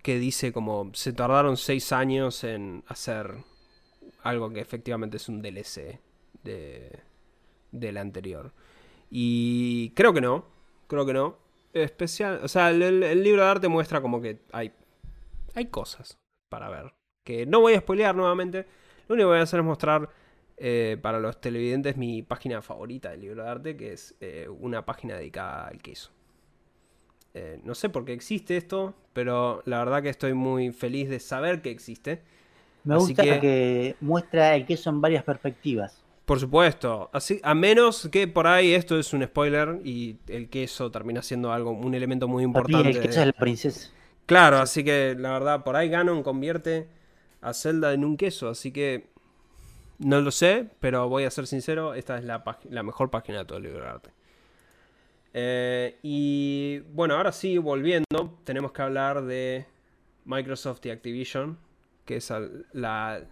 que, 0.00 0.18
dice 0.20 0.52
como 0.52 0.92
se 0.94 1.12
tardaron 1.12 1.56
seis 1.56 1.90
años 1.90 2.44
en 2.44 2.84
hacer 2.86 3.34
algo 4.22 4.48
que 4.50 4.60
efectivamente 4.60 5.16
es 5.16 5.28
un 5.28 5.42
DLC 5.42 5.98
de, 6.44 7.00
del 7.72 7.96
anterior. 7.96 8.52
Y 9.10 9.90
creo 9.96 10.14
que 10.14 10.20
no, 10.20 10.44
creo 10.86 11.04
que 11.04 11.12
no. 11.12 11.36
Especial, 11.72 12.40
o 12.44 12.48
sea, 12.48 12.70
el, 12.70 13.24
libro 13.24 13.42
de 13.42 13.50
arte 13.50 13.66
muestra 13.66 14.00
como 14.00 14.20
que 14.20 14.38
hay, 14.52 14.72
hay 15.54 15.66
cosas 15.66 16.16
para 16.48 16.68
ver. 16.68 16.94
Que 17.24 17.46
no 17.46 17.60
voy 17.60 17.74
a 17.74 17.80
spoilear 17.80 18.14
nuevamente. 18.14 18.66
Lo 19.08 19.14
único 19.14 19.26
que 19.26 19.32
voy 19.32 19.38
a 19.38 19.42
hacer 19.42 19.58
es 19.58 19.66
mostrar 19.66 20.08
eh, 20.56 20.98
para 21.02 21.18
los 21.18 21.40
televidentes 21.40 21.96
mi 21.96 22.22
página 22.22 22.62
favorita 22.62 23.10
del 23.10 23.20
libro 23.22 23.42
de 23.42 23.50
arte, 23.50 23.76
que 23.76 23.92
es 23.92 24.14
eh, 24.20 24.48
una 24.48 24.84
página 24.84 25.16
dedicada 25.16 25.66
al 25.66 25.80
queso. 25.80 26.10
Eh, 27.34 27.58
no 27.64 27.74
sé 27.74 27.88
por 27.88 28.04
qué 28.04 28.12
existe 28.12 28.56
esto, 28.56 28.94
pero 29.12 29.62
la 29.66 29.78
verdad 29.78 30.02
que 30.02 30.08
estoy 30.08 30.34
muy 30.34 30.70
feliz 30.72 31.08
de 31.08 31.18
saber 31.18 31.60
que 31.60 31.70
existe. 31.70 32.22
Me 32.84 32.96
gusta 32.96 33.40
que... 33.40 33.96
muestra 34.00 34.54
el 34.54 34.64
queso 34.66 34.90
en 34.90 35.00
varias 35.00 35.24
perspectivas. 35.24 36.00
Por 36.24 36.38
supuesto, 36.38 37.10
así, 37.12 37.40
a 37.42 37.54
menos 37.54 38.08
que 38.10 38.28
por 38.28 38.46
ahí 38.46 38.72
esto 38.72 38.98
es 38.98 39.12
un 39.12 39.24
spoiler 39.24 39.80
y 39.84 40.16
el 40.28 40.48
queso 40.48 40.90
termina 40.90 41.20
siendo 41.20 41.52
algo, 41.52 41.72
un 41.72 41.94
elemento 41.94 42.28
muy 42.28 42.44
importante. 42.44 42.90
el 42.90 43.00
queso 43.00 43.20
es 43.20 43.26
la 43.26 43.32
princesa. 43.32 43.90
Claro, 44.24 44.58
así 44.58 44.84
que 44.84 45.16
la 45.18 45.32
verdad, 45.32 45.64
por 45.64 45.76
ahí 45.76 45.88
Ganon 45.88 46.22
convierte 46.22 46.88
a 47.42 47.52
Zelda 47.52 47.92
en 47.92 48.04
un 48.04 48.16
queso, 48.16 48.48
así 48.48 48.70
que 48.72 49.13
no 49.98 50.20
lo 50.20 50.30
sé, 50.30 50.68
pero 50.80 51.08
voy 51.08 51.24
a 51.24 51.30
ser 51.30 51.46
sincero, 51.46 51.94
esta 51.94 52.18
es 52.18 52.24
la, 52.24 52.82
mejor 52.82 53.10
página 53.10 53.38
de 53.38 53.44
todo 53.44 53.58
el 53.58 53.64
libro 53.64 53.84
de 53.84 53.88
arte. 53.88 54.10
Eh, 55.32 55.98
y 56.02 56.78
bueno, 56.92 57.16
ahora 57.16 57.32
sí, 57.32 57.58
volviendo, 57.58 58.38
tenemos 58.44 58.72
que 58.72 58.82
hablar 58.82 59.22
de 59.22 59.66
Microsoft 60.24 60.84
y 60.86 60.90
Activision, 60.90 61.58
que 62.04 62.16
es 62.16 62.32
la, 62.72 63.24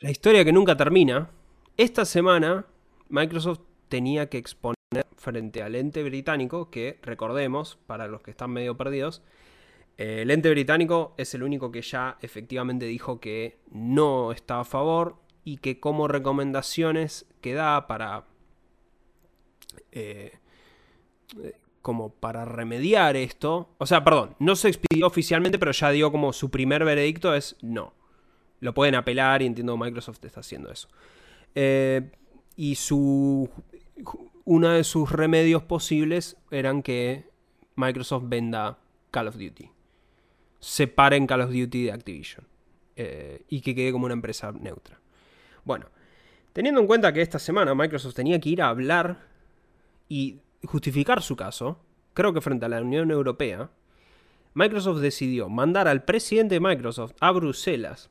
la 0.00 0.10
historia 0.10 0.44
que 0.44 0.52
nunca 0.52 0.76
termina. 0.76 1.30
Esta 1.76 2.04
semana, 2.04 2.66
Microsoft 3.08 3.60
tenía 3.88 4.28
que 4.28 4.38
exponer 4.38 4.74
frente 5.16 5.62
al 5.62 5.74
ente 5.74 6.02
británico, 6.02 6.70
que 6.70 6.98
recordemos, 7.02 7.78
para 7.86 8.06
los 8.06 8.22
que 8.22 8.30
están 8.30 8.50
medio 8.50 8.76
perdidos, 8.76 9.22
el 9.98 10.30
ente 10.30 10.48
británico 10.48 11.12
es 11.16 11.34
el 11.34 11.42
único 11.42 11.72
que 11.72 11.82
ya 11.82 12.18
efectivamente 12.22 12.86
dijo 12.86 13.18
que 13.18 13.58
no 13.72 14.30
está 14.30 14.60
a 14.60 14.64
favor 14.64 15.16
y 15.42 15.56
que 15.56 15.80
como 15.80 16.06
recomendaciones 16.06 17.26
que 17.40 17.54
da 17.54 17.86
para... 17.88 18.24
Eh, 19.90 20.38
como 21.82 22.10
para 22.10 22.44
remediar 22.44 23.16
esto. 23.16 23.70
O 23.78 23.86
sea, 23.86 24.04
perdón, 24.04 24.36
no 24.38 24.54
se 24.54 24.68
expidió 24.68 25.06
oficialmente, 25.06 25.58
pero 25.58 25.72
ya 25.72 25.90
dio 25.90 26.12
como 26.12 26.32
su 26.32 26.50
primer 26.50 26.84
veredicto 26.84 27.34
es 27.34 27.56
no. 27.60 27.92
Lo 28.60 28.74
pueden 28.74 28.94
apelar 28.94 29.42
y 29.42 29.46
entiendo 29.46 29.74
que 29.74 29.84
Microsoft 29.84 30.24
está 30.24 30.40
haciendo 30.40 30.70
eso. 30.70 30.88
Eh, 31.54 32.10
y 32.56 32.76
su. 32.76 33.48
Uno 34.44 34.70
de 34.70 34.84
sus 34.84 35.10
remedios 35.10 35.62
posibles 35.62 36.36
eran 36.50 36.82
que 36.82 37.28
Microsoft 37.74 38.24
venda 38.26 38.78
Call 39.10 39.28
of 39.28 39.36
Duty 39.36 39.70
separen 40.58 41.26
Call 41.26 41.42
of 41.42 41.50
Duty 41.50 41.84
de 41.84 41.92
Activision 41.92 42.46
eh, 42.96 43.44
y 43.48 43.60
que 43.60 43.74
quede 43.74 43.92
como 43.92 44.06
una 44.06 44.14
empresa 44.14 44.52
neutra. 44.52 45.00
Bueno, 45.64 45.86
teniendo 46.52 46.80
en 46.80 46.86
cuenta 46.86 47.12
que 47.12 47.22
esta 47.22 47.38
semana 47.38 47.74
Microsoft 47.74 48.14
tenía 48.14 48.40
que 48.40 48.48
ir 48.48 48.62
a 48.62 48.68
hablar 48.68 49.26
y 50.08 50.40
justificar 50.64 51.22
su 51.22 51.36
caso, 51.36 51.78
creo 52.14 52.32
que 52.32 52.40
frente 52.40 52.66
a 52.66 52.68
la 52.68 52.82
Unión 52.82 53.10
Europea, 53.10 53.70
Microsoft 54.54 54.98
decidió 54.98 55.48
mandar 55.48 55.86
al 55.86 56.04
presidente 56.04 56.56
de 56.56 56.60
Microsoft 56.60 57.12
a 57.20 57.30
Bruselas, 57.30 58.10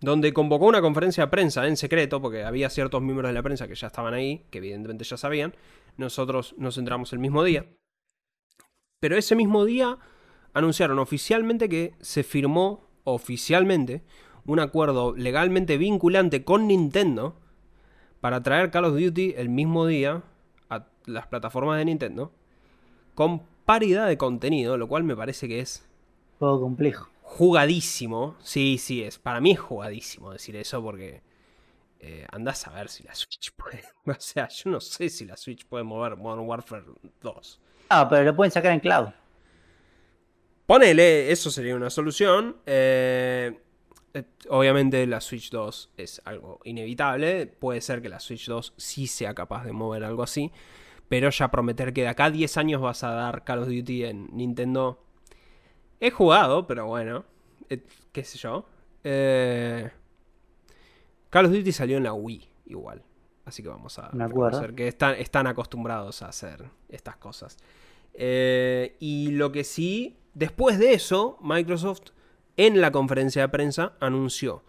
donde 0.00 0.34
convocó 0.34 0.66
una 0.66 0.82
conferencia 0.82 1.24
de 1.24 1.30
prensa 1.30 1.66
en 1.66 1.78
secreto, 1.78 2.20
porque 2.20 2.44
había 2.44 2.68
ciertos 2.68 3.00
miembros 3.00 3.30
de 3.30 3.34
la 3.34 3.42
prensa 3.42 3.66
que 3.66 3.74
ya 3.74 3.86
estaban 3.86 4.12
ahí, 4.12 4.44
que 4.50 4.58
evidentemente 4.58 5.04
ya 5.04 5.16
sabían, 5.16 5.54
nosotros 5.96 6.54
nos 6.58 6.76
entramos 6.76 7.12
el 7.14 7.20
mismo 7.20 7.42
día, 7.42 7.64
pero 9.00 9.16
ese 9.16 9.34
mismo 9.34 9.64
día 9.64 9.98
anunciaron 10.54 10.98
oficialmente 10.98 11.68
que 11.68 11.94
se 12.00 12.22
firmó 12.22 12.86
oficialmente 13.04 14.02
un 14.46 14.60
acuerdo 14.60 15.14
legalmente 15.14 15.76
vinculante 15.76 16.44
con 16.44 16.66
Nintendo 16.66 17.36
para 18.20 18.42
traer 18.42 18.70
Call 18.70 18.86
of 18.86 18.98
Duty 18.98 19.34
el 19.36 19.48
mismo 19.48 19.86
día 19.86 20.22
a 20.70 20.86
las 21.06 21.26
plataformas 21.26 21.78
de 21.78 21.84
Nintendo 21.84 22.32
con 23.14 23.42
paridad 23.64 24.06
de 24.06 24.16
contenido, 24.16 24.76
lo 24.76 24.88
cual 24.88 25.04
me 25.04 25.16
parece 25.16 25.48
que 25.48 25.60
es 25.60 25.86
todo 26.38 26.60
complejo. 26.60 27.08
jugadísimo. 27.22 28.36
Sí, 28.40 28.78
sí, 28.78 29.02
es. 29.02 29.18
Para 29.18 29.40
mí 29.40 29.52
es 29.52 29.60
jugadísimo 29.60 30.32
decir 30.32 30.56
eso 30.56 30.82
porque. 30.82 31.22
Eh, 32.00 32.26
andás 32.32 32.66
a 32.66 32.70
ver 32.70 32.90
si 32.90 33.02
la 33.02 33.14
Switch 33.14 33.52
puede. 33.56 33.82
O 34.06 34.14
sea, 34.18 34.48
yo 34.48 34.70
no 34.70 34.80
sé 34.80 35.08
si 35.08 35.24
la 35.24 35.36
Switch 35.36 35.66
puede 35.66 35.84
mover 35.84 36.16
Modern 36.16 36.46
Warfare 36.46 36.84
2. 37.22 37.60
Ah, 37.88 38.06
pero 38.08 38.24
lo 38.24 38.36
pueden 38.36 38.50
sacar 38.50 38.72
en 38.72 38.80
cloud. 38.80 39.08
Ponele, 40.66 41.30
eso 41.30 41.50
sería 41.50 41.76
una 41.76 41.90
solución. 41.90 42.56
Eh, 42.66 43.60
eh, 44.14 44.24
obviamente 44.48 45.06
la 45.06 45.20
Switch 45.20 45.50
2 45.50 45.90
es 45.96 46.22
algo 46.24 46.60
inevitable. 46.64 47.46
Puede 47.46 47.80
ser 47.80 48.00
que 48.00 48.08
la 48.08 48.20
Switch 48.20 48.46
2 48.46 48.74
sí 48.76 49.06
sea 49.06 49.34
capaz 49.34 49.64
de 49.64 49.72
mover 49.72 50.04
algo 50.04 50.22
así. 50.22 50.50
Pero 51.08 51.28
ya 51.30 51.50
prometer 51.50 51.92
que 51.92 52.02
de 52.02 52.08
acá 52.08 52.26
a 52.26 52.30
10 52.30 52.56
años 52.56 52.80
vas 52.80 53.04
a 53.04 53.10
dar 53.10 53.44
Call 53.44 53.60
of 53.60 53.68
Duty 53.68 54.04
en 54.04 54.28
Nintendo. 54.32 55.04
He 56.00 56.10
jugado, 56.10 56.66
pero 56.66 56.86
bueno. 56.86 57.24
eh, 57.68 57.82
qué 58.12 58.24
sé 58.24 58.38
yo. 58.38 58.66
Eh, 59.02 59.90
Call 61.28 61.46
of 61.46 61.52
Duty 61.52 61.72
salió 61.72 61.98
en 61.98 62.04
la 62.04 62.14
Wii 62.14 62.48
igual. 62.66 63.02
Así 63.44 63.62
que 63.62 63.68
vamos 63.68 63.98
a 63.98 64.08
reconocer 64.10 64.74
que 64.74 64.88
están, 64.88 65.16
están 65.16 65.46
acostumbrados 65.46 66.22
a 66.22 66.28
hacer 66.28 66.64
estas 66.88 67.16
cosas. 67.18 67.58
Eh, 68.14 68.96
y 69.00 69.32
lo 69.32 69.52
que 69.52 69.64
sí, 69.64 70.16
después 70.34 70.78
de 70.78 70.94
eso, 70.94 71.38
Microsoft 71.42 72.10
en 72.56 72.80
la 72.80 72.92
conferencia 72.92 73.42
de 73.42 73.48
prensa 73.48 73.94
anunció. 74.00 74.64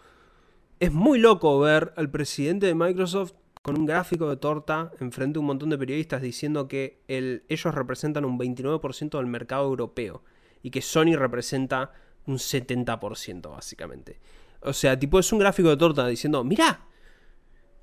Es 0.79 0.91
muy 0.91 1.19
loco 1.19 1.59
ver 1.59 1.93
al 1.97 2.09
presidente 2.09 2.65
de 2.65 2.75
Microsoft 2.75 3.33
con 3.61 3.79
un 3.79 3.85
gráfico 3.85 4.29
de 4.29 4.37
torta 4.37 4.91
enfrente 4.99 5.33
de 5.33 5.39
un 5.39 5.45
montón 5.47 5.69
de 5.69 5.77
periodistas 5.77 6.21
diciendo 6.21 6.67
que 6.67 7.01
el- 7.07 7.43
ellos 7.49 7.73
representan 7.73 8.25
un 8.25 8.37
29% 8.37 9.17
del 9.17 9.27
mercado 9.27 9.65
europeo 9.65 10.23
y 10.61 10.69
que 10.71 10.81
Sony 10.81 11.15
representa 11.15 11.91
un 12.27 12.37
70% 12.39 13.51
básicamente. 13.51 14.19
O 14.61 14.73
sea, 14.73 14.97
tipo 14.99 15.19
es 15.19 15.31
un 15.31 15.39
gráfico 15.39 15.69
de 15.69 15.77
torta 15.77 16.07
diciendo, 16.07 16.43
mirá, 16.43 16.85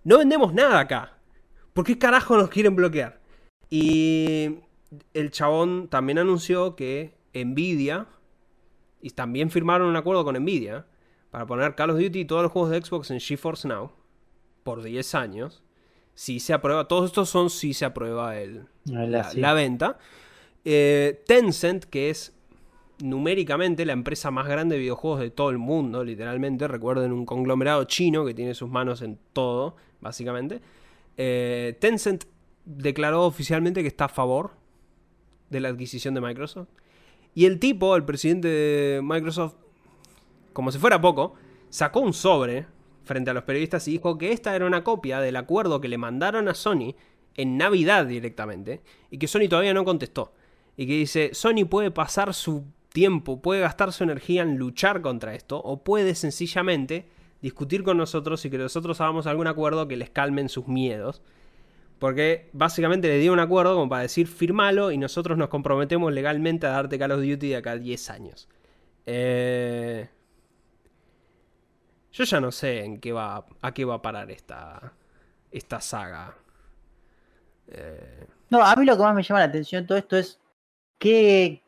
no 0.04 0.18
vendemos 0.18 0.52
nada 0.52 0.80
acá. 0.80 1.18
¿Por 1.72 1.84
qué 1.84 1.96
carajo 1.98 2.36
nos 2.36 2.48
quieren 2.50 2.74
bloquear? 2.76 3.20
Y 3.70 4.58
el 5.14 5.30
chabón 5.30 5.88
también 5.88 6.18
anunció 6.18 6.76
que 6.76 7.14
Nvidia, 7.34 8.06
y 9.00 9.10
también 9.10 9.50
firmaron 9.50 9.88
un 9.88 9.96
acuerdo 9.96 10.24
con 10.24 10.36
Nvidia, 10.36 10.86
para 11.30 11.46
poner 11.46 11.74
Call 11.74 11.90
of 11.90 11.98
Duty 11.98 12.20
y 12.20 12.24
todos 12.24 12.42
los 12.42 12.52
juegos 12.52 12.70
de 12.70 12.82
Xbox 12.82 13.10
en 13.10 13.20
GeForce 13.20 13.66
Now, 13.68 13.92
por 14.64 14.82
10 14.82 15.14
años. 15.14 15.62
Si 16.14 16.40
se 16.40 16.52
aprueba, 16.52 16.86
todos 16.88 17.06
estos 17.06 17.28
son 17.30 17.48
si 17.48 17.72
se 17.72 17.84
aprueba 17.86 18.38
el, 18.38 18.66
La- 18.84 19.06
la, 19.06 19.24
sí. 19.24 19.40
la 19.40 19.54
venta. 19.54 19.98
Eh, 20.64 21.22
Tencent, 21.26 21.84
que 21.84 22.10
es 22.10 22.36
numéricamente 23.02 23.84
la 23.86 23.94
empresa 23.94 24.30
más 24.30 24.46
grande 24.46 24.74
de 24.76 24.80
videojuegos 24.82 25.20
de 25.20 25.30
todo 25.30 25.50
el 25.50 25.58
mundo, 25.58 26.04
literalmente. 26.04 26.68
Recuerden 26.68 27.12
un 27.12 27.24
conglomerado 27.26 27.84
chino 27.84 28.24
que 28.26 28.34
tiene 28.34 28.54
sus 28.54 28.68
manos 28.70 29.00
en 29.02 29.18
todo, 29.32 29.76
básicamente. 30.00 30.60
Eh, 31.16 31.76
Tencent 31.80 32.24
declaró 32.66 33.24
oficialmente 33.24 33.80
que 33.82 33.88
está 33.88 34.04
a 34.04 34.08
favor 34.08 34.52
de 35.50 35.60
la 35.60 35.68
adquisición 35.70 36.14
de 36.14 36.20
Microsoft. 36.20 36.68
Y 37.34 37.46
el 37.46 37.58
tipo, 37.58 37.96
el 37.96 38.04
presidente 38.04 38.48
de 38.48 39.00
Microsoft, 39.02 39.54
como 40.52 40.70
si 40.70 40.78
fuera 40.78 41.00
poco, 41.00 41.34
sacó 41.70 42.00
un 42.00 42.12
sobre 42.12 42.66
frente 43.04 43.30
a 43.30 43.34
los 43.34 43.44
periodistas 43.44 43.88
y 43.88 43.92
dijo 43.92 44.18
que 44.18 44.32
esta 44.32 44.54
era 44.54 44.66
una 44.66 44.84
copia 44.84 45.20
del 45.20 45.36
acuerdo 45.36 45.80
que 45.80 45.88
le 45.88 45.98
mandaron 45.98 46.48
a 46.48 46.54
Sony 46.54 46.94
en 47.34 47.56
Navidad 47.56 48.06
directamente 48.06 48.82
y 49.10 49.18
que 49.18 49.28
Sony 49.28 49.48
todavía 49.48 49.74
no 49.74 49.84
contestó. 49.84 50.32
Y 50.76 50.86
que 50.86 50.94
dice, 50.94 51.30
Sony 51.32 51.66
puede 51.68 51.90
pasar 51.90 52.34
su 52.34 52.64
tiempo, 52.90 53.40
puede 53.40 53.60
gastar 53.60 53.92
su 53.92 54.04
energía 54.04 54.42
en 54.42 54.56
luchar 54.56 55.00
contra 55.02 55.34
esto 55.34 55.58
o 55.58 55.82
puede 55.82 56.14
sencillamente 56.14 57.08
discutir 57.40 57.82
con 57.82 57.96
nosotros 57.96 58.44
y 58.44 58.50
que 58.50 58.58
nosotros 58.58 59.00
hagamos 59.00 59.26
algún 59.26 59.46
acuerdo 59.46 59.88
que 59.88 59.96
les 59.96 60.10
calmen 60.10 60.48
sus 60.48 60.68
miedos. 60.68 61.22
Porque 62.02 62.50
básicamente 62.52 63.06
le 63.06 63.18
dio 63.18 63.32
un 63.32 63.38
acuerdo 63.38 63.76
como 63.76 63.88
para 63.88 64.02
decir, 64.02 64.26
firmalo 64.26 64.90
y 64.90 64.98
nosotros 64.98 65.38
nos 65.38 65.48
comprometemos 65.48 66.12
legalmente 66.12 66.66
a 66.66 66.70
darte 66.70 66.98
Call 66.98 67.12
of 67.12 67.20
Duty 67.20 67.50
de 67.50 67.56
acá 67.56 67.70
a 67.70 67.76
10 67.76 68.10
años. 68.10 68.48
Eh... 69.06 70.10
Yo 72.10 72.24
ya 72.24 72.40
no 72.40 72.50
sé 72.50 72.84
en 72.84 72.98
qué 72.98 73.12
va, 73.12 73.46
a 73.60 73.72
qué 73.72 73.84
va 73.84 73.94
a 73.94 74.02
parar 74.02 74.32
esta, 74.32 74.92
esta 75.52 75.80
saga. 75.80 76.34
Eh, 77.68 78.26
No, 78.50 78.64
a 78.64 78.74
mí 78.74 78.84
lo 78.84 78.96
que 78.96 79.02
más 79.04 79.14
me 79.14 79.22
llama 79.22 79.38
la 79.38 79.46
atención 79.46 79.84
de 79.84 79.86
todo 79.86 79.98
esto 79.98 80.16
es 80.16 80.40
que 80.98 81.62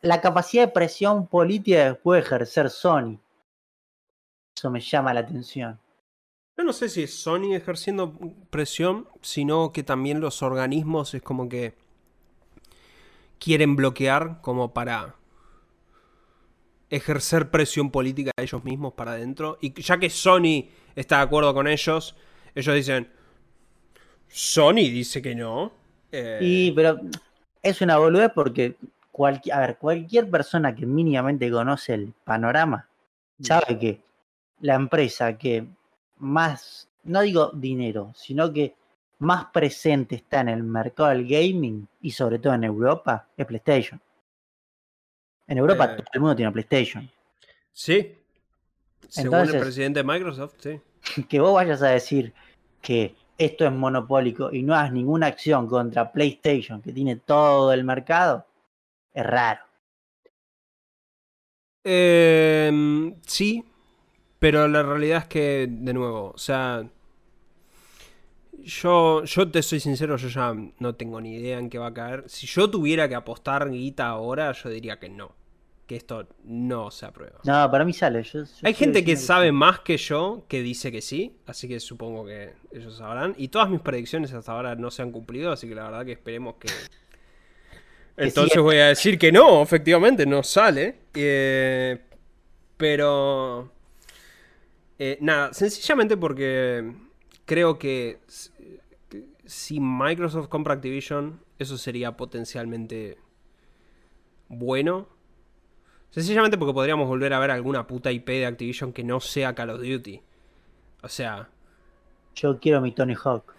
la 0.00 0.20
capacidad 0.20 0.66
de 0.66 0.72
presión 0.72 1.28
política 1.28 1.90
que 1.90 1.94
puede 1.94 2.22
ejercer 2.22 2.70
Sony. 2.70 3.20
Eso 4.56 4.68
me 4.68 4.80
llama 4.80 5.14
la 5.14 5.20
atención. 5.20 5.78
Yo 6.56 6.64
no 6.64 6.72
sé 6.72 6.88
si 6.88 7.04
es 7.04 7.14
Sony 7.14 7.54
ejerciendo 7.54 8.18
presión, 8.50 9.08
sino 9.22 9.72
que 9.72 9.82
también 9.82 10.20
los 10.20 10.42
organismos 10.42 11.14
es 11.14 11.22
como 11.22 11.48
que 11.48 11.74
quieren 13.38 13.74
bloquear 13.74 14.40
como 14.42 14.72
para 14.72 15.16
ejercer 16.90 17.50
presión 17.50 17.90
política 17.90 18.30
a 18.36 18.42
ellos 18.42 18.62
mismos 18.64 18.92
para 18.92 19.12
adentro. 19.12 19.58
Y 19.60 19.80
ya 19.82 19.98
que 19.98 20.10
Sony 20.10 20.68
está 20.94 21.16
de 21.16 21.22
acuerdo 21.22 21.54
con 21.54 21.66
ellos, 21.66 22.14
ellos 22.54 22.74
dicen, 22.74 23.10
Sony 24.28 24.74
dice 24.90 25.22
que 25.22 25.34
no. 25.34 25.72
Eh, 26.12 26.38
Y, 26.42 26.72
pero 26.72 27.00
es 27.62 27.80
una 27.80 27.96
boludez 27.96 28.30
porque 28.34 28.76
a 29.52 29.60
ver, 29.60 29.78
cualquier 29.78 30.28
persona 30.30 30.74
que 30.74 30.86
mínimamente 30.86 31.50
conoce 31.50 31.94
el 31.94 32.12
panorama 32.24 32.88
sabe 33.40 33.78
que 33.78 34.00
la 34.60 34.74
empresa 34.74 35.36
que 35.36 35.66
más, 36.22 36.88
no 37.04 37.20
digo 37.20 37.50
dinero, 37.52 38.12
sino 38.14 38.52
que 38.52 38.74
más 39.18 39.46
presente 39.46 40.16
está 40.16 40.40
en 40.40 40.48
el 40.48 40.62
mercado 40.62 41.10
del 41.10 41.26
gaming 41.26 41.86
y 42.00 42.12
sobre 42.12 42.38
todo 42.38 42.54
en 42.54 42.64
Europa 42.64 43.28
es 43.36 43.44
PlayStation. 43.46 44.00
En 45.46 45.58
Europa 45.58 45.84
Eh. 45.84 45.96
todo 45.96 46.06
el 46.12 46.20
mundo 46.20 46.36
tiene 46.36 46.52
PlayStation. 46.52 47.10
Sí. 47.72 48.16
Según 49.08 49.40
el 49.40 49.58
presidente 49.58 50.00
de 50.00 50.04
Microsoft, 50.04 50.54
sí. 50.58 50.80
Que 51.28 51.40
vos 51.40 51.54
vayas 51.54 51.82
a 51.82 51.88
decir 51.88 52.32
que 52.80 53.14
esto 53.36 53.66
es 53.66 53.72
monopólico 53.72 54.52
y 54.52 54.62
no 54.62 54.74
hagas 54.74 54.92
ninguna 54.92 55.26
acción 55.26 55.66
contra 55.66 56.12
PlayStation 56.12 56.80
que 56.80 56.92
tiene 56.92 57.16
todo 57.16 57.72
el 57.72 57.82
mercado, 57.84 58.46
es 59.12 59.26
raro. 59.26 59.60
Eh, 61.84 63.12
sí, 63.26 63.64
pero 64.42 64.66
la 64.66 64.82
realidad 64.82 65.18
es 65.18 65.26
que, 65.28 65.68
de 65.70 65.94
nuevo, 65.94 66.32
o 66.34 66.38
sea, 66.38 66.84
yo, 68.64 69.22
yo 69.24 69.48
te 69.50 69.62
soy 69.62 69.78
sincero, 69.78 70.16
yo 70.16 70.28
ya 70.28 70.52
no 70.80 70.94
tengo 70.96 71.20
ni 71.20 71.36
idea 71.36 71.58
en 71.58 71.70
qué 71.70 71.78
va 71.78 71.86
a 71.88 71.94
caer. 71.94 72.24
Si 72.26 72.46
yo 72.48 72.68
tuviera 72.68 73.08
que 73.08 73.14
apostar 73.14 73.70
guita 73.70 74.08
ahora, 74.08 74.50
yo 74.50 74.68
diría 74.68 74.98
que 74.98 75.08
no, 75.08 75.32
que 75.86 75.94
esto 75.94 76.26
no 76.44 76.90
se 76.90 77.06
aprueba. 77.06 77.38
No, 77.44 77.70
para 77.70 77.84
mí 77.84 77.92
sale. 77.92 78.24
yo- 78.24 78.42
yo 78.42 78.50
Hay 78.62 78.74
gente 78.74 79.04
que 79.04 79.16
sabe 79.16 79.52
más 79.52 79.78
que 79.78 79.96
yo 79.96 80.44
que 80.48 80.60
dice 80.60 80.90
que 80.90 81.02
sí, 81.02 81.36
así 81.46 81.68
que 81.68 81.78
supongo 81.78 82.26
que 82.26 82.52
ellos 82.72 82.96
sabrán. 82.96 83.34
Y 83.38 83.46
todas 83.46 83.70
mis 83.70 83.80
predicciones 83.80 84.32
hasta 84.32 84.50
ahora 84.50 84.74
no 84.74 84.90
se 84.90 85.02
han 85.02 85.12
cumplido, 85.12 85.52
así 85.52 85.68
que 85.68 85.74
la 85.76 85.84
verdad 85.84 86.04
que 86.04 86.12
esperemos 86.12 86.56
que... 86.56 86.68
Entonces 88.16 88.60
voy 88.60 88.76
a 88.78 88.88
decir 88.88 89.18
que 89.18 89.30
no, 89.30 89.62
efectivamente, 89.62 90.26
no 90.26 90.42
sale. 90.42 90.96
Eh, 91.14 91.98
pero... 92.76 93.70
eh, 95.04 95.18
nada, 95.20 95.52
sencillamente 95.52 96.16
porque 96.16 96.94
creo 97.44 97.76
que 97.76 98.20
si 99.44 99.80
Microsoft 99.80 100.46
compra 100.46 100.74
Activision, 100.74 101.40
eso 101.58 101.76
sería 101.76 102.16
potencialmente 102.16 103.18
bueno. 104.46 105.08
Sencillamente 106.10 106.56
porque 106.56 106.72
podríamos 106.72 107.08
volver 107.08 107.32
a 107.32 107.40
ver 107.40 107.50
alguna 107.50 107.84
puta 107.84 108.12
IP 108.12 108.28
de 108.28 108.46
Activision 108.46 108.92
que 108.92 109.02
no 109.02 109.18
sea 109.18 109.56
Call 109.56 109.70
of 109.70 109.80
Duty. 109.80 110.22
O 111.02 111.08
sea, 111.08 111.48
Yo 112.36 112.60
quiero 112.60 112.80
mi 112.80 112.92
Tony 112.92 113.16
Hawk. 113.24 113.52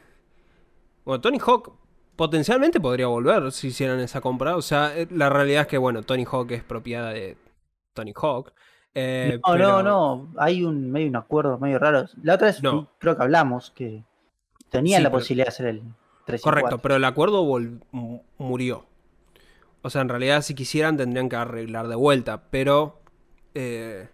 bueno, 1.04 1.20
Tony 1.20 1.40
Hawk 1.46 1.74
potencialmente 2.16 2.80
podría 2.80 3.08
volver 3.08 3.52
si 3.52 3.68
hicieran 3.68 4.00
esa 4.00 4.22
compra. 4.22 4.56
O 4.56 4.62
sea, 4.62 4.98
eh, 4.98 5.10
la 5.12 5.30
realidad 5.30 5.64
es 5.64 5.68
que, 5.68 5.78
bueno, 5.78 6.04
Tony 6.04 6.24
Hawk 6.24 6.52
es 6.52 6.64
propiedad 6.64 7.14
de 7.14 7.36
Tony 7.94 8.14
Hawk. 8.16 8.54
Eh, 8.96 9.40
no, 9.46 9.54
pero- 9.54 9.82
no, 9.82 9.84
no. 9.84 10.34
Hay 10.38 10.64
un 10.64 10.92
medio 10.92 11.08
un 11.10 11.16
acuerdo 11.16 11.58
medio 11.58 11.80
raro. 11.80 12.06
La 12.22 12.36
otra 12.36 12.48
vez 12.48 12.62
No. 12.62 12.90
creo 13.00 13.16
que 13.18 13.24
hablamos 13.24 13.72
que 13.72 14.04
tenían 14.70 15.00
Sí, 15.00 15.04
la 15.04 15.10
pero- 15.10 15.20
posibilidad 15.20 15.46
de 15.46 15.50
hacer 15.50 15.66
el 15.68 15.82
3 16.26 16.42
y 16.42 16.44
Correcto, 16.44 16.66
4. 16.70 16.82
pero 16.82 16.96
el 16.96 17.04
acuerdo 17.06 17.44
murió. 18.38 18.86
O 19.82 19.90
sea, 19.90 20.02
en 20.02 20.10
realidad, 20.10 20.42
si 20.42 20.54
quisieran, 20.56 20.96
tendrían 20.96 21.28
que 21.28 21.36
arreglar 21.36 21.88
de 21.88 21.96
vuelta, 21.96 22.44
pero. 22.50 23.02
eh, 23.56 24.10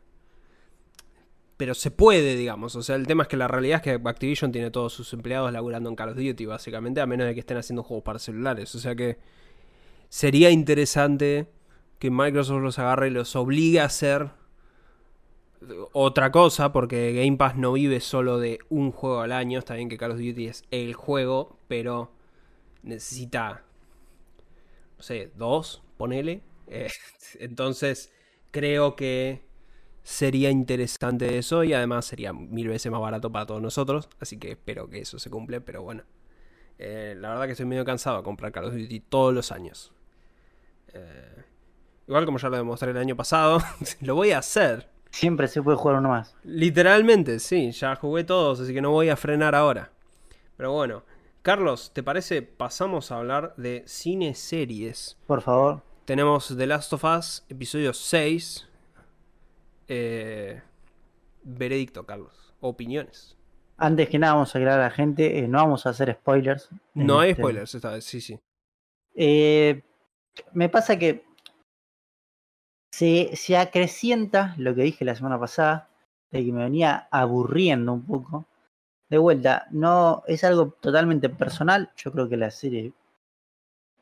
pero 1.58 1.74
se 1.74 1.92
puede, 1.92 2.36
digamos. 2.38 2.76
O 2.78 2.82
sea, 2.84 2.96
el 2.96 3.06
tema 3.06 3.24
es 3.24 3.30
que 3.30 3.36
la 3.36 3.48
realidad 3.50 3.78
es 3.78 3.82
que 3.84 4.02
Activision 4.10 4.52
tiene 4.54 4.72
todos 4.72 4.94
sus 4.94 5.12
empleados 5.12 5.52
laburando 5.52 5.90
en 5.90 5.96
Call 5.98 6.10
of 6.10 6.16
Duty, 6.16 6.46
básicamente, 6.46 7.02
a 7.02 7.06
menos 7.06 7.28
de 7.28 7.34
que 7.34 7.42
estén 7.42 7.58
haciendo 7.58 7.84
juegos 7.84 8.04
para 8.06 8.18
celulares. 8.20 8.74
O 8.76 8.80
sea 8.80 8.96
que 8.96 9.20
sería 10.08 10.50
interesante 10.52 11.50
que 12.00 12.10
Microsoft 12.12 12.62
los 12.62 12.80
agarre 12.80 13.08
y 13.10 13.12
los 13.12 13.36
obligue 13.36 13.82
a 13.82 13.86
hacer 13.86 14.30
otra 15.92 16.32
cosa, 16.32 16.72
porque 16.72 17.14
Game 17.14 17.38
Pass 17.38 17.56
no 17.56 17.74
vive 17.74 18.00
solo 18.00 18.40
de 18.40 18.60
un 18.70 18.92
juego 18.92 19.22
al 19.22 19.32
año. 19.32 19.60
Está 19.60 19.76
bien 19.76 19.90
que 19.90 19.98
Call 19.98 20.12
of 20.12 20.18
Duty 20.18 20.48
es 20.48 20.64
el 20.72 20.94
juego, 20.94 21.58
pero 21.68 22.12
necesita, 22.84 23.64
no 24.98 25.04
sé, 25.04 25.32
dos, 25.36 25.84
ponele. 25.98 26.42
Eh, 26.68 26.90
entonces, 27.40 28.12
creo 28.52 28.96
que 28.96 29.44
sería 30.04 30.50
interesante 30.50 31.38
eso 31.38 31.64
y 31.64 31.74
además 31.74 32.06
sería 32.06 32.34
mil 32.34 32.68
veces 32.68 32.92
más 32.92 33.02
barato 33.02 33.32
para 33.32 33.46
todos 33.46 33.62
nosotros. 33.62 34.10
Así 34.20 34.38
que 34.38 34.52
espero 34.52 34.90
que 34.90 35.00
eso 35.00 35.20
se 35.20 35.30
cumple, 35.30 35.62
pero 35.62 35.84
bueno. 35.84 36.04
Eh, 36.78 37.16
la 37.18 37.30
verdad 37.30 37.46
que 37.46 37.52
estoy 37.52 37.66
medio 37.66 37.84
cansado 37.84 38.18
de 38.18 38.24
comprar 38.24 38.54
Call 38.54 38.66
of 38.66 38.74
Duty 38.74 39.02
todos 39.02 39.34
los 39.34 39.52
años. 39.52 39.92
Eh, 40.94 41.44
igual 42.08 42.26
como 42.26 42.38
ya 42.38 42.50
lo 42.50 42.58
demostré 42.58 42.92
el 42.92 42.98
año 42.98 43.16
pasado, 43.16 43.60
lo 44.02 44.16
voy 44.16 44.32
a 44.32 44.40
hacer. 44.40 44.90
Siempre 45.12 45.48
se 45.48 45.62
puede 45.62 45.78
jugar 45.78 45.98
uno 45.98 46.10
más. 46.10 46.36
Literalmente, 46.44 47.40
sí, 47.40 47.72
ya 47.72 47.96
jugué 47.96 48.24
todos, 48.24 48.60
así 48.60 48.74
que 48.74 48.82
no 48.82 48.92
voy 48.92 49.10
a 49.10 49.16
frenar 49.16 49.56
ahora. 49.56 49.92
Pero 50.56 50.72
bueno, 50.74 51.04
Carlos, 51.42 51.92
¿te 51.94 52.04
parece? 52.04 52.42
Pasamos 52.42 53.12
a 53.12 53.18
hablar 53.18 53.54
de 53.58 53.84
cine 53.88 54.36
series. 54.36 55.18
Por 55.26 55.42
favor. 55.42 55.82
Tenemos 56.06 56.56
The 56.56 56.68
Last 56.68 56.94
of 56.94 57.04
Us, 57.04 57.46
episodio 57.50 57.94
6. 57.94 58.68
Eh, 59.88 60.62
veredicto, 61.44 62.06
Carlos. 62.06 62.54
Opiniones. 62.62 63.36
Antes 63.78 64.10
que 64.10 64.20
nada, 64.20 64.34
vamos 64.34 64.54
a 64.54 64.60
aclarar 64.60 64.80
a 64.82 64.84
la 64.84 64.92
gente, 64.92 65.40
eh, 65.40 65.48
no 65.48 65.60
vamos 65.60 65.86
a 65.86 65.90
hacer 65.92 66.14
spoilers. 66.14 66.70
No 66.94 67.20
hay 67.20 67.32
Este, 67.32 67.42
spoilers 67.42 67.76
esta 67.76 67.92
vez, 67.92 68.04
sí, 68.04 68.20
sí. 68.22 68.40
Eh, 69.16 69.82
me 70.54 70.68
pasa 70.70 71.00
que 71.00 71.24
se, 72.92 73.36
se 73.36 73.58
acrecienta 73.58 74.56
lo 74.58 74.76
que 74.76 74.84
dije 74.84 75.06
la 75.06 75.16
semana 75.16 75.40
pasada, 75.40 75.90
de 76.32 76.46
que 76.46 76.52
me 76.52 76.64
venía 76.64 77.08
aburriendo 77.12 77.94
un 77.94 78.06
poco. 78.06 78.46
De 79.10 79.18
vuelta, 79.18 79.68
no 79.72 80.24
es 80.28 80.44
algo 80.44 80.72
totalmente 80.80 81.30
personal. 81.30 81.92
Yo 81.96 82.12
creo 82.12 82.30
que 82.30 82.38
la 82.38 82.52
serie, 82.52 82.94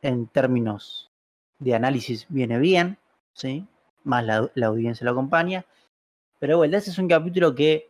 en 0.02 0.28
términos 0.28 1.12
de 1.60 1.76
análisis, 1.76 2.26
viene 2.30 2.60
bien, 2.60 2.98
¿sí? 3.34 3.66
Más 4.04 4.26
la, 4.26 4.52
la 4.56 4.68
audiencia 4.68 5.06
lo 5.06 5.12
acompaña. 5.12 5.66
Pero 6.40 6.54
de 6.54 6.58
vuelta, 6.58 6.78
ese 6.78 6.92
es 6.92 6.98
un 7.00 7.08
capítulo 7.08 7.56
que 7.56 7.90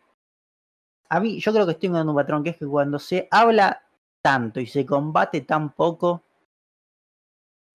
a 1.09 1.19
mí, 1.19 1.39
yo 1.39 1.53
creo 1.53 1.65
que 1.65 1.71
estoy 1.73 1.87
encontrando 1.87 2.11
un 2.11 2.17
patrón, 2.17 2.43
que 2.43 2.51
es 2.51 2.57
que 2.57 2.67
cuando 2.67 2.99
se 2.99 3.27
habla 3.31 3.81
tanto 4.21 4.59
y 4.59 4.67
se 4.67 4.85
combate 4.85 5.41
tan 5.41 5.73
poco, 5.73 6.23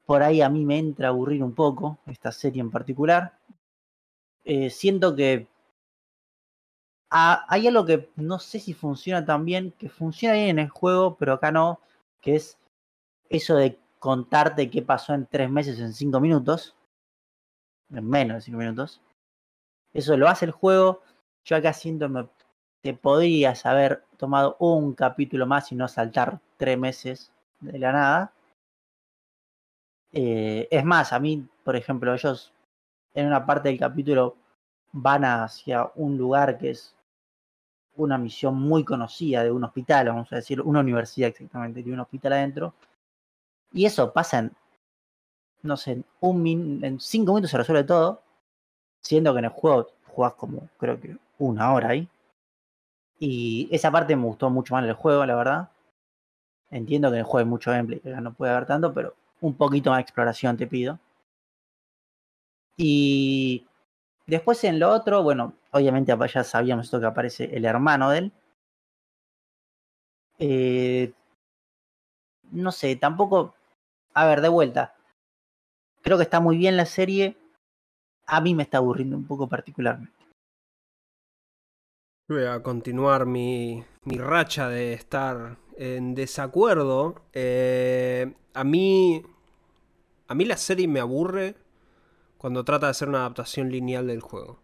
por 0.07 0.23
ahí 0.23 0.41
a 0.43 0.49
mí 0.49 0.65
me 0.65 0.79
entra 0.79 1.09
a 1.09 1.11
aburrir 1.11 1.43
un 1.43 1.55
poco 1.55 1.99
esta 2.07 2.33
serie 2.33 2.61
en 2.61 2.71
particular. 2.71 3.39
Eh, 4.45 4.71
siento 4.71 5.15
que 5.17 5.49
ha- 7.11 7.45
hay 7.49 7.69
algo 7.69 7.85
que 7.87 8.11
no 8.17 8.39
sé 8.41 8.59
si 8.59 8.75
funciona 8.75 9.25
tan 9.25 9.45
bien, 9.45 9.73
que 9.79 9.89
funciona 9.89 10.35
bien 10.35 10.49
en 10.49 10.59
el 10.59 10.69
juego, 10.69 11.17
pero 11.17 11.35
acá 11.35 11.53
no, 11.53 11.79
que 12.21 12.35
es 12.37 12.59
eso 13.31 13.57
de 13.57 13.79
contarte 14.01 14.71
qué 14.71 14.83
pasó 14.83 15.15
en 15.15 15.27
tres 15.27 15.51
meses 15.51 15.79
en 15.81 15.93
cinco 15.95 16.21
minutos, 16.21 16.77
en 17.91 18.09
menos 18.09 18.37
de 18.37 18.41
cinco 18.43 18.59
minutos. 18.59 19.01
Eso 19.93 20.17
lo 20.17 20.29
hace 20.29 20.47
el 20.47 20.53
juego. 20.53 21.03
Yo 21.45 21.57
acá 21.57 21.73
siento 21.73 22.09
me, 22.09 22.29
te 22.83 22.95
podrías 22.95 23.67
haber 23.67 24.05
tomado 24.19 24.57
un 24.61 24.95
capítulo 24.95 25.47
más 25.47 25.73
y 25.73 25.77
no 25.77 25.89
saltar 25.89 26.41
tres 26.59 26.79
meses 26.79 27.33
de 27.61 27.79
la 27.79 27.93
nada. 27.93 28.33
Eh, 30.13 30.69
es 30.71 30.85
más, 30.85 31.13
a 31.13 31.19
mí, 31.19 31.47
por 31.65 31.77
ejemplo, 31.77 32.13
ellos 32.13 32.53
en 33.15 33.27
una 33.27 33.47
parte 33.47 33.69
del 33.69 33.79
capítulo 33.79 34.37
van 34.93 35.25
hacia 35.25 35.91
un 35.97 36.19
lugar 36.19 36.59
que 36.59 36.71
es 36.71 36.95
una 37.97 38.19
misión 38.19 38.55
muy 38.57 38.85
conocida 38.85 39.45
de 39.45 39.51
un 39.51 39.65
hospital, 39.65 40.09
vamos 40.09 40.33
a 40.33 40.37
decir, 40.37 40.61
una 40.61 40.81
universidad 40.81 41.29
exactamente, 41.31 41.83
de 41.83 41.93
un 41.93 42.01
hospital 42.01 42.35
adentro. 42.35 42.75
Y 43.73 43.87
eso 43.87 44.13
pasa 44.13 44.41
en, 44.41 44.53
no 45.63 45.77
sé, 45.77 45.93
en, 45.93 46.05
un 46.21 46.43
min 46.43 46.85
en 46.85 47.01
cinco 47.01 47.33
minutos 47.33 47.51
se 47.51 47.59
resuelve 47.59 47.85
todo, 47.85 48.23
siendo 49.01 49.33
que 49.33 49.41
en 49.41 49.47
el 49.47 49.51
juego 49.51 49.89
jugás 50.07 50.35
como, 50.35 50.69
creo 50.79 51.01
que 51.01 51.17
una 51.39 51.73
hora 51.73 51.91
ahí. 51.91 52.09
Y 53.19 53.69
esa 53.71 53.91
parte 53.91 54.17
me 54.17 54.25
gustó 54.25 54.51
mucho 54.51 54.75
más 54.75 54.85
en 54.85 54.91
el 54.91 54.97
juego, 54.97 55.25
la 55.27 55.37
verdad. 55.37 55.71
Entiendo 56.71 57.09
que 57.11 57.17
en 57.17 57.21
el 57.21 57.25
juego 57.25 57.39
hay 57.39 57.45
mucho 57.51 57.71
gameplay, 57.71 58.01
que 58.01 58.11
no 58.11 58.33
puede 58.35 58.53
haber 58.53 58.67
tanto, 58.67 58.93
pero 58.93 59.15
un 59.43 59.55
poquito 59.55 59.91
más 59.91 59.99
de 59.99 60.03
exploración 60.03 60.57
te 60.57 60.67
pido. 60.67 60.99
Y 62.77 63.67
después 64.27 64.65
en 64.65 64.79
lo 64.79 64.91
otro, 64.91 65.23
bueno, 65.23 65.55
obviamente 65.73 66.17
ya 66.33 66.45
sabíamos 66.45 66.87
esto 66.87 67.01
que 67.01 67.07
aparece 67.07 67.55
el 67.55 67.65
hermano 67.67 68.09
de 68.11 68.19
él. 68.19 68.33
Eh, 70.39 71.13
no 72.51 72.73
sé, 72.73 72.97
tampoco. 72.97 73.55
A 74.15 74.27
ver, 74.27 74.41
de 74.41 74.49
vuelta. 74.49 74.95
Creo 76.03 76.17
que 76.17 76.25
está 76.25 76.41
muy 76.41 76.57
bien 76.57 76.77
la 76.77 76.87
serie. 76.87 77.37
A 78.27 78.41
mí 78.41 78.55
me 78.55 78.63
está 78.63 78.79
aburriendo 78.79 79.17
un 79.17 79.27
poco 79.27 79.49
particularmente. 79.49 80.13
Voy 82.29 82.45
a 82.45 82.63
continuar 82.63 83.27
mi, 83.27 83.85
mi 84.05 84.17
racha 84.19 84.69
de 84.69 84.95
estar 84.95 85.59
en 85.77 86.15
desacuerdo. 86.15 87.23
Eh, 87.33 88.33
a 88.55 88.65
mí. 88.65 89.23
A 90.29 90.35
mí 90.35 90.45
la 90.45 90.57
serie 90.57 90.89
me 90.89 91.01
aburre 91.01 91.57
cuando 92.39 92.65
trata 92.65 92.87
de 92.87 92.91
hacer 92.93 93.09
una 93.09 93.19
adaptación 93.19 93.71
lineal 93.71 94.07
del 94.07 94.21
juego. 94.21 94.61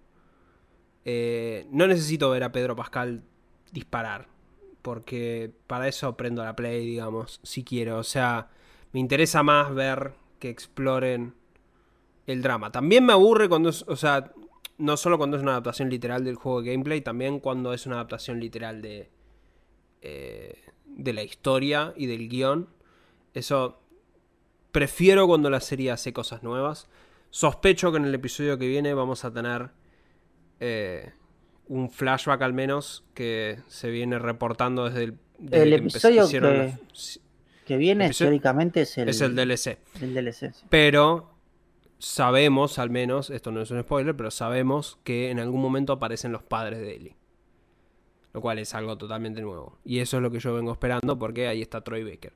Eh, 1.04 1.66
no 1.70 1.86
necesito 1.86 2.30
ver 2.30 2.44
a 2.44 2.52
Pedro 2.52 2.74
Pascal 2.74 3.22
disparar. 3.72 4.28
Porque 4.82 5.52
para 5.66 5.88
eso 5.88 6.16
prendo 6.16 6.44
la 6.44 6.56
play, 6.56 6.86
digamos, 6.86 7.40
si 7.42 7.64
quiero. 7.64 7.98
O 7.98 8.04
sea, 8.04 8.48
me 8.92 9.00
interesa 9.00 9.42
más 9.42 9.74
ver 9.74 10.14
que 10.38 10.48
exploren 10.48 11.34
el 12.26 12.42
drama. 12.42 12.70
También 12.72 13.04
me 13.04 13.12
aburre 13.12 13.48
cuando 13.48 13.68
es. 13.70 13.84
O 13.88 13.96
sea, 13.96 14.32
no 14.78 14.96
solo 14.96 15.18
cuando 15.18 15.36
es 15.36 15.42
una 15.42 15.52
adaptación 15.52 15.90
literal 15.90 16.24
del 16.24 16.36
juego 16.36 16.62
de 16.62 16.70
gameplay, 16.72 17.00
también 17.00 17.40
cuando 17.40 17.72
es 17.72 17.86
una 17.86 17.96
adaptación 17.96 18.40
literal 18.40 18.80
de. 18.80 19.10
eh, 20.02 20.54
de 20.96 21.12
la 21.12 21.22
historia 21.22 21.92
y 21.96 22.06
del 22.06 22.28
guion. 22.28 22.68
Eso. 23.34 23.80
Prefiero 24.72 25.26
cuando 25.26 25.48
la 25.50 25.60
serie 25.60 25.90
hace 25.90 26.12
cosas 26.12 26.42
nuevas. 26.42 26.88
Sospecho 27.30 27.90
que 27.90 27.98
en 27.98 28.04
el 28.04 28.14
episodio 28.14 28.58
que 28.58 28.68
viene 28.68 28.94
vamos 28.94 29.24
a 29.24 29.32
tener. 29.32 29.70
eh, 30.60 31.12
un 31.68 31.90
flashback 31.90 32.40
al 32.42 32.52
menos 32.54 33.04
que 33.14 33.58
se 33.68 33.90
viene 33.90 34.18
reportando 34.18 34.86
desde 34.86 35.04
el. 35.04 35.18
desde 35.38 35.62
El 35.64 35.70
que 35.70 35.76
episodio 35.76 36.28
que- 36.28 36.72
Que 37.66 37.76
viene 37.76 38.06
Episodio- 38.06 38.30
teóricamente 38.30 38.80
es 38.82 38.96
el, 38.98 39.08
es 39.10 39.20
el 39.20 39.36
DLC. 39.36 39.78
el 40.00 40.14
DLC. 40.14 40.52
sí. 40.54 40.64
Pero 40.70 41.30
sabemos, 41.98 42.78
al 42.78 42.88
menos, 42.90 43.28
esto 43.30 43.50
no 43.52 43.60
es 43.60 43.70
un 43.70 43.82
spoiler, 43.82 44.16
pero 44.16 44.30
sabemos 44.30 44.98
que 45.04 45.30
en 45.30 45.38
algún 45.40 45.60
momento 45.60 45.92
aparecen 45.92 46.32
los 46.32 46.42
padres 46.42 46.80
de 46.80 46.94
Ellie. 46.96 47.16
Lo 48.38 48.42
cual 48.42 48.60
es 48.60 48.72
algo 48.72 48.96
totalmente 48.96 49.40
nuevo. 49.40 49.78
Y 49.84 49.98
eso 49.98 50.18
es 50.18 50.22
lo 50.22 50.30
que 50.30 50.38
yo 50.38 50.54
vengo 50.54 50.70
esperando 50.70 51.18
porque 51.18 51.48
ahí 51.48 51.60
está 51.60 51.80
Troy 51.80 52.04
Baker. 52.04 52.32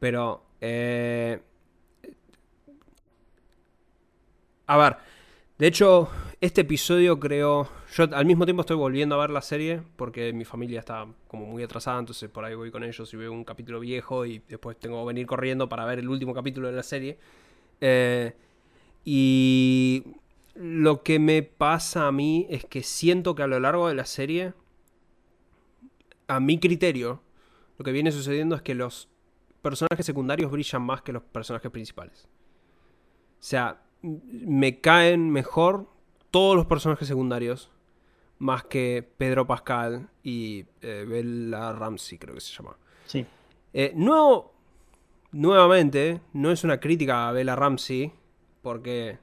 Pero... 0.00 0.42
eh, 0.60 1.40
A 4.66 4.76
ver, 4.76 4.96
de 5.58 5.68
hecho, 5.68 6.08
este 6.40 6.62
episodio 6.62 7.20
creo... 7.20 7.68
Yo 7.94 8.08
al 8.12 8.26
mismo 8.26 8.46
tiempo 8.46 8.62
estoy 8.62 8.76
volviendo 8.76 9.14
a 9.14 9.18
ver 9.18 9.30
la 9.30 9.42
serie 9.42 9.80
porque 9.94 10.32
mi 10.32 10.44
familia 10.44 10.80
está 10.80 11.06
como 11.28 11.46
muy 11.46 11.62
atrasada, 11.62 12.00
entonces 12.00 12.28
por 12.28 12.44
ahí 12.44 12.56
voy 12.56 12.72
con 12.72 12.82
ellos 12.82 13.14
y 13.14 13.16
veo 13.16 13.30
un 13.30 13.44
capítulo 13.44 13.78
viejo 13.78 14.26
y 14.26 14.40
después 14.48 14.76
tengo 14.80 15.00
que 15.02 15.06
venir 15.06 15.26
corriendo 15.26 15.68
para 15.68 15.84
ver 15.84 16.00
el 16.00 16.08
último 16.08 16.34
capítulo 16.34 16.66
de 16.66 16.74
la 16.74 16.82
serie. 16.82 17.16
Eh, 17.80 18.34
y 19.04 20.02
lo 20.56 21.04
que 21.04 21.20
me 21.20 21.44
pasa 21.44 22.08
a 22.08 22.12
mí 22.12 22.48
es 22.50 22.64
que 22.64 22.82
siento 22.82 23.36
que 23.36 23.44
a 23.44 23.46
lo 23.46 23.60
largo 23.60 23.86
de 23.86 23.94
la 23.94 24.06
serie, 24.06 24.54
a 26.26 26.40
mi 26.40 26.58
criterio, 26.58 27.22
lo 27.78 27.84
que 27.84 27.92
viene 27.92 28.12
sucediendo 28.12 28.54
es 28.56 28.62
que 28.62 28.74
los 28.74 29.08
personajes 29.62 30.04
secundarios 30.04 30.50
brillan 30.50 30.82
más 30.82 31.02
que 31.02 31.12
los 31.12 31.22
personajes 31.22 31.70
principales. 31.70 32.28
O 33.40 33.46
sea, 33.46 33.82
me 34.02 34.80
caen 34.80 35.30
mejor 35.30 35.88
todos 36.30 36.56
los 36.56 36.66
personajes 36.66 37.08
secundarios 37.08 37.70
más 38.38 38.64
que 38.64 39.08
Pedro 39.16 39.46
Pascal 39.46 40.10
y 40.22 40.66
eh, 40.80 41.04
Bella 41.08 41.72
Ramsey, 41.72 42.18
creo 42.18 42.34
que 42.34 42.40
se 42.40 42.52
llama. 42.52 42.76
Sí. 43.06 43.24
Eh, 43.72 43.92
no, 43.94 44.52
nuevamente, 45.32 46.20
no 46.32 46.50
es 46.50 46.64
una 46.64 46.80
crítica 46.80 47.28
a 47.28 47.32
Bella 47.32 47.56
Ramsey, 47.56 48.12
porque 48.62 49.18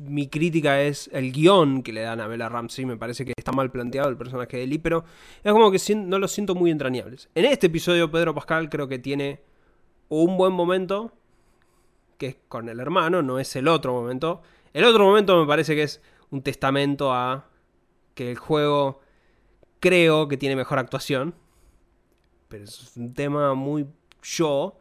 mi 0.00 0.28
crítica 0.28 0.82
es 0.82 1.08
el 1.12 1.32
guion 1.32 1.82
que 1.82 1.92
le 1.92 2.02
dan 2.02 2.20
a 2.20 2.26
Bella 2.26 2.48
Ramsey. 2.48 2.84
Me 2.84 2.96
parece 2.96 3.24
que 3.24 3.32
está 3.36 3.52
mal 3.52 3.70
planteado 3.70 4.08
el 4.08 4.16
personaje 4.16 4.56
de 4.56 4.62
Ellie, 4.64 4.78
pero 4.78 5.04
es 5.42 5.52
como 5.52 5.70
que 5.70 5.78
no 5.94 6.18
los 6.18 6.32
siento 6.32 6.54
muy 6.54 6.70
entrañables. 6.70 7.28
En 7.34 7.44
este 7.44 7.68
episodio, 7.68 8.10
Pedro 8.10 8.34
Pascal 8.34 8.68
creo 8.68 8.88
que 8.88 8.98
tiene 8.98 9.40
un 10.08 10.36
buen 10.36 10.52
momento, 10.52 11.12
que 12.18 12.26
es 12.26 12.36
con 12.48 12.68
el 12.68 12.80
hermano, 12.80 13.22
no 13.22 13.38
es 13.38 13.54
el 13.56 13.68
otro 13.68 13.92
momento. 13.92 14.42
El 14.72 14.84
otro 14.84 15.04
momento 15.04 15.40
me 15.40 15.46
parece 15.46 15.74
que 15.74 15.84
es 15.84 16.00
un 16.30 16.42
testamento 16.42 17.12
a 17.12 17.48
que 18.14 18.30
el 18.30 18.38
juego 18.38 19.00
creo 19.80 20.28
que 20.28 20.36
tiene 20.36 20.56
mejor 20.56 20.78
actuación. 20.78 21.34
Pero 22.48 22.64
es 22.64 22.96
un 22.96 23.14
tema 23.14 23.54
muy 23.54 23.86
yo. 24.22 24.78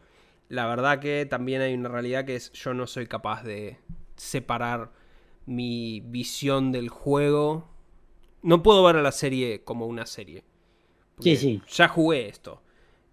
La 0.50 0.68
verdad 0.68 1.00
que 1.00 1.26
también 1.26 1.62
hay 1.62 1.74
una 1.74 1.90
realidad 1.90 2.26
que 2.26 2.36
es 2.36 2.52
yo 2.54 2.74
no 2.74 2.88
soy 2.88 3.08
capaz 3.08 3.44
de 3.44 3.80
separar 4.26 4.92
mi 5.46 6.02
visión 6.02 6.72
del 6.72 6.90
juego. 6.90 7.70
No 8.42 8.64
puedo 8.64 8.84
ver 8.84 8.98
a 8.98 9.02
la 9.02 9.12
serie 9.12 9.64
como 9.64 9.88
una 9.88 10.06
serie. 10.06 10.44
Sí, 11.20 11.36
sí. 11.38 11.62
Ya 11.70 11.88
jugué 11.88 12.28
esto. 12.28 12.62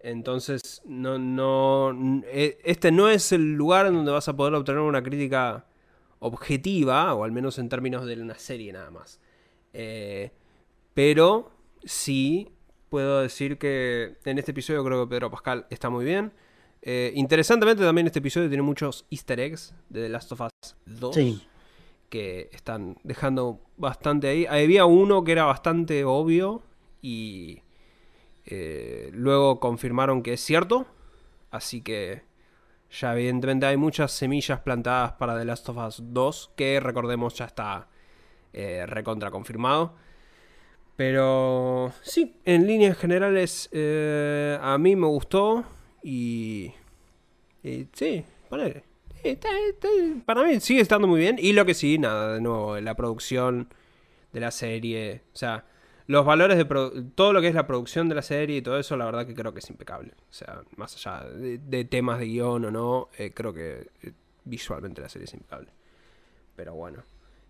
Entonces, 0.01 0.83
no, 0.85 1.19
no. 1.19 2.23
e- 2.27 2.59
Este 2.65 2.91
no 2.91 3.09
es 3.09 3.33
el 3.33 3.55
lugar 3.55 3.87
en 3.87 3.95
donde 3.95 4.13
vas 4.13 4.29
a 4.29 4.37
poder 4.37 4.55
obtener 4.55 4.81
una 4.81 5.03
crítica 5.03 5.67
objetiva, 6.19 7.15
o 7.15 7.25
al 7.25 7.33
menos 7.33 7.59
en 7.59 7.69
términos 7.69 8.05
de 8.07 8.21
una 8.21 8.39
serie 8.39 8.73
nada 8.73 8.91
más. 8.91 9.21
Eh, 9.73 10.33
pero 10.95 11.53
sí 11.85 12.51
puedo 12.89 13.23
decir 13.23 13.59
que 13.59 14.19
en 14.25 14.39
este 14.39 14.53
episodio 14.53 14.85
creo 14.85 15.05
que 15.05 15.11
Pedro 15.11 15.31
Pascal 15.31 15.67
está 15.71 15.91
muy 15.91 16.05
bien. 16.05 16.33
Eh, 16.83 17.13
interesantemente 17.15 17.85
también 17.85 18.07
este 18.09 18.19
episodio 18.19 18.49
tiene 18.49 18.63
muchos 18.63 19.07
easter 19.11 19.39
eggs 19.39 19.75
de 19.89 20.03
The 20.03 20.09
Last 20.09 20.33
of 20.33 20.41
Us 20.41 20.77
2 20.87 21.15
Sí. 21.15 21.47
que 22.09 22.51
están 22.53 22.97
dejando 23.05 23.61
bastante 23.77 24.29
ahí. 24.29 24.47
Había 24.47 24.85
uno 24.85 25.23
que 25.25 25.33
era 25.33 25.45
bastante 25.45 26.05
obvio 26.05 26.63
y 27.01 27.63
eh, 28.47 29.11
luego 29.13 29.61
confirmaron 29.61 30.23
que 30.23 30.33
es 30.35 30.41
cierto. 30.41 30.87
Así 31.53 31.83
que 31.83 32.23
ya 32.91 33.13
evidentemente 33.15 33.67
hay 33.67 33.77
muchas 33.77 34.11
semillas 34.13 34.61
plantadas 34.61 35.13
para 35.13 35.39
The 35.39 35.45
Last 35.45 35.69
of 35.69 35.77
Us 35.79 36.03
2 36.05 36.51
que 36.57 36.81
recordemos 36.81 37.35
ya 37.35 37.45
está 37.47 37.89
eh, 38.53 38.85
recontra 38.87 39.31
confirmado. 39.31 39.95
Pero 40.97 41.93
sí, 42.03 42.37
en 42.45 42.67
líneas 42.67 42.99
generales 42.99 43.69
eh, 43.73 44.59
a 44.61 44.77
mí 44.79 44.95
me 44.97 45.07
gustó 45.07 45.65
y, 46.03 46.73
y 47.63 47.87
sí, 47.93 48.25
ponele. 48.49 48.85
Está- 49.23 49.49
para 50.25 50.43
mí 50.45 50.59
sigue 50.61 50.81
estando 50.81 51.07
muy 51.07 51.21
bien. 51.21 51.37
Y 51.39 51.53
lo 51.53 51.65
que 51.65 51.75
sí, 51.75 51.99
nada, 51.99 52.35
de 52.35 52.41
nuevo, 52.41 52.79
la 52.81 52.95
producción 52.95 53.69
de 54.33 54.41
la 54.41 54.51
serie. 54.51 55.23
O 55.33 55.37
sea, 55.37 55.65
los 56.07 56.25
valores 56.27 56.59
de 56.59 56.65
todo 57.15 57.33
lo 57.33 57.41
que 57.41 57.49
es 57.49 57.55
la 57.55 57.67
producción 57.67 58.09
de 58.09 58.17
la 58.17 58.23
serie 58.23 58.57
y 58.57 58.63
todo 58.63 58.79
eso, 58.79 58.97
la 58.97 59.05
verdad 59.05 59.27
que 59.27 59.35
creo 59.35 59.53
que 59.53 59.61
es 59.61 59.71
impecable. 59.71 60.13
O 60.31 60.33
sea, 60.33 60.63
más 60.77 60.95
allá 60.97 61.29
de, 61.31 61.85
temas 61.85 62.19
de 62.19 62.27
guion 62.27 62.65
o 62.65 62.71
no, 62.71 63.09
eh, 63.17 63.33
creo 63.33 63.53
que 63.55 63.89
eh, 64.03 64.13
visualmente 64.45 65.01
la 65.01 65.09
serie 65.09 65.25
es 65.27 65.35
impecable. 65.35 65.69
Pero 66.57 66.75
bueno. 66.75 67.03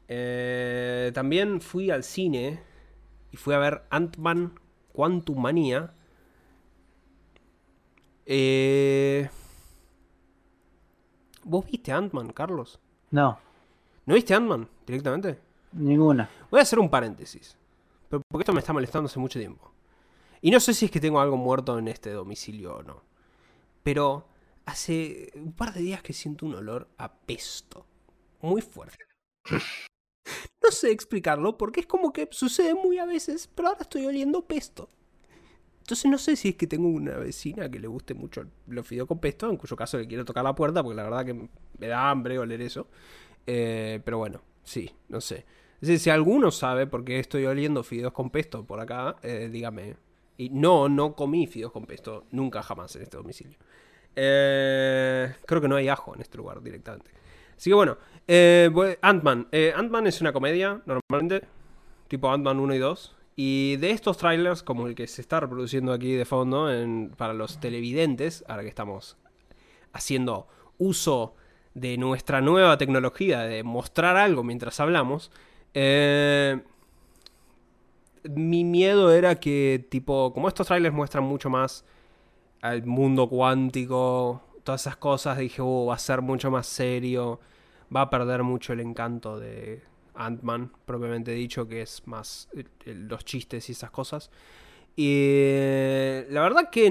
Eh, 0.09 1.11
también 1.15 1.61
fui 1.63 1.91
al 1.91 2.03
cine 2.05 2.61
y 3.31 3.37
fui 3.39 3.55
a 3.55 3.59
ver 3.59 3.83
Ant-Man 3.89 4.53
Quantum 4.93 5.41
Manía. 5.41 5.95
Eh... 8.35 9.29
¿Vos 11.45 11.67
viste 11.67 11.93
Ant-Man, 11.93 12.33
Carlos? 12.33 12.81
No, 13.11 13.39
¿No 14.07 14.15
viste 14.15 14.33
Ant-Man 14.35 14.67
directamente? 14.87 15.39
ninguna. 15.73 16.29
Voy 16.51 16.61
a 16.61 16.63
hacer 16.63 16.79
un 16.79 16.89
paréntesis. 16.89 17.57
pero- 18.09 18.23
Porque 18.29 18.43
esto 18.43 18.53
me 18.55 18.61
está 18.61 18.73
molestando 18.73 19.07
hace 19.07 19.19
mucho 19.19 19.39
tiempo. 19.39 19.71
Y 20.41 20.51
no 20.51 20.61
sé 20.61 20.73
si 20.75 20.87
es 20.87 20.91
que 20.91 21.01
tengo 21.01 21.21
algo 21.21 21.37
muerto 21.37 21.79
en 21.79 21.89
este 21.89 22.11
domicilio 22.11 22.77
o 22.77 22.83
no. 22.83 23.03
Pero 23.83 24.27
hace 24.65 25.31
un 25.35 25.53
par 25.53 25.75
de 25.75 25.81
días 25.83 26.03
que 26.03 26.13
siento 26.15 26.47
un 26.47 26.55
olor 26.55 26.89
a 26.99 27.13
pesto. 27.13 27.85
Muy 28.41 28.63
fuerte. 28.63 29.05
No 30.65 30.71
sé 30.71 30.93
explicarlo 30.93 31.59
porque 31.59 31.81
es 31.81 31.87
como 31.89 32.13
que 32.13 32.29
sucede 32.31 32.73
muy 32.75 32.97
a 33.01 33.05
veces, 33.05 33.49
pero 33.53 33.69
ahora 33.69 33.81
estoy 33.83 34.07
oliendo 34.07 34.43
pesto. 34.47 34.89
Entonces 35.83 36.09
no 36.09 36.17
sé 36.17 36.37
si 36.37 36.51
es 36.51 36.55
que 36.55 36.69
tengo 36.69 36.87
una 36.87 37.17
vecina 37.17 37.69
que 37.69 37.81
le 37.81 37.89
guste 37.89 38.15
mucho 38.15 38.45
los 38.69 38.87
fideos 38.87 39.09
con 39.09 39.19
pesto, 39.19 39.51
en 39.51 39.57
cuyo 39.57 39.75
caso 39.75 39.99
le 39.99 40.07
quiero 40.07 40.25
tocar 40.25 40.45
la 40.45 40.55
puerta 40.55 40.81
porque 40.81 40.95
la 40.95 41.03
verdad 41.03 41.27
que 41.27 41.35
me 41.35 41.89
da 41.89 42.09
hambre 42.09 42.39
oler 42.39 42.63
eso. 42.63 42.87
Eh, 43.49 44.01
pero 44.05 44.19
bueno, 44.19 44.41
sí, 44.63 44.89
no 45.09 45.21
sé. 45.21 45.45
Es 45.81 45.89
decir, 45.89 45.99
si 45.99 46.11
alguno 46.11 46.53
sabe 46.53 46.87
por 46.87 47.05
qué 47.05 47.19
estoy 47.19 47.47
oliendo 47.47 47.83
fideos 47.83 48.13
con 48.13 48.31
pesto 48.31 48.65
por 48.65 48.79
acá, 48.79 49.17
eh, 49.25 49.49
dígame. 49.51 49.97
Y 50.37 50.51
no, 50.51 50.89
no 50.89 51.17
comí 51.17 51.49
fideos 51.49 51.73
con 51.73 51.85
pesto 51.85 52.27
nunca 52.31 52.63
jamás 52.63 52.95
en 52.95 53.03
este 53.03 53.17
domicilio. 53.17 53.59
Eh, 54.15 55.35
creo 55.45 55.61
que 55.61 55.69
no 55.69 55.75
hay 55.75 55.89
ajo 55.89 56.15
en 56.15 56.21
este 56.21 56.39
lugar 56.39 56.63
directamente. 56.63 57.11
Así 57.57 57.71
que 57.71 57.75
bueno, 57.75 57.99
eh, 58.29 58.71
Ant-Man. 59.03 59.49
Ant-Man 59.75 60.07
es 60.07 60.21
una 60.21 60.33
comedia, 60.33 60.81
normalmente, 60.87 61.45
tipo 62.07 62.31
Ant-Man 62.31 62.61
1 62.61 62.75
y 62.77 62.79
2. 62.79 63.17
Y 63.35 63.77
de 63.77 63.91
estos 63.91 64.19
trailers, 64.19 64.63
como 64.63 64.87
el 64.87 64.95
que 64.95 65.07
se 65.07 65.23
está 65.23 65.41
reproduciendo 65.41 65.93
aquí 65.93 66.13
de 66.13 66.25
fondo 66.25 66.69
para 67.17 67.33
los 67.33 67.61
televidentes, 67.61 68.45
ahora 68.47 68.63
que 68.63 68.69
estamos 68.69 69.17
haciendo 69.93 70.49
uso 70.79 71.35
de 71.75 71.97
nuestra 71.97 72.41
nueva 72.41 72.77
tecnología 72.77 73.41
de 73.41 73.63
mostrar 73.63 74.17
algo 74.17 74.45
mientras 74.45 74.79
hablamos, 74.81 75.31
eh, 75.73 76.61
mi 78.25 78.65
miedo 78.65 79.13
era 79.13 79.41
que, 79.41 79.87
tipo, 79.91 80.33
como 80.33 80.49
estos 80.49 80.67
trailers 80.67 80.95
muestran 80.95 81.25
mucho 81.25 81.51
más 81.51 81.85
al 82.61 82.85
mundo 82.85 83.29
cuántico, 83.29 84.43
todas 84.63 84.83
esas 84.83 84.97
cosas, 84.97 85.39
dije, 85.39 85.63
oh, 85.63 85.87
va 85.87 85.95
a 85.95 85.99
ser 85.99 86.23
mucho 86.23 86.51
más 86.51 86.67
serio, 86.67 87.41
va 87.95 88.03
a 88.03 88.11
perder 88.11 88.43
mucho 88.43 88.73
el 88.73 88.81
encanto 88.81 89.39
de 89.39 89.83
Ant-Man, 90.15 90.73
propiamente 90.85 91.33
dicho, 91.33 91.67
que 91.67 91.83
es 91.83 92.07
más 92.07 92.49
los 92.85 93.25
chistes 93.25 93.69
y 93.69 93.73
esas 93.73 93.91
cosas. 93.91 94.31
Y 94.95 95.07
eh, 95.09 96.27
la 96.31 96.43
verdad 96.43 96.71
que 96.71 96.91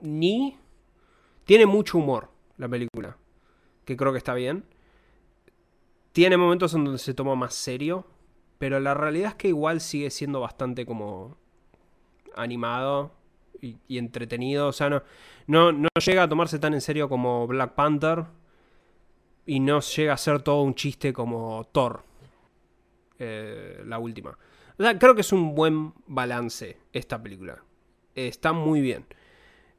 ni 0.00 0.56
tiene 1.44 1.66
mucho 1.66 1.98
humor 1.98 2.30
la 2.56 2.68
película, 2.68 3.16
que 3.84 3.96
creo 3.96 4.12
que 4.12 4.18
está 4.18 4.34
bien. 4.34 4.64
Tiene 6.12 6.36
momentos 6.36 6.74
en 6.74 6.84
donde 6.84 6.98
se 6.98 7.14
toma 7.14 7.34
más 7.34 7.54
serio, 7.54 8.06
pero 8.58 8.80
la 8.80 8.94
realidad 8.94 9.30
es 9.30 9.34
que 9.36 9.48
igual 9.48 9.80
sigue 9.80 10.10
siendo 10.10 10.40
bastante 10.40 10.86
como 10.86 11.36
animado 12.34 13.12
y, 13.60 13.76
y 13.86 13.98
entretenido. 13.98 14.68
O 14.68 14.72
sea, 14.72 14.90
no, 14.90 15.02
no, 15.46 15.72
no 15.72 15.88
llega 16.04 16.22
a 16.22 16.28
tomarse 16.28 16.58
tan 16.58 16.74
en 16.74 16.80
serio 16.80 17.08
como 17.08 17.46
Black 17.46 17.74
Panther 17.74 18.24
y 19.50 19.58
no 19.58 19.80
llega 19.80 20.12
a 20.12 20.16
ser 20.16 20.42
todo 20.42 20.62
un 20.62 20.76
chiste 20.76 21.12
como 21.12 21.64
Thor, 21.72 22.04
eh, 23.18 23.82
la 23.84 23.98
última. 23.98 24.38
O 24.78 24.82
sea, 24.84 24.96
creo 24.96 25.16
que 25.16 25.22
es 25.22 25.32
un 25.32 25.56
buen 25.56 25.92
balance 26.06 26.76
esta 26.92 27.20
película. 27.20 27.60
Está 28.14 28.52
muy 28.52 28.80
bien. 28.80 29.06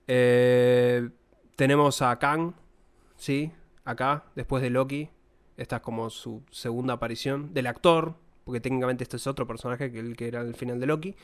Eh, 0.08 1.08
tenemos 1.56 2.02
a 2.02 2.20
Kang, 2.20 2.52
¿sí? 3.16 3.54
Acá, 3.86 4.26
después 4.36 4.62
de 4.62 4.72
Loki. 4.72 5.08
Esta 5.56 5.78
es 5.78 5.82
como 5.82 6.10
su 6.10 6.44
segunda 6.52 6.96
aparición 6.96 7.54
del 7.54 7.68
actor, 7.68 8.16
porque 8.44 8.60
técnicamente 8.60 9.06
este 9.06 9.16
es 9.16 9.26
otro 9.26 9.48
personaje 9.48 9.90
que 9.90 10.00
el 10.00 10.18
que 10.18 10.28
era 10.28 10.42
al 10.42 10.54
final 10.54 10.82
de 10.82 10.86
Loki. 10.86 11.16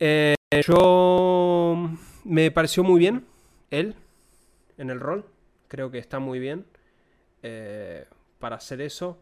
Eh, 0.00 0.34
yo 0.66 1.90
me 2.24 2.50
pareció 2.50 2.82
muy 2.82 2.98
bien 2.98 3.24
él 3.70 3.94
en 4.78 4.90
el 4.90 4.98
rol. 4.98 5.26
Creo 5.68 5.92
que 5.92 5.98
está 5.98 6.18
muy 6.18 6.40
bien 6.40 6.66
eh, 7.46 8.04
para 8.38 8.56
hacer 8.56 8.80
eso. 8.80 9.18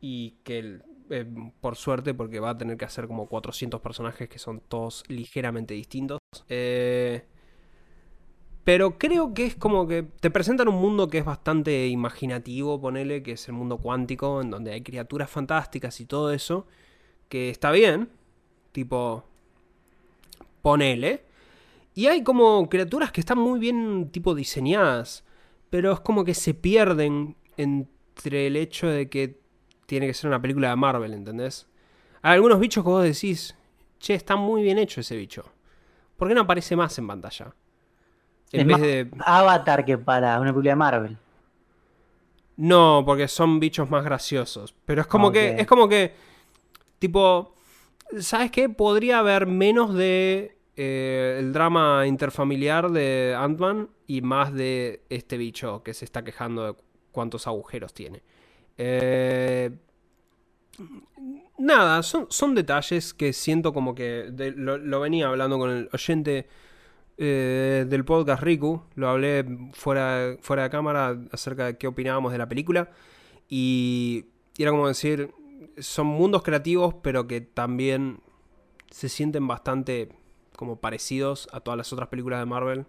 Y 0.00 0.36
que 0.44 0.80
eh, 1.10 1.26
por 1.60 1.76
suerte, 1.76 2.14
porque 2.14 2.40
va 2.40 2.50
a 2.50 2.58
tener 2.58 2.76
que 2.76 2.84
hacer 2.84 3.06
como 3.06 3.26
400 3.26 3.80
personajes 3.80 4.28
que 4.28 4.38
son 4.38 4.60
todos 4.60 5.04
ligeramente 5.08 5.74
distintos. 5.74 6.18
Eh, 6.48 7.24
pero 8.64 8.98
creo 8.98 9.32
que 9.32 9.46
es 9.46 9.56
como 9.56 9.86
que 9.86 10.02
te 10.02 10.30
presentan 10.30 10.68
un 10.68 10.74
mundo 10.74 11.08
que 11.08 11.18
es 11.18 11.24
bastante 11.24 11.88
imaginativo, 11.88 12.80
ponele, 12.80 13.22
que 13.22 13.32
es 13.32 13.48
el 13.48 13.54
mundo 13.54 13.78
cuántico, 13.78 14.42
en 14.42 14.50
donde 14.50 14.72
hay 14.72 14.82
criaturas 14.82 15.30
fantásticas 15.30 16.00
y 16.00 16.06
todo 16.06 16.32
eso, 16.32 16.66
que 17.30 17.48
está 17.50 17.70
bien, 17.70 18.10
tipo, 18.72 19.24
ponele. 20.62 21.24
Y 21.94 22.06
hay 22.06 22.22
como 22.22 22.68
criaturas 22.68 23.10
que 23.12 23.20
están 23.20 23.38
muy 23.38 23.58
bien, 23.58 24.10
tipo, 24.10 24.34
diseñadas, 24.34 25.24
pero 25.70 25.92
es 25.92 26.00
como 26.00 26.24
que 26.24 26.34
se 26.34 26.54
pierden 26.54 27.36
entre 27.56 28.46
el 28.46 28.56
hecho 28.56 28.86
de 28.88 29.08
que 29.08 29.40
tiene 29.86 30.06
que 30.06 30.14
ser 30.14 30.28
una 30.28 30.40
película 30.40 30.70
de 30.70 30.76
Marvel, 30.76 31.14
¿entendés? 31.14 31.66
Hay 32.22 32.34
algunos 32.34 32.60
bichos 32.60 32.84
que 32.84 32.90
vos 32.90 33.02
decís, 33.04 33.56
che, 33.98 34.14
está 34.14 34.36
muy 34.36 34.62
bien 34.62 34.78
hecho 34.78 35.00
ese 35.00 35.16
bicho. 35.16 35.44
¿Por 36.16 36.28
qué 36.28 36.34
no 36.34 36.42
aparece 36.42 36.76
más 36.76 36.98
en 36.98 37.06
pantalla? 37.06 37.54
En 38.52 38.60
Es 38.62 38.66
vez 38.66 38.78
más 38.78 38.80
de... 38.80 39.10
Avatar 39.18 39.84
que 39.84 39.98
para 39.98 40.40
una 40.40 40.50
película 40.52 40.70
de 40.70 40.76
Marvel. 40.76 41.18
No, 42.56 43.02
porque 43.06 43.28
son 43.28 43.60
bichos 43.60 43.88
más 43.88 44.04
graciosos. 44.04 44.74
Pero 44.84 45.00
es 45.02 45.06
como 45.06 45.28
Ok. 45.28 45.34
que. 45.34 45.56
Es 45.60 45.66
como 45.66 45.88
que. 45.88 46.12
Tipo. 46.98 47.54
¿Sabes 48.20 48.50
qué? 48.50 48.68
Podría 48.68 49.20
haber 49.20 49.46
menos 49.46 49.94
de. 49.94 50.56
eh, 50.76 51.36
el 51.38 51.52
drama 51.52 52.06
interfamiliar 52.06 52.90
de 52.90 53.36
Ant-Man 53.38 53.88
y 54.08 54.22
más 54.22 54.52
de 54.52 55.04
este 55.10 55.36
bicho 55.36 55.82
que 55.84 55.94
se 55.94 56.04
está 56.04 56.24
quejando 56.24 56.64
de 56.64 56.74
cuántos 57.12 57.46
agujeros 57.46 57.94
tiene. 57.94 58.22
Eh, 58.78 59.70
nada, 61.58 62.02
son, 62.02 62.26
son 62.30 62.54
detalles 62.54 63.12
que 63.12 63.32
siento 63.32 63.72
como 63.72 63.94
que 63.94 64.32
lo 64.56 65.00
venía 65.00 65.28
hablando 65.28 65.58
con 65.58 65.70
el 65.70 65.90
oyente 65.92 66.48
eh, 67.18 67.84
del 67.86 68.04
podcast 68.04 68.42
Riku, 68.42 68.82
lo 68.94 69.10
hablé 69.10 69.44
fuera, 69.72 70.36
fuera 70.40 70.62
de 70.64 70.70
cámara 70.70 71.18
acerca 71.30 71.66
de 71.66 71.76
qué 71.76 71.86
opinábamos 71.86 72.32
de 72.32 72.38
la 72.38 72.48
película 72.48 72.90
y, 73.48 74.24
y 74.56 74.62
era 74.62 74.70
como 74.70 74.88
decir, 74.88 75.32
son 75.78 76.06
mundos 76.06 76.42
creativos 76.42 76.94
pero 77.02 77.26
que 77.26 77.42
también 77.42 78.20
se 78.90 79.10
sienten 79.10 79.46
bastante 79.46 80.08
como 80.56 80.80
parecidos 80.80 81.46
a 81.52 81.60
todas 81.60 81.76
las 81.76 81.92
otras 81.92 82.08
películas 82.08 82.40
de 82.40 82.46
Marvel. 82.46 82.86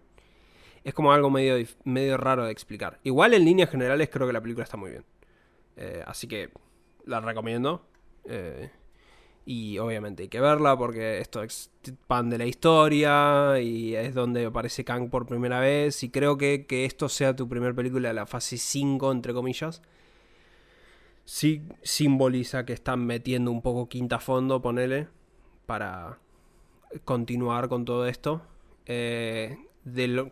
Es 0.84 0.94
como 0.94 1.12
algo 1.12 1.30
medio, 1.30 1.66
medio 1.84 2.18
raro 2.18 2.46
de 2.46 2.52
explicar. 2.52 3.00
Igual 3.04 3.34
en 3.34 3.46
líneas 3.46 3.70
generales 3.70 4.10
creo 4.12 4.28
que 4.28 4.34
la 4.34 4.42
película 4.42 4.64
está 4.64 4.78
muy 4.78 4.92
bien. 4.92 5.06
Eh, 5.78 6.04
así 6.06 6.28
que 6.28 6.50
la 7.06 7.20
recomiendo. 7.20 7.86
Eh, 8.26 8.70
y 9.46 9.80
obviamente 9.80 10.24
hay 10.24 10.30
que 10.30 10.40
verla 10.40 10.78
porque 10.78 11.20
esto 11.20 11.42
expande 11.42 12.38
la 12.38 12.46
historia 12.46 13.60
y 13.60 13.96
es 13.96 14.14
donde 14.14 14.46
aparece 14.46 14.84
Kang 14.84 15.10
por 15.10 15.26
primera 15.26 15.60
vez. 15.60 16.04
Y 16.04 16.10
creo 16.10 16.38
que 16.38 16.66
que 16.68 16.86
esto 16.86 17.10
sea 17.10 17.36
tu 17.36 17.48
primera 17.50 17.74
película 17.74 18.10
de 18.10 18.14
la 18.14 18.26
fase 18.26 18.58
5, 18.58 19.12
entre 19.12 19.34
comillas. 19.34 19.82
Sí 21.26 21.64
simboliza 21.84 22.66
que 22.66 22.74
están 22.74 23.06
metiendo 23.06 23.52
un 23.52 23.62
poco 23.62 23.88
quinta 23.88 24.20
fondo, 24.20 24.62
ponele, 24.62 25.08
para 25.66 26.20
continuar 27.06 27.70
con 27.70 27.86
todo 27.86 28.08
esto. 28.08 28.42
Eh, 28.86 29.58
de 29.58 29.69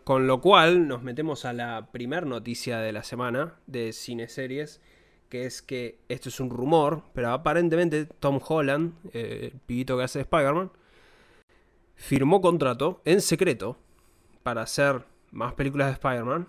con 0.04 0.26
lo 0.26 0.40
cual 0.40 0.88
nos 0.88 1.02
metemos 1.02 1.44
a 1.44 1.52
la 1.52 1.90
primer 1.92 2.26
noticia 2.26 2.78
de 2.78 2.92
la 2.92 3.02
semana 3.02 3.56
de 3.66 3.92
cine 3.92 4.28
series, 4.28 4.80
que 5.28 5.44
es 5.44 5.62
que 5.62 5.98
esto 6.08 6.28
es 6.28 6.40
un 6.40 6.50
rumor, 6.50 7.02
pero 7.12 7.30
aparentemente 7.30 8.06
Tom 8.06 8.40
Holland, 8.46 8.94
eh, 9.12 9.50
el 9.52 9.60
pibito 9.60 9.96
que 9.96 10.04
hace 10.04 10.18
de 10.18 10.22
Spider-Man, 10.22 10.70
firmó 11.94 12.40
contrato 12.40 13.02
en 13.04 13.20
secreto 13.20 13.76
para 14.42 14.62
hacer 14.62 15.04
más 15.30 15.54
películas 15.54 15.88
de 15.88 15.92
Spider-Man. 15.94 16.48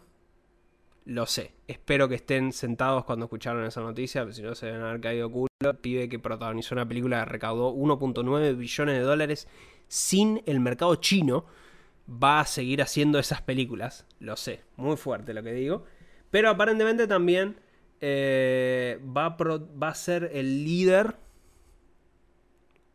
Lo 1.05 1.25
sé, 1.25 1.53
espero 1.67 2.07
que 2.07 2.15
estén 2.15 2.53
sentados 2.53 3.03
cuando 3.03 3.25
escucharon 3.25 3.65
esa 3.65 3.81
noticia, 3.81 4.31
si 4.31 4.41
no 4.41 4.53
se 4.55 4.67
deben 4.67 4.81
haber 4.81 5.01
caído 5.01 5.31
culo. 5.31 5.49
Pibe 5.81 6.07
que 6.07 6.19
protagonizó 6.19 6.73
una 6.73 6.87
película 6.87 7.25
que 7.25 7.31
recaudó 7.31 7.73
1.9 7.73 8.55
billones 8.55 8.95
de 8.95 9.01
dólares 9.01 9.47
sin 9.89 10.41
el 10.45 10.61
mercado 10.61 10.95
chino 10.95 11.45
va 12.09 12.41
a 12.41 12.45
seguir 12.45 12.81
haciendo 12.81 13.19
esas 13.19 13.41
películas. 13.41 14.05
Lo 14.19 14.35
sé, 14.35 14.63
muy 14.75 14.97
fuerte 14.97 15.33
lo 15.33 15.43
que 15.43 15.53
digo. 15.53 15.85
Pero 16.31 16.49
aparentemente 16.49 17.07
también 17.07 17.59
eh, 18.01 18.99
va, 19.05 19.25
a 19.25 19.37
va 19.37 19.89
a 19.89 19.95
ser 19.95 20.31
el 20.33 20.63
líder 20.63 21.15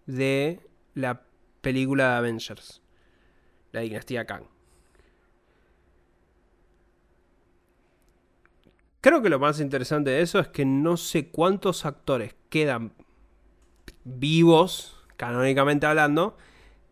de 0.06 0.60
la 0.94 1.22
película 1.60 2.10
de 2.10 2.16
Avengers. 2.16 2.82
La 3.72 3.80
dinastía 3.80 4.24
Kang. 4.26 4.44
Creo 9.00 9.20
que 9.20 9.28
lo 9.28 9.38
más 9.38 9.60
interesante 9.60 10.10
de 10.10 10.22
eso 10.22 10.38
es 10.38 10.48
que 10.48 10.64
no 10.64 10.96
sé 10.96 11.28
cuántos 11.28 11.84
actores 11.84 12.34
quedan 12.48 12.94
vivos, 14.04 14.96
canónicamente 15.18 15.84
hablando, 15.84 16.38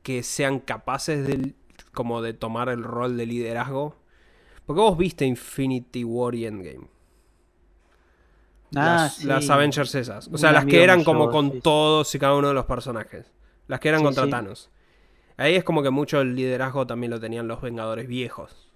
que 0.02 0.22
sean 0.22 0.58
capaces 0.58 1.26
de, 1.26 1.54
como 1.92 2.22
de 2.22 2.34
tomar 2.34 2.68
el 2.68 2.82
rol 2.82 3.16
de 3.16 3.26
liderazgo. 3.26 3.96
Porque 4.66 4.80
vos 4.80 4.96
viste 4.96 5.24
Infinity 5.24 6.04
War 6.04 6.34
y 6.34 6.46
Endgame. 6.46 6.86
Ah, 8.74 9.02
las, 9.04 9.16
sí. 9.16 9.26
las 9.26 9.50
Avengers 9.50 9.94
esas. 9.94 10.28
O 10.28 10.32
Un 10.32 10.38
sea, 10.38 10.52
las 10.52 10.64
que 10.64 10.82
eran 10.82 11.04
como 11.04 11.30
con 11.30 11.52
sí, 11.52 11.60
todos 11.62 12.14
y 12.14 12.18
cada 12.18 12.34
uno 12.34 12.48
de 12.48 12.54
los 12.54 12.64
personajes. 12.64 13.30
Las 13.66 13.80
que 13.80 13.88
eran 13.88 14.00
Sí, 14.00 14.04
contra. 14.06 14.28
Thanos. 14.28 14.70
Ahí 15.36 15.54
es 15.54 15.64
como 15.64 15.82
que 15.82 15.90
mucho 15.90 16.20
el 16.20 16.34
liderazgo 16.34 16.86
también 16.86 17.10
lo 17.10 17.20
tenían 17.20 17.48
los 17.48 17.60
Vengadores 17.60 18.06
viejos. 18.06 18.70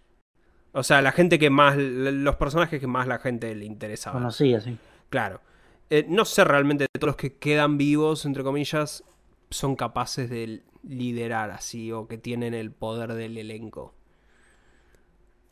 O 0.72 0.82
sea, 0.82 1.00
la 1.00 1.12
gente 1.12 1.38
que 1.38 1.48
más. 1.48 1.76
Los 1.76 2.36
personajes 2.36 2.80
que 2.80 2.86
más 2.86 3.06
la 3.06 3.18
gente 3.18 3.54
le 3.54 3.64
interesaba. 3.64 4.14
Conocía, 4.14 4.60
sí. 4.60 4.76
Claro. 5.08 5.40
Eh, 5.88 6.04
no 6.08 6.24
sé 6.24 6.44
realmente 6.44 6.84
de 6.84 6.98
todos 6.98 7.12
los 7.12 7.16
que 7.16 7.34
quedan 7.38 7.78
vivos, 7.78 8.26
entre 8.26 8.42
comillas, 8.42 9.04
son 9.50 9.76
capaces 9.76 10.28
de 10.30 10.62
liderar 10.82 11.50
así 11.50 11.92
o 11.92 12.06
que 12.06 12.18
tienen 12.18 12.54
el 12.54 12.70
poder 12.70 13.14
del 13.14 13.38
elenco. 13.38 13.94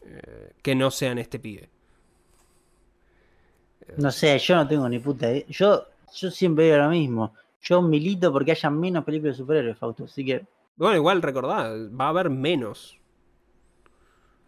Eh, 0.05 0.53
que 0.63 0.75
no 0.75 0.91
sean 0.91 1.19
este 1.19 1.39
pibe. 1.39 1.69
No 3.97 4.11
sé, 4.11 4.39
yo 4.39 4.57
no 4.57 4.67
tengo 4.67 4.89
ni 4.89 4.99
puta 4.99 5.31
idea. 5.31 5.45
Yo, 5.49 5.87
yo 6.15 6.31
siempre 6.31 6.67
digo 6.67 6.79
lo 6.79 6.91
mismo. 6.91 7.35
Yo 7.63 7.81
milito 7.83 8.33
porque 8.33 8.53
haya 8.53 8.71
menos 8.71 9.05
películas 9.05 9.37
de 9.37 9.43
superhéroes, 9.43 9.79
Fausto. 9.79 10.05
Así 10.05 10.25
que. 10.25 10.45
Bueno, 10.77 10.97
igual 10.97 11.23
recordá, 11.23 11.71
va 11.89 12.07
a 12.07 12.09
haber 12.09 12.31
menos. 12.31 12.99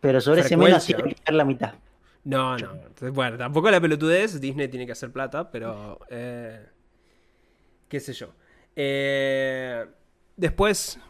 Pero 0.01 0.21
sobre 0.21 0.43
ese 0.43 0.57
menos 0.57 0.85
Frecuencia. 0.85 0.97
tiene 0.97 1.15
que 1.15 1.33
la 1.33 1.45
mitad. 1.45 1.75
No, 2.25 2.57
no. 2.59 2.73
Bueno, 3.13 3.39
tampoco 3.39 3.71
la 3.71 3.81
pelotudez. 3.81 4.41
Disney 4.41 4.69
tiene 4.69 4.85
que 4.87 4.93
hacer 4.93 5.13
plata, 5.13 5.51
pero. 5.51 6.01
eh, 6.11 6.67
qué 7.89 8.01
sé 8.01 8.13
yo. 8.13 8.29
Eh, 8.77 9.87
después, 10.37 11.01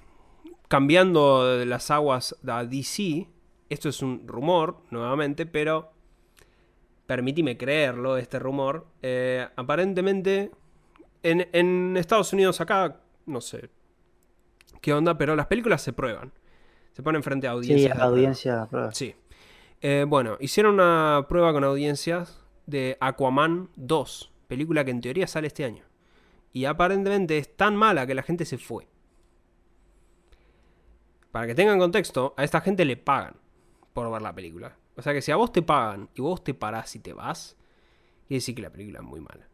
cambiando 0.68 1.58
de 1.58 1.66
las 1.66 1.90
aguas 1.90 2.36
a 2.46 2.64
DC, 2.64 3.28
esto 3.68 3.88
es 3.88 4.02
un 4.02 4.26
rumor, 4.26 4.78
nuevamente, 4.90 5.46
pero. 5.46 5.92
Permíteme 7.06 7.56
creerlo, 7.56 8.16
este 8.16 8.38
rumor. 8.38 8.86
eh, 9.02 9.46
aparentemente, 9.54 10.50
en, 11.22 11.48
en 11.52 11.96
Estados 11.96 12.32
Unidos, 12.32 12.60
acá, 12.60 13.00
no 13.26 13.40
sé 13.40 13.70
qué 14.86 14.92
onda, 14.92 15.18
pero 15.18 15.34
las 15.34 15.46
películas 15.46 15.82
se 15.82 15.92
prueban. 15.92 16.32
Se 16.92 17.02
ponen 17.02 17.22
frente 17.24 17.48
a 17.48 17.50
audiencias. 17.50 17.96
Sí, 17.96 18.02
audiencia. 18.02 18.66
prueba. 18.70 18.92
Sí. 18.92 19.16
Eh, 19.80 20.04
bueno, 20.06 20.36
hicieron 20.38 20.74
una 20.74 21.26
prueba 21.28 21.52
con 21.52 21.64
audiencias 21.64 22.40
de 22.66 22.96
Aquaman 23.00 23.68
2, 23.74 24.32
película 24.46 24.84
que 24.84 24.92
en 24.92 25.00
teoría 25.00 25.26
sale 25.26 25.48
este 25.48 25.64
año. 25.64 25.82
Y 26.56 26.64
aparentemente 26.64 27.36
es 27.36 27.54
tan 27.54 27.76
mala 27.76 28.06
que 28.06 28.14
la 28.14 28.22
gente 28.22 28.46
se 28.46 28.56
fue. 28.56 28.88
Para 31.30 31.46
que 31.46 31.54
tengan 31.54 31.78
contexto, 31.78 32.32
a 32.34 32.44
esta 32.44 32.62
gente 32.62 32.86
le 32.86 32.96
pagan 32.96 33.36
por 33.92 34.10
ver 34.10 34.22
la 34.22 34.34
película. 34.34 34.74
O 34.96 35.02
sea 35.02 35.12
que 35.12 35.20
si 35.20 35.30
a 35.30 35.36
vos 35.36 35.52
te 35.52 35.60
pagan 35.60 36.08
y 36.14 36.22
vos 36.22 36.42
te 36.42 36.54
parás 36.54 36.96
y 36.96 37.00
te 37.00 37.12
vas, 37.12 37.58
quiere 38.26 38.38
decir 38.38 38.54
que 38.54 38.62
la 38.62 38.70
película 38.70 39.00
es 39.00 39.04
muy 39.04 39.20
mala. 39.20 39.46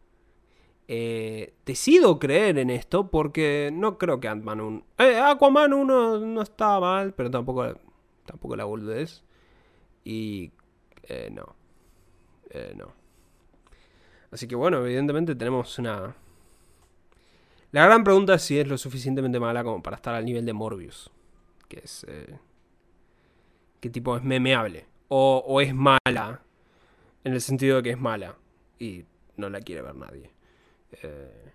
Eh, 0.87 1.57
decido 1.67 2.21
creer 2.21 2.59
en 2.59 2.71
esto 2.71 3.11
porque 3.11 3.71
no 3.73 3.99
creo 3.99 4.21
que 4.21 4.29
Ant-Man 4.29 4.61
1... 4.61 4.87
Eh, 4.99 5.19
Aquaman 5.19 5.73
1 5.73 6.21
no 6.21 6.41
está 6.41 6.79
mal, 6.79 7.15
pero 7.15 7.33
tampoco, 7.33 7.81
tampoco 8.25 8.55
la 8.55 8.63
boludez. 8.63 9.25
Y 10.05 10.53
eh, 11.03 11.31
no. 11.33 11.57
Eh, 12.51 12.75
no. 12.77 12.93
Así 14.31 14.47
que 14.47 14.55
bueno, 14.55 14.87
evidentemente 14.87 15.35
tenemos 15.35 15.81
una... 15.81 16.15
La 17.73 17.85
gran 17.87 18.05
pregunta 18.05 18.35
es 18.35 18.43
si 18.43 18.59
es 18.59 18.66
lo 18.68 18.79
suficientemente 18.79 19.41
mala 19.41 19.64
como 19.64 19.83
para 19.83 19.97
estar 19.97 20.14
al 20.14 20.25
nivel 20.25 20.45
de 20.47 20.53
Morbius. 20.53 21.11
Que 21.68 21.81
es... 21.85 22.05
Eh, 22.09 22.39
que 23.81 23.91
tipo 23.91 24.16
es 24.16 24.23
memeable. 24.23 24.87
O, 25.09 25.43
o 25.47 25.61
es 25.61 25.75
mala. 25.75 26.43
En 27.25 27.33
el 27.33 27.41
sentido 27.41 27.79
de 27.79 27.83
que 27.83 27.91
es 27.91 27.99
mala. 27.99 28.37
Y 28.79 29.05
no 29.37 29.49
la 29.51 29.61
quiere 29.61 29.83
ver 29.83 29.95
nadie. 29.95 30.31
Eh, 31.03 31.51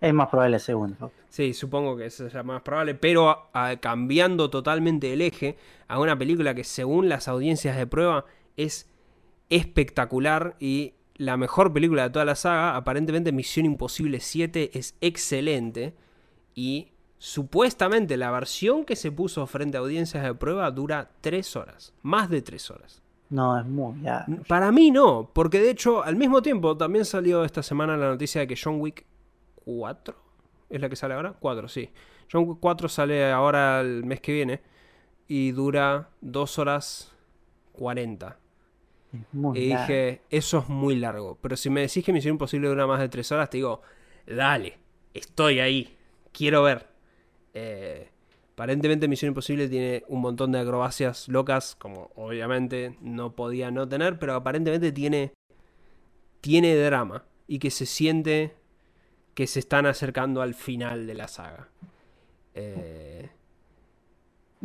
Es 0.00 0.12
más 0.12 0.28
probable 0.28 0.56
el 0.56 0.60
segundo. 0.62 1.10
Sí, 1.30 1.54
supongo 1.54 1.96
que 1.96 2.06
esa 2.06 2.26
es 2.26 2.34
la 2.34 2.42
más 2.42 2.60
probable, 2.62 2.94
pero 2.94 3.30
a- 3.30 3.48
a- 3.54 3.76
cambiando 3.78 4.50
totalmente 4.50 5.12
el 5.14 5.22
eje 5.22 5.56
a 5.88 5.98
una 5.98 6.18
película 6.18 6.54
que 6.54 6.64
según 6.64 7.08
las 7.08 7.26
audiencias 7.28 7.76
de 7.76 7.86
prueba 7.86 8.26
es 8.56 8.88
espectacular 9.48 10.56
y 10.60 10.92
la 11.18 11.36
mejor 11.36 11.72
película 11.72 12.04
de 12.04 12.10
toda 12.10 12.24
la 12.24 12.34
saga, 12.34 12.76
aparentemente 12.76 13.32
Misión 13.32 13.66
Imposible 13.66 14.20
7 14.20 14.78
es 14.78 14.96
excelente 15.00 15.94
y 16.54 16.92
supuestamente 17.18 18.16
la 18.16 18.30
versión 18.30 18.84
que 18.84 18.96
se 18.96 19.10
puso 19.12 19.46
frente 19.46 19.76
a 19.76 19.80
audiencias 19.80 20.22
de 20.22 20.34
prueba 20.34 20.70
dura 20.70 21.10
3 21.20 21.56
horas, 21.56 21.94
más 22.02 22.30
de 22.30 22.42
3 22.42 22.70
horas. 22.70 23.02
No, 23.28 23.58
es 23.58 23.66
muy 23.66 24.00
largo. 24.00 24.42
Para 24.46 24.70
mí 24.70 24.90
no, 24.90 25.30
porque 25.32 25.60
de 25.60 25.70
hecho 25.70 26.04
al 26.04 26.16
mismo 26.16 26.42
tiempo 26.42 26.76
también 26.76 27.04
salió 27.04 27.44
esta 27.44 27.62
semana 27.62 27.96
la 27.96 28.08
noticia 28.08 28.42
de 28.42 28.46
que 28.46 28.58
John 28.62 28.80
Wick 28.80 29.04
4 29.64 30.14
es 30.70 30.80
la 30.80 30.88
que 30.88 30.96
sale 30.96 31.14
ahora, 31.14 31.34
4, 31.38 31.68
sí. 31.68 31.90
John 32.30 32.44
Wick 32.48 32.58
4 32.60 32.88
sale 32.88 33.32
ahora 33.32 33.80
el 33.80 34.04
mes 34.04 34.20
que 34.20 34.32
viene 34.32 34.60
y 35.28 35.52
dura 35.52 36.10
2 36.20 36.58
horas 36.58 37.12
40. 37.72 38.38
Muy 39.32 39.58
Y 39.58 39.68
largo. 39.68 39.86
dije, 39.86 40.22
eso 40.30 40.58
es 40.58 40.68
muy 40.68 40.96
largo, 40.96 41.38
pero 41.40 41.56
si 41.56 41.70
me 41.70 41.82
decís 41.82 42.04
que 42.04 42.12
Misión 42.12 42.32
Imposible 42.34 42.68
dura 42.68 42.86
más 42.86 43.00
de 43.00 43.08
3 43.08 43.30
horas, 43.32 43.50
te 43.50 43.58
digo, 43.58 43.82
dale, 44.26 44.78
estoy 45.14 45.60
ahí, 45.60 45.96
quiero 46.32 46.62
ver. 46.62 46.88
Eh, 47.54 48.10
aparentemente 48.52 49.08
Misión 49.08 49.28
Imposible 49.30 49.68
tiene 49.68 50.04
un 50.08 50.20
montón 50.20 50.52
de 50.52 50.60
acrobacias 50.60 51.28
locas, 51.28 51.74
como 51.76 52.10
obviamente 52.16 52.96
no 53.00 53.34
podía 53.34 53.70
no 53.70 53.88
tener, 53.88 54.18
pero 54.18 54.34
aparentemente 54.34 54.92
tiene 54.92 55.32
tiene 56.40 56.76
drama 56.76 57.24
y 57.46 57.58
que 57.58 57.70
se 57.70 57.86
siente 57.86 58.54
que 59.34 59.46
se 59.46 59.60
están 59.60 59.86
acercando 59.86 60.42
al 60.42 60.54
final 60.54 61.06
de 61.06 61.14
la 61.14 61.28
saga. 61.28 61.68
Eh, 62.54 63.28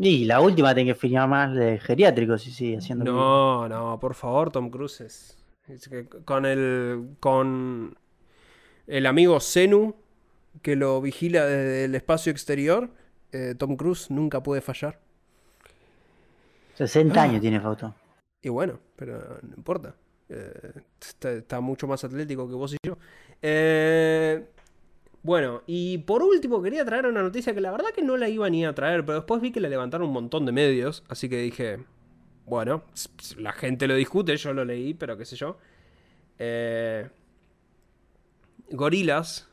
Y 0.03 0.25
la 0.25 0.41
última 0.41 0.73
tiene 0.73 0.91
que 0.93 0.99
filmar 0.99 1.27
más 1.29 1.53
de 1.53 1.77
geriátrico 1.79 2.37
si 2.37 2.51
sigue 2.51 2.77
haciendo. 2.77 3.05
no, 3.05 3.69
no, 3.69 3.99
por 3.99 4.15
favor, 4.15 4.51
Tom 4.51 4.69
Cruise 4.71 5.01
es, 5.01 5.37
es 5.67 5.87
que 5.87 6.07
con 6.07 6.45
el 6.45 7.15
con 7.19 7.95
el 8.87 9.05
amigo 9.05 9.39
Zenu 9.39 9.93
que 10.63 10.75
lo 10.75 10.99
vigila 11.01 11.45
desde 11.45 11.85
el 11.85 11.95
espacio 11.95 12.31
exterior, 12.31 12.89
eh, 13.31 13.53
Tom 13.57 13.75
Cruise 13.77 14.09
nunca 14.09 14.41
puede 14.41 14.61
fallar. 14.61 14.99
60 16.75 17.19
Ah. 17.19 17.23
años 17.23 17.41
tiene 17.41 17.59
Fausto. 17.59 17.93
Y 18.41 18.49
bueno, 18.49 18.79
pero 18.95 19.37
no 19.43 19.53
importa. 19.55 19.93
Eh, 20.29 20.71
está, 20.99 21.31
está 21.31 21.59
mucho 21.61 21.87
más 21.87 22.03
atlético 22.03 22.47
que 22.47 22.55
vos 22.55 22.73
y 22.73 22.77
yo. 22.85 22.97
Eh, 23.41 24.45
bueno, 25.23 25.61
y 25.67 25.99
por 25.99 26.23
último 26.23 26.61
quería 26.61 26.83
traer 26.85 27.05
una 27.05 27.21
noticia 27.21 27.53
que 27.53 27.61
la 27.61 27.71
verdad 27.71 27.89
que 27.95 28.01
no 28.01 28.17
la 28.17 28.27
iba 28.29 28.49
ni 28.49 28.65
a 28.65 28.73
traer, 28.73 29.05
pero 29.05 29.19
después 29.19 29.41
vi 29.41 29.51
que 29.51 29.59
la 29.59 29.69
levantaron 29.69 30.07
un 30.07 30.13
montón 30.13 30.45
de 30.45 30.51
medios, 30.51 31.03
así 31.09 31.29
que 31.29 31.37
dije, 31.41 31.79
bueno, 32.45 32.83
la 33.37 33.51
gente 33.53 33.87
lo 33.87 33.95
discute, 33.95 34.35
yo 34.37 34.53
lo 34.53 34.65
leí, 34.65 34.93
pero 34.95 35.17
qué 35.17 35.25
sé 35.25 35.35
yo. 35.35 35.57
Eh, 36.39 37.07
Gorilas 38.71 39.47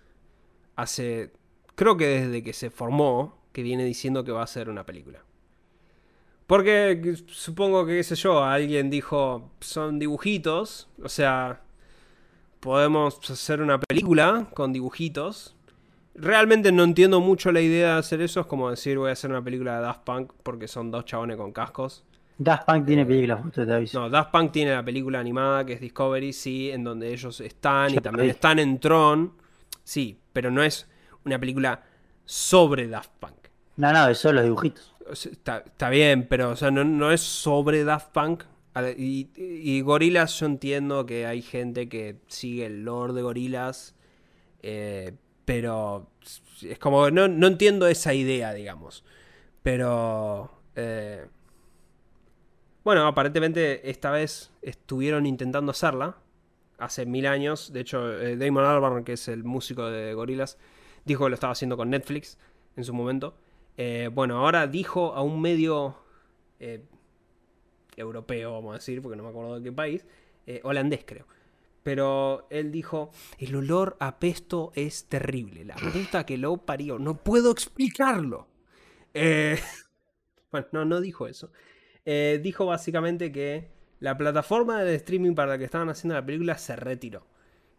hace, 0.77 1.33
creo 1.75 1.97
que 1.97 2.07
desde 2.07 2.43
que 2.43 2.53
se 2.53 2.71
formó, 2.71 3.37
que 3.53 3.63
viene 3.63 3.85
diciendo 3.85 4.25
que 4.25 4.33
va 4.33 4.41
a 4.41 4.45
hacer 4.45 4.69
una 4.71 4.87
película. 4.87 5.23
Porque 6.47 7.01
que- 7.03 7.17
supongo 7.27 7.85
que, 7.85 7.97
qué 7.97 8.05
sé 8.05 8.15
yo, 8.15 8.43
alguien 8.43 8.89
dijo, 8.91 9.51
son 9.61 9.99
dibujitos, 9.99 10.89
o 11.03 11.09
sea, 11.09 11.61
podemos 12.61 13.19
hacer 13.31 13.61
una 13.61 13.79
película 13.81 14.49
con 14.55 14.73
dibujitos. 14.73 15.55
Realmente 16.21 16.73
no 16.73 16.83
entiendo 16.85 17.21
mucho 17.21 17.53
la 17.53 17.61
idea 17.61 17.95
de 17.95 17.99
hacer 18.01 18.21
eso, 18.21 18.41
es 18.41 18.47
como 18.47 18.71
decir 18.71 18.99
voy 18.99 19.11
a 19.11 19.13
hacer 19.13 19.31
una 19.31 19.43
película 19.43 19.77
de 19.77 19.83
Daft 19.83 20.03
Punk 20.05 20.33
porque 20.43 20.67
son 20.67 20.91
dos 20.91 21.05
chabones 21.05 21.37
con 21.37 21.53
cascos. 21.53 22.05
Daft 22.39 22.67
Punk 22.67 22.87
tiene 22.87 23.05
películas, 23.07 23.41
te 23.53 23.63
aviso. 23.73 24.01
No, 24.01 24.11
Daft 24.11 24.31
Punk 24.33 24.53
tiene 24.53 24.73
la 24.73 24.85
película 24.85 25.21
animada 25.21 25.65
que 25.65 25.75
es 25.75 25.81
Discovery, 25.81 26.33
sí, 26.33 26.71
en 26.71 26.85
donde 26.85 27.13
ellos 27.13 27.41
están 27.41 27.95
y 27.95 27.99
también 27.99 28.31
están 28.31 28.59
en 28.59 28.79
Tron, 28.79 29.33
sí, 29.85 30.19
pero 30.33 30.51
no 30.51 30.63
es 30.63 30.89
una 31.25 31.39
película 31.39 31.83
sobre 32.25 32.89
Daft 32.89 33.11
Punk. 33.21 33.35
No, 33.77 33.93
no, 33.93 34.09
eso 34.09 34.33
los 34.33 34.45
dibujitos. 34.45 34.95
Está, 35.11 35.59
está 35.59 35.89
bien, 35.89 36.27
pero 36.29 36.51
o 36.51 36.57
sea, 36.57 36.71
no, 36.71 36.85
no 36.85 37.11
es 37.13 37.21
sobre 37.23 37.85
Daft 37.85 38.13
Punk. 38.13 38.45
Y, 38.97 39.31
y 39.37 39.81
Gorillaz 39.81 40.39
yo 40.39 40.47
entiendo 40.47 41.05
que 41.07 41.27
hay 41.27 41.43
gente 41.43 41.89
que 41.89 42.21
sigue 42.29 42.67
el 42.67 42.85
lore 42.85 43.13
de 43.15 43.23
Gorillaz. 43.23 43.95
eh, 44.63 45.15
pero 45.49 46.11
es 46.61 46.79
como, 46.79 47.11
no, 47.11 47.27
no 47.27 47.47
entiendo 47.47 47.87
esa 47.89 48.13
idea, 48.13 48.53
digamos. 48.53 49.03
Pero... 49.63 50.51
eh, 50.77 51.27
bueno, 52.85 53.07
aparentemente 53.07 53.89
esta 53.89 54.11
vez 54.11 54.53
estuvieron 54.61 55.25
intentando 55.25 55.71
hacerla. 55.71 56.19
Hace 56.77 57.07
mil 57.07 57.27
años. 57.27 57.73
De 57.73 57.81
hecho, 57.81 58.13
eh, 58.21 58.37
Damon 58.37 58.63
Albarn, 58.63 59.05
que 59.05 59.15
es 59.15 59.27
el 59.29 59.43
músico 59.43 59.87
de 59.87 60.13
Gorillaz, 60.13 60.59
dijo 61.07 61.25
que 61.25 61.31
lo 61.31 61.35
estaba 61.35 61.55
haciendo 61.55 61.79
con 61.79 61.89
Netflix 61.89 62.37
en 62.77 62.85
su 62.85 62.93
momento. 62.93 63.35
Eh, 63.79 64.11
bueno, 64.13 64.45
ahora 64.45 64.67
dijo 64.67 65.15
a 65.15 65.23
un 65.23 65.41
medio 65.41 65.97
europeo, 67.97 68.53
vamos 68.53 68.73
a 68.73 68.75
decir, 68.75 69.01
porque 69.01 69.17
no 69.17 69.23
me 69.23 69.31
acuerdo 69.31 69.61
de 69.61 69.63
qué 69.63 69.73
país, 69.73 70.05
holandés 70.63 71.05
creo. 71.07 71.25
Pero 71.89 72.47
él 72.51 72.71
dijo, 72.71 73.13
el 73.39 73.57
olor 73.57 73.97
a 73.99 74.19
pesto 74.19 74.73
es 74.75 75.07
terrible, 75.07 75.65
la 75.65 75.75
puta 75.75 76.27
que 76.27 76.37
lo 76.37 76.59
parió, 76.59 76.99
no 76.99 77.25
puedo 77.25 77.51
explicarlo. 77.51 78.47
Eh, 79.15 79.59
bueno, 80.53 80.67
no, 80.73 80.85
no 80.85 81.01
dijo 81.01 81.27
eso. 81.27 81.51
Eh, 82.05 82.41
dijo 82.43 82.67
básicamente 82.67 83.33
que 83.33 83.71
la 84.01 84.19
plataforma 84.19 84.85
de 84.85 84.97
streaming 84.97 85.35
para 85.35 85.53
la 85.53 85.59
que 85.59 85.65
estaban 85.65 85.89
haciendo 85.89 86.15
la 86.15 86.27
película 86.27 86.59
se 86.59 86.77
retiró. 86.77 87.27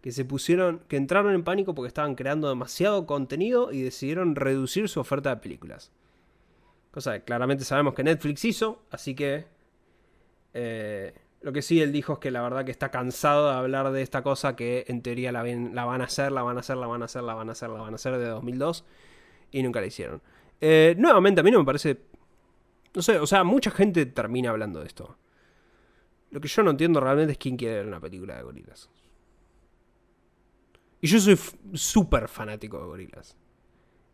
Que 0.02 0.12
se 0.12 0.26
pusieron, 0.26 0.80
que 0.88 0.98
entraron 0.98 1.36
en 1.36 1.44
pánico 1.44 1.76
porque 1.76 1.90
estaban 1.90 2.16
creando 2.16 2.50
demasiado 2.50 3.06
contenido 3.06 3.72
y 3.72 3.84
decidieron 3.84 4.36
reducir 4.36 4.90
su 4.90 5.00
oferta 5.00 5.30
de 5.30 5.40
películas. 5.40 5.92
Cosa 6.90 7.14
que 7.14 7.26
claramente 7.26 7.64
sabemos 7.64 7.94
que 7.94 8.04
Netflix 8.04 8.44
hizo, 8.44 8.82
así 8.90 9.14
que 9.14 9.46
eh, 10.56 11.14
lo 11.42 11.54
que 11.54 11.62
sí 11.62 11.82
él 11.82 11.92
dijo 11.92 12.14
es 12.14 12.20
que 12.20 12.32
la 12.32 12.42
verdad 12.42 12.66
que 12.66 12.72
está 12.72 12.92
cansado 12.92 13.48
de 13.50 13.56
hablar 13.56 13.92
de 13.92 14.02
esta 14.02 14.22
cosa 14.24 14.56
que 14.56 14.86
en 14.88 15.02
teoría 15.02 15.32
la, 15.32 15.42
ven- 15.44 15.74
la 15.74 15.86
van 15.86 16.02
a 16.02 16.06
hacer, 16.06 16.32
la 16.32 16.44
van 16.44 16.58
a 16.58 16.60
hacer, 16.62 16.78
la 16.78 16.88
van 16.88 17.02
a 17.02 17.06
hacer, 17.06 17.24
la 17.24 17.34
van 17.34 17.50
a 17.50 17.52
hacer, 17.54 17.70
la 17.70 17.80
van 17.82 17.94
a 17.94 17.96
hacer 17.96 18.18
de 18.18 18.26
2002 18.28 18.86
y 19.52 19.64
nunca 19.64 19.80
la 19.82 19.88
hicieron. 19.88 20.22
Eh, 20.62 20.96
nuevamente, 20.98 21.42
a 21.42 21.44
mí 21.44 21.52
no 21.52 21.60
me 21.60 21.66
parece... 21.66 22.02
No 22.94 23.02
sé, 23.02 23.20
o 23.20 23.28
sea, 23.28 23.44
mucha 23.44 23.72
gente 23.72 24.06
termina 24.08 24.50
hablando 24.50 24.80
de 24.82 24.88
esto. 24.88 25.18
Lo 26.32 26.42
que 26.42 26.48
yo 26.48 26.64
no 26.64 26.72
entiendo 26.72 27.00
realmente 27.00 27.34
es 27.34 27.38
quién 27.38 27.56
quiere 27.58 27.76
ver 27.78 27.88
una 27.88 28.00
película 28.00 28.36
de 28.36 28.44
gorilas. 28.44 28.90
Y 31.02 31.08
yo 31.08 31.20
soy 31.20 31.38
súper 31.74 32.28
fanático 32.28 32.80
de 32.80 32.86
gorilas. 32.86 33.38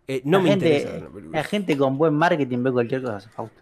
Eh, 0.08 0.22
no 0.24 0.38
la 0.38 0.44
me 0.44 0.50
gente, 0.52 0.66
interesa 0.68 0.92
ver 0.94 1.02
una 1.02 1.14
película. 1.14 1.38
La 1.40 1.44
gente 1.44 1.78
con 1.78 1.98
buen 1.98 2.14
marketing 2.14 2.64
ve 2.64 2.72
cualquier 2.72 3.02
cosa, 3.02 3.30
Fausto. 3.30 3.62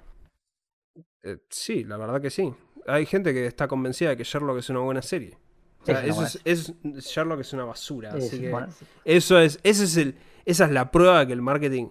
Eh, 1.23 1.37
sí, 1.49 1.83
la 1.83 1.97
verdad 1.97 2.21
que 2.21 2.29
sí. 2.29 2.53
Hay 2.87 3.05
gente 3.05 3.33
que 3.33 3.45
está 3.45 3.67
convencida 3.67 4.09
de 4.09 4.17
que 4.17 4.23
Sherlock 4.23 4.57
es 4.59 4.69
una 4.69 4.79
buena 4.79 5.01
serie. 5.01 5.37
O 5.81 5.85
sea, 5.85 5.95
Es 5.95 6.03
una 6.03 6.07
eso 6.07 6.15
buena 6.15 6.29
es, 6.45 6.73
es- 6.93 7.05
Sherlock 7.13 7.39
es 7.41 7.53
una 7.53 7.65
basura. 7.65 8.11
Sí, 8.11 8.17
así 8.17 8.29
sí, 8.37 8.41
que 8.41 8.65
eso 9.05 9.39
es, 9.39 9.59
ese 9.63 9.83
es 9.85 9.97
el, 9.97 10.15
esa 10.45 10.65
es 10.65 10.71
la 10.71 10.91
prueba 10.91 11.19
de 11.19 11.27
que 11.27 11.33
el 11.33 11.41
marketing 11.41 11.89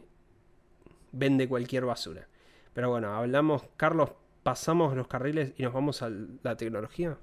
vende 1.12 1.49
cualquier 1.49 1.84
basura. 1.84 2.26
Pero 2.74 2.90
bueno, 2.90 3.14
hablamos, 3.14 3.62
Carlos, 3.76 4.11
pasamos 4.43 4.97
los 4.97 5.09
carriles 5.09 5.53
y 5.57 5.62
nos 5.62 5.72
vamos 5.72 6.03
a 6.03 6.11
la 6.43 6.57
tecnología. 6.57 7.18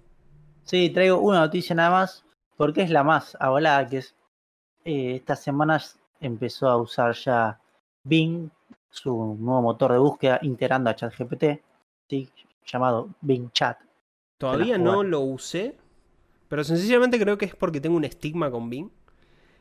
Sí, 0.64 0.90
traigo 0.90 1.20
una 1.20 1.40
noticia 1.42 1.76
nada 1.76 1.90
más, 1.90 2.24
porque 2.56 2.82
es 2.84 2.90
la 2.90 3.04
más 3.04 3.36
hablada, 3.40 3.88
que 3.88 3.98
es 3.98 4.16
eh, 4.86 5.16
estas 5.16 5.42
semanas 5.44 6.00
empezó 6.22 6.70
a 6.70 6.78
usar 6.78 7.14
ya 7.16 7.60
Bing, 8.04 8.50
su 8.90 9.12
nuevo 9.40 9.62
motor 9.62 9.92
de 9.94 10.00
búsqueda, 10.00 10.40
integrando 10.42 10.90
a 10.90 10.96
ChatGPT, 10.96 11.46
¿sí? 12.10 12.30
Llamado 12.72 13.10
Bing 13.22 13.52
Chat. 13.52 13.78
Todavía 14.38 14.78
no 14.78 15.04
lo 15.04 15.22
usé, 15.22 15.78
pero 16.48 16.64
sencillamente 16.64 17.20
creo 17.20 17.38
que 17.38 17.46
es 17.46 17.56
porque 17.56 17.82
tengo 17.82 17.98
un 17.98 18.06
estigma 18.06 18.50
con 18.50 18.70
Bing. 18.70 18.90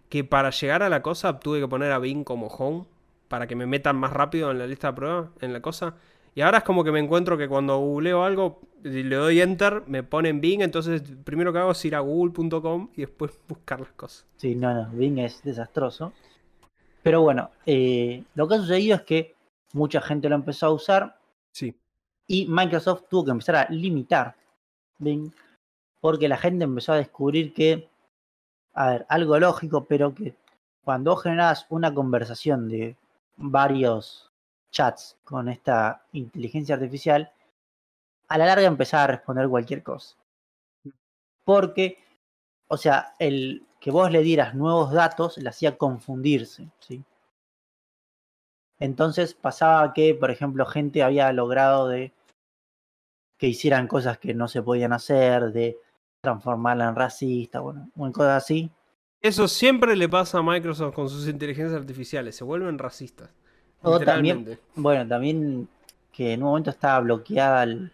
Que 0.08 0.24
para 0.24 0.50
llegar 0.50 0.82
a 0.82 0.88
la 0.88 1.02
cosa 1.02 1.38
tuve 1.38 1.60
que 1.60 1.68
poner 1.68 1.92
a 1.92 1.98
Bing 1.98 2.24
como 2.24 2.46
home 2.46 2.86
para 3.28 3.46
que 3.46 3.54
me 3.54 3.66
metan 3.66 3.96
más 3.96 4.12
rápido 4.12 4.50
en 4.50 4.58
la 4.58 4.66
lista 4.66 4.88
de 4.88 4.92
prueba, 4.94 5.30
en 5.40 5.52
la 5.52 5.60
cosa. 5.60 5.96
Y 6.34 6.40
ahora 6.40 6.58
es 6.58 6.64
como 6.64 6.84
que 6.84 6.92
me 6.92 7.00
encuentro 7.00 7.36
que 7.36 7.48
cuando 7.48 7.78
googleo 7.78 8.24
algo, 8.24 8.60
y 8.84 9.02
le 9.02 9.16
doy 9.16 9.40
enter, 9.40 9.82
me 9.86 10.02
pone 10.02 10.30
en 10.30 10.40
Bing, 10.40 10.62
entonces 10.62 11.02
primero 11.24 11.52
que 11.52 11.58
hago 11.58 11.72
es 11.72 11.84
ir 11.84 11.94
a 11.94 12.00
google.com 12.00 12.90
y 12.94 13.02
después 13.02 13.32
buscar 13.48 13.80
las 13.80 13.92
cosas. 13.92 14.26
Sí, 14.36 14.54
no, 14.54 14.72
no, 14.72 14.88
Bing 14.92 15.18
es 15.18 15.42
desastroso. 15.42 16.12
Pero 17.02 17.20
bueno, 17.22 17.50
eh, 17.66 18.24
lo 18.34 18.48
que 18.48 18.54
ha 18.54 18.58
sucedido 18.58 18.96
es 18.96 19.02
que 19.02 19.34
mucha 19.74 20.00
gente 20.00 20.28
lo 20.28 20.36
empezó 20.36 20.66
a 20.66 20.70
usar 20.70 21.18
Sí. 21.58 21.74
Y 22.28 22.46
Microsoft 22.46 23.04
tuvo 23.08 23.24
que 23.24 23.30
empezar 23.32 23.56
a 23.56 23.68
limitar 23.70 24.36
porque 26.00 26.28
la 26.28 26.36
gente 26.36 26.64
empezó 26.64 26.92
a 26.92 26.96
descubrir 26.96 27.54
que, 27.54 27.88
a 28.74 28.90
ver, 28.90 29.06
algo 29.08 29.38
lógico, 29.38 29.84
pero 29.86 30.14
que 30.14 30.36
cuando 30.84 31.12
vos 31.12 31.22
generás 31.22 31.66
una 31.70 31.92
conversación 31.92 32.68
de 32.68 32.96
varios 33.36 34.30
chats 34.70 35.16
con 35.24 35.48
esta 35.48 36.04
inteligencia 36.12 36.74
artificial, 36.74 37.32
a 38.28 38.38
la 38.38 38.46
larga 38.46 38.66
empezaba 38.66 39.04
a 39.04 39.08
responder 39.08 39.48
cualquier 39.48 39.82
cosa. 39.82 40.16
Porque, 41.44 41.98
o 42.68 42.76
sea, 42.76 43.14
el 43.18 43.66
que 43.80 43.90
vos 43.90 44.10
le 44.10 44.22
dieras 44.22 44.54
nuevos 44.54 44.92
datos 44.92 45.38
le 45.38 45.48
hacía 45.48 45.78
confundirse, 45.78 46.68
¿sí? 46.80 47.02
Entonces 48.80 49.34
pasaba 49.34 49.92
que, 49.92 50.14
por 50.14 50.30
ejemplo, 50.30 50.64
gente 50.66 51.02
había 51.02 51.32
logrado 51.32 51.88
de 51.88 52.12
que 53.36 53.48
hicieran 53.48 53.86
cosas 53.86 54.18
que 54.18 54.34
no 54.34 54.48
se 54.48 54.62
podían 54.62 54.92
hacer, 54.92 55.52
de 55.52 55.78
transformarla 56.20 56.88
en 56.88 56.96
racista, 56.96 57.60
bueno, 57.60 57.88
bueno, 57.94 58.12
cosas 58.12 58.42
así. 58.42 58.70
Eso 59.20 59.48
siempre 59.48 59.96
le 59.96 60.08
pasa 60.08 60.38
a 60.38 60.42
Microsoft 60.42 60.94
con 60.94 61.08
sus 61.08 61.28
inteligencias 61.28 61.80
artificiales, 61.80 62.36
se 62.36 62.44
vuelven 62.44 62.78
racistas. 62.78 63.30
O 63.82 63.98
también, 64.00 64.58
bueno, 64.74 65.06
también 65.06 65.68
que 66.12 66.32
en 66.32 66.42
un 66.42 66.48
momento 66.48 66.70
estaba 66.70 66.98
bloqueada 67.00 67.62
el, 67.62 67.92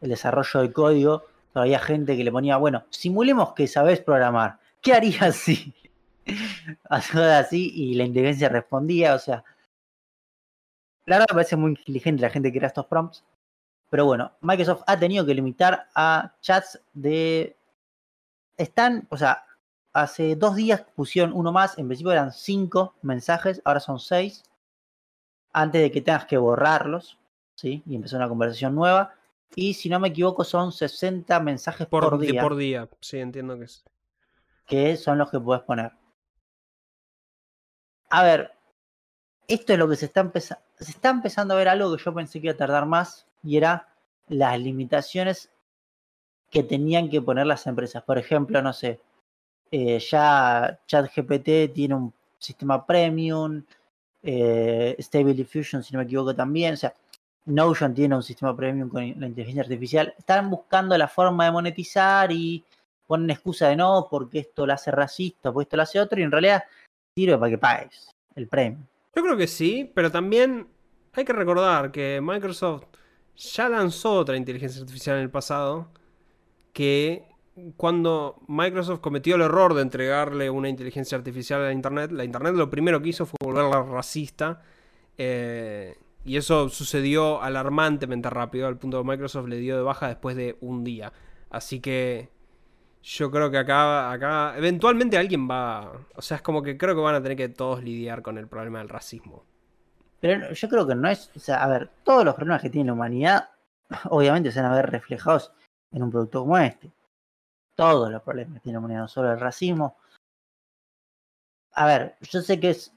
el 0.00 0.08
desarrollo 0.08 0.60
de 0.60 0.72
código, 0.72 1.24
pero 1.52 1.62
había 1.62 1.80
gente 1.80 2.16
que 2.16 2.22
le 2.22 2.30
ponía, 2.30 2.56
bueno, 2.56 2.84
simulemos 2.90 3.52
que 3.54 3.66
sabés 3.66 4.00
programar, 4.00 4.58
¿qué 4.80 4.92
harías 4.92 5.34
si? 5.36 5.74
Así, 6.88 7.72
y 7.74 7.94
la 7.94 8.04
inteligencia 8.04 8.48
respondía, 8.48 9.14
o 9.14 9.18
sea, 9.18 9.44
la 11.08 11.16
verdad 11.16 11.26
me 11.30 11.36
parece 11.36 11.56
muy 11.56 11.70
inteligente 11.70 12.22
la 12.22 12.30
gente 12.30 12.52
que 12.52 12.58
crea 12.58 12.68
estos 12.68 12.86
prompts, 12.86 13.24
pero 13.90 14.04
bueno, 14.04 14.32
Microsoft 14.40 14.82
ha 14.86 14.98
tenido 14.98 15.24
que 15.24 15.34
limitar 15.34 15.88
a 15.94 16.34
chats 16.40 16.80
de 16.92 17.56
están, 18.56 19.06
o 19.10 19.16
sea, 19.16 19.44
hace 19.92 20.36
dos 20.36 20.56
días 20.56 20.84
pusieron 20.94 21.32
uno 21.32 21.52
más, 21.52 21.78
en 21.78 21.86
principio 21.86 22.12
eran 22.12 22.32
cinco 22.32 22.94
mensajes, 23.02 23.62
ahora 23.64 23.80
son 23.80 23.98
seis, 23.98 24.42
antes 25.52 25.80
de 25.80 25.90
que 25.90 26.00
tengas 26.00 26.26
que 26.26 26.36
borrarlos, 26.36 27.18
¿sí? 27.54 27.82
Y 27.86 27.96
empezar 27.96 28.18
una 28.18 28.28
conversación 28.28 28.74
nueva. 28.74 29.14
Y 29.54 29.74
si 29.74 29.88
no 29.88 29.98
me 29.98 30.08
equivoco, 30.08 30.44
son 30.44 30.72
60 30.72 31.40
mensajes 31.40 31.86
por, 31.86 32.08
Por, 32.08 32.18
día, 32.18 32.42
por 32.42 32.56
día, 32.56 32.88
sí, 33.00 33.18
entiendo 33.18 33.58
que 33.58 33.64
es. 33.64 33.82
que 34.66 34.96
son 34.96 35.18
los 35.18 35.30
que 35.30 35.40
puedes 35.40 35.62
poner. 35.62 35.92
A 38.10 38.22
ver, 38.22 38.52
esto 39.48 39.72
es 39.72 39.78
lo 39.78 39.88
que 39.88 39.96
se 39.96 40.06
está 40.06 40.20
empezando. 40.20 40.62
Se 40.78 40.92
está 40.92 41.08
empezando 41.08 41.54
a 41.54 41.56
ver 41.56 41.68
algo 41.68 41.96
que 41.96 42.02
yo 42.02 42.14
pensé 42.14 42.40
que 42.40 42.48
iba 42.48 42.54
a 42.54 42.56
tardar 42.56 42.86
más, 42.86 43.26
y 43.42 43.56
era 43.56 43.88
las 44.28 44.58
limitaciones 44.60 45.50
que 46.50 46.62
tenían 46.62 47.08
que 47.08 47.22
poner 47.22 47.46
las 47.46 47.66
empresas. 47.66 48.02
Por 48.02 48.18
ejemplo, 48.18 48.60
no 48.62 48.72
sé, 48.72 49.00
eh, 49.70 49.98
ya 49.98 50.78
ChatGPT 50.86 51.72
tiene 51.74 51.94
un 51.94 52.12
sistema 52.38 52.84
premium, 52.86 53.62
eh, 54.22 54.96
Stable 54.98 55.34
Diffusion, 55.34 55.82
si 55.82 55.92
no 55.92 56.00
me 56.00 56.04
equivoco, 56.04 56.34
también. 56.34 56.74
O 56.74 56.76
sea, 56.76 56.94
Notion 57.46 57.94
tiene 57.94 58.14
un 58.14 58.22
sistema 58.22 58.54
premium 58.54 58.90
con 58.90 59.00
la 59.18 59.26
inteligencia 59.26 59.62
artificial. 59.62 60.14
Están 60.18 60.50
buscando 60.50 60.96
la 60.98 61.08
forma 61.08 61.46
de 61.46 61.52
monetizar 61.52 62.30
y 62.32 62.62
ponen 63.06 63.30
excusa 63.30 63.68
de 63.68 63.76
no, 63.76 64.08
porque 64.10 64.40
esto 64.40 64.66
lo 64.66 64.74
hace 64.74 64.90
racista, 64.90 65.52
porque 65.52 65.64
esto 65.64 65.76
lo 65.76 65.82
hace 65.84 66.00
otro, 66.00 66.20
y 66.20 66.24
en 66.24 66.32
realidad 66.32 66.64
sirve 67.14 67.38
para 67.38 67.50
que 67.50 67.58
pagues 67.58 68.10
el 68.34 68.48
premium. 68.48 68.84
Yo 69.18 69.24
creo 69.24 69.36
que 69.36 69.48
sí, 69.48 69.90
pero 69.96 70.12
también 70.12 70.68
hay 71.12 71.24
que 71.24 71.32
recordar 71.32 71.90
que 71.90 72.20
Microsoft 72.22 72.84
ya 73.34 73.68
lanzó 73.68 74.12
otra 74.12 74.36
inteligencia 74.36 74.80
artificial 74.80 75.16
en 75.16 75.24
el 75.24 75.30
pasado 75.30 75.90
que 76.72 77.26
cuando 77.76 78.40
Microsoft 78.46 79.00
cometió 79.00 79.34
el 79.34 79.40
error 79.40 79.74
de 79.74 79.82
entregarle 79.82 80.48
una 80.50 80.68
inteligencia 80.68 81.18
artificial 81.18 81.62
a 81.62 81.64
la 81.64 81.72
Internet, 81.72 82.12
la 82.12 82.22
Internet 82.22 82.54
lo 82.54 82.70
primero 82.70 83.02
que 83.02 83.08
hizo 83.08 83.26
fue 83.26 83.38
volverla 83.42 83.82
racista 83.82 84.62
eh, 85.16 85.96
y 86.24 86.36
eso 86.36 86.68
sucedió 86.68 87.42
alarmantemente 87.42 88.30
rápido 88.30 88.68
al 88.68 88.78
punto 88.78 89.02
que 89.02 89.08
Microsoft 89.10 89.48
le 89.48 89.56
dio 89.56 89.74
de 89.74 89.82
baja 89.82 90.06
después 90.06 90.36
de 90.36 90.58
un 90.60 90.84
día. 90.84 91.12
Así 91.50 91.80
que 91.80 92.28
yo 93.02 93.30
creo 93.30 93.50
que 93.50 93.58
acá, 93.58 94.12
acá 94.12 94.54
eventualmente 94.56 95.16
alguien 95.16 95.48
va, 95.48 95.92
o 96.14 96.22
sea, 96.22 96.38
es 96.38 96.42
como 96.42 96.62
que 96.62 96.76
creo 96.76 96.94
que 96.94 97.00
van 97.00 97.14
a 97.14 97.22
tener 97.22 97.36
que 97.36 97.48
todos 97.48 97.82
lidiar 97.82 98.22
con 98.22 98.38
el 98.38 98.48
problema 98.48 98.78
del 98.78 98.88
racismo. 98.88 99.44
Pero 100.20 100.52
yo 100.52 100.68
creo 100.68 100.86
que 100.86 100.94
no 100.94 101.08
es, 101.08 101.30
o 101.36 101.38
sea, 101.38 101.62
a 101.62 101.68
ver, 101.68 101.90
todos 102.02 102.24
los 102.24 102.34
problemas 102.34 102.62
que 102.62 102.70
tiene 102.70 102.88
la 102.88 102.94
humanidad, 102.94 103.50
obviamente 104.10 104.50
se 104.52 104.60
van 104.60 104.72
a 104.72 104.76
ver 104.76 104.90
reflejados 104.90 105.52
en 105.92 106.02
un 106.02 106.10
producto 106.10 106.40
como 106.40 106.58
este. 106.58 106.92
Todos 107.74 108.10
los 108.10 108.22
problemas 108.22 108.54
que 108.54 108.60
tiene 108.60 108.74
la 108.74 108.80
humanidad, 108.80 109.00
no 109.02 109.08
solo 109.08 109.32
el 109.32 109.40
racismo. 109.40 109.96
A 111.72 111.86
ver, 111.86 112.16
yo 112.22 112.42
sé 112.42 112.58
que 112.58 112.70
es, 112.70 112.92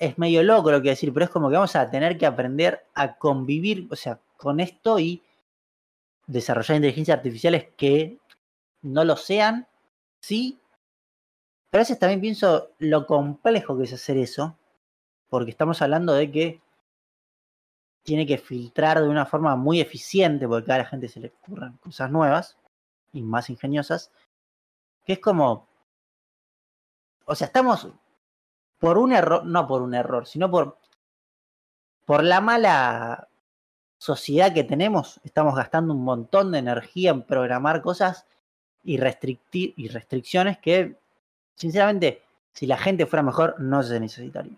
es 0.00 0.18
medio 0.18 0.42
loco 0.42 0.72
lo 0.72 0.82
que 0.82 0.90
decir, 0.90 1.12
pero 1.12 1.24
es 1.24 1.30
como 1.30 1.48
que 1.48 1.54
vamos 1.54 1.76
a 1.76 1.88
tener 1.90 2.18
que 2.18 2.26
aprender 2.26 2.86
a 2.94 3.16
convivir, 3.16 3.86
o 3.90 3.96
sea, 3.96 4.20
con 4.36 4.58
esto 4.58 4.98
y 4.98 5.22
desarrollar 6.26 6.76
inteligencias 6.76 7.16
artificiales 7.16 7.68
que 7.76 8.18
no 8.82 9.04
lo 9.04 9.16
sean, 9.16 9.66
sí. 10.20 10.58
Pero 11.70 11.80
a 11.80 11.84
veces 11.84 11.98
también 11.98 12.20
pienso 12.20 12.70
lo 12.78 13.06
complejo 13.06 13.76
que 13.76 13.84
es 13.84 13.92
hacer 13.92 14.16
eso, 14.16 14.56
porque 15.28 15.50
estamos 15.50 15.82
hablando 15.82 16.14
de 16.14 16.30
que 16.30 16.62
tiene 18.02 18.26
que 18.26 18.38
filtrar 18.38 19.02
de 19.02 19.08
una 19.08 19.26
forma 19.26 19.54
muy 19.56 19.80
eficiente, 19.80 20.48
porque 20.48 20.72
a 20.72 20.76
cada 20.76 20.84
gente 20.86 21.08
se 21.08 21.20
le 21.20 21.28
ocurren 21.28 21.76
cosas 21.76 22.10
nuevas 22.10 22.56
y 23.12 23.22
más 23.22 23.50
ingeniosas, 23.50 24.10
que 25.04 25.14
es 25.14 25.18
como, 25.18 25.68
o 27.26 27.34
sea, 27.34 27.48
estamos 27.48 27.88
por 28.78 28.96
un 28.96 29.12
error, 29.12 29.44
no 29.44 29.66
por 29.66 29.82
un 29.82 29.94
error, 29.94 30.26
sino 30.26 30.50
por, 30.50 30.78
por 32.06 32.24
la 32.24 32.40
mala 32.40 33.28
sociedad 33.98 34.54
que 34.54 34.64
tenemos, 34.64 35.20
estamos 35.24 35.54
gastando 35.54 35.92
un 35.92 36.04
montón 36.04 36.52
de 36.52 36.58
energía 36.58 37.10
en 37.10 37.24
programar 37.24 37.82
cosas 37.82 38.26
y, 38.82 38.96
restricciones 38.96 40.58
que, 40.58 40.96
sinceramente, 41.54 42.22
si 42.52 42.66
la 42.66 42.78
gente 42.78 43.06
fuera 43.06 43.22
mejor, 43.22 43.60
no 43.60 43.82
se 43.82 44.00
necesitaría. 44.00 44.56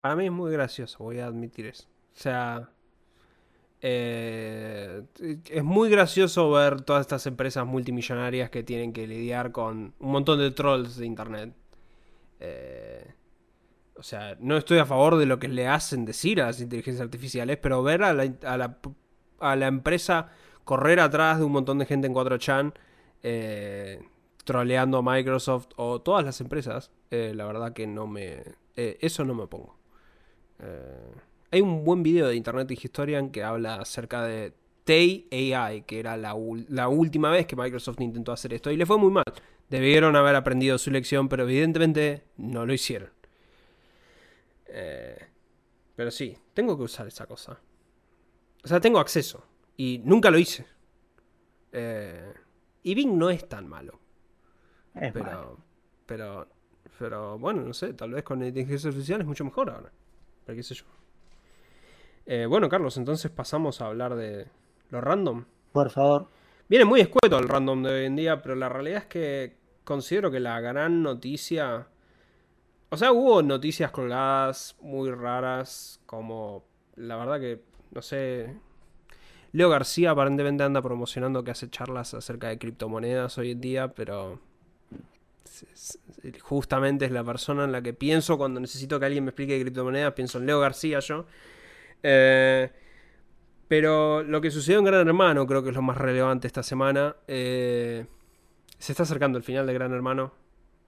Para 0.00 0.16
mí 0.16 0.26
es 0.26 0.32
muy 0.32 0.52
gracioso, 0.52 1.02
voy 1.02 1.18
a 1.18 1.26
admitir 1.26 1.66
eso. 1.66 1.88
O 2.14 2.18
sea, 2.18 2.70
eh, 3.80 5.02
es 5.50 5.64
muy 5.64 5.90
gracioso 5.90 6.50
ver 6.50 6.80
todas 6.82 7.02
estas 7.02 7.26
empresas 7.26 7.66
multimillonarias 7.66 8.50
que 8.50 8.62
tienen 8.62 8.92
que 8.92 9.06
lidiar 9.06 9.52
con 9.52 9.94
un 9.98 10.10
montón 10.10 10.38
de 10.38 10.50
trolls 10.52 10.96
de 10.96 11.06
internet. 11.06 11.54
Eh, 12.40 13.14
o 13.96 14.02
sea, 14.02 14.36
no 14.40 14.56
estoy 14.56 14.78
a 14.78 14.86
favor 14.86 15.16
de 15.16 15.26
lo 15.26 15.38
que 15.38 15.48
le 15.48 15.66
hacen 15.66 16.04
decir 16.04 16.40
a 16.40 16.46
las 16.46 16.60
inteligencias 16.60 17.04
artificiales, 17.04 17.58
pero 17.58 17.82
ver 17.82 18.02
a 18.02 18.10
a 18.10 18.56
la, 18.56 18.78
a 19.40 19.56
la 19.56 19.66
empresa 19.66 20.30
correr 20.64 20.98
atrás 21.00 21.38
de 21.38 21.44
un 21.44 21.52
montón 21.52 21.78
de 21.78 21.86
gente 21.86 22.06
en 22.06 22.14
4chan 22.14 22.74
eh, 23.22 24.02
troleando 24.44 24.98
a 24.98 25.02
Microsoft 25.02 25.68
o 25.76 26.00
todas 26.00 26.24
las 26.24 26.40
empresas, 26.40 26.90
eh, 27.10 27.32
la 27.34 27.46
verdad 27.46 27.72
que 27.72 27.86
no 27.86 28.06
me... 28.06 28.42
eh, 28.76 28.98
eso 29.00 29.24
no 29.24 29.34
me 29.34 29.46
pongo. 29.46 29.76
Hay 31.50 31.60
un 31.60 31.84
buen 31.84 32.02
video 32.02 32.28
de 32.28 32.36
Internet 32.36 32.70
Historian 32.70 33.30
que 33.30 33.42
habla 33.42 33.76
acerca 33.76 34.22
de 34.22 34.52
Tay 34.84 35.28
AI, 35.30 35.82
que 35.82 36.00
era 36.00 36.16
la, 36.16 36.34
la 36.68 36.88
última 36.88 37.30
vez 37.30 37.46
que 37.46 37.56
Microsoft 37.56 38.00
intentó 38.00 38.32
hacer 38.32 38.52
esto 38.54 38.70
y 38.70 38.76
le 38.76 38.86
fue 38.86 38.98
muy 38.98 39.10
mal. 39.10 39.24
Debieron 39.68 40.16
haber 40.16 40.34
aprendido 40.34 40.78
su 40.78 40.90
lección, 40.90 41.28
pero 41.28 41.42
evidentemente 41.42 42.24
no 42.36 42.66
lo 42.66 42.72
hicieron. 42.72 43.10
Pero 45.96 46.10
sí, 46.10 46.36
tengo 46.54 46.76
que 46.76 46.84
usar 46.84 47.06
esa 47.06 47.26
cosa. 47.26 47.58
O 48.66 48.68
sea, 48.68 48.80
tengo 48.80 48.98
acceso 48.98 49.44
y 49.76 50.02
nunca 50.04 50.28
lo 50.28 50.40
hice. 50.40 50.66
Eh, 51.70 52.34
y 52.82 52.96
Bing 52.96 53.16
no 53.16 53.30
es 53.30 53.48
tan 53.48 53.68
malo. 53.68 54.00
Es 54.92 55.12
Pero, 55.12 55.24
malo. 55.24 55.58
pero, 56.04 56.48
pero 56.98 57.38
bueno, 57.38 57.62
no 57.62 57.72
sé, 57.72 57.92
tal 57.92 58.10
vez 58.10 58.24
con 58.24 58.42
inteligencia 58.42 58.88
artificial 58.88 59.20
es 59.20 59.26
mucho 59.28 59.44
mejor 59.44 59.70
ahora. 59.70 59.92
Pero 60.44 60.56
qué 60.56 60.64
sé 60.64 60.74
yo. 60.74 60.84
Eh, 62.26 62.46
bueno, 62.46 62.68
Carlos, 62.68 62.96
entonces 62.96 63.30
pasamos 63.30 63.80
a 63.80 63.86
hablar 63.86 64.16
de 64.16 64.48
lo 64.90 65.00
random. 65.00 65.44
Por 65.70 65.90
favor. 65.90 66.26
Viene 66.68 66.86
muy 66.86 67.00
escueto 67.02 67.38
el 67.38 67.46
random 67.46 67.84
de 67.84 67.90
hoy 67.90 68.04
en 68.06 68.16
día, 68.16 68.42
pero 68.42 68.56
la 68.56 68.68
realidad 68.68 69.02
es 69.02 69.06
que 69.06 69.58
considero 69.84 70.28
que 70.28 70.40
la 70.40 70.58
gran 70.58 71.04
noticia... 71.04 71.86
O 72.90 72.96
sea, 72.96 73.12
hubo 73.12 73.44
noticias 73.44 73.92
colgadas 73.92 74.76
muy 74.80 75.12
raras, 75.12 76.02
como 76.04 76.64
la 76.96 77.14
verdad 77.14 77.38
que, 77.38 77.75
no 77.92 78.02
sé... 78.02 78.54
Leo 79.52 79.70
García 79.70 80.10
aparentemente 80.10 80.64
anda 80.64 80.82
promocionando 80.82 81.42
que 81.42 81.50
hace 81.50 81.70
charlas 81.70 82.12
acerca 82.12 82.48
de 82.48 82.58
criptomonedas 82.58 83.38
hoy 83.38 83.52
en 83.52 83.60
día, 83.60 83.88
pero 83.88 84.38
justamente 86.40 87.06
es 87.06 87.10
la 87.10 87.24
persona 87.24 87.64
en 87.64 87.72
la 87.72 87.80
que 87.80 87.94
pienso 87.94 88.36
cuando 88.36 88.60
necesito 88.60 89.00
que 89.00 89.06
alguien 89.06 89.24
me 89.24 89.30
explique 89.30 89.54
de 89.54 89.62
criptomonedas, 89.62 90.12
pienso 90.12 90.38
en 90.38 90.46
Leo 90.46 90.60
García 90.60 91.00
yo. 91.00 91.26
Eh, 92.02 92.70
pero 93.68 94.22
lo 94.22 94.40
que 94.40 94.50
sucedió 94.50 94.78
en 94.78 94.84
Gran 94.84 95.06
Hermano 95.06 95.46
creo 95.46 95.62
que 95.62 95.70
es 95.70 95.74
lo 95.74 95.82
más 95.82 95.96
relevante 95.96 96.46
esta 96.46 96.62
semana. 96.62 97.16
Eh, 97.26 98.06
se 98.78 98.92
está 98.92 99.04
acercando 99.04 99.38
el 99.38 99.44
final 99.44 99.66
de 99.66 99.72
Gran 99.72 99.92
Hermano 99.92 100.32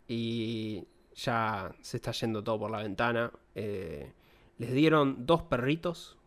y 0.06 0.84
ya 1.14 1.72
se 1.80 1.96
está 1.96 2.12
yendo 2.12 2.44
todo 2.44 2.58
por 2.58 2.70
la 2.70 2.82
ventana. 2.82 3.32
Eh, 3.54 4.12
les 4.58 4.72
dieron 4.72 5.26
dos 5.26 5.42
perritos 5.42 6.17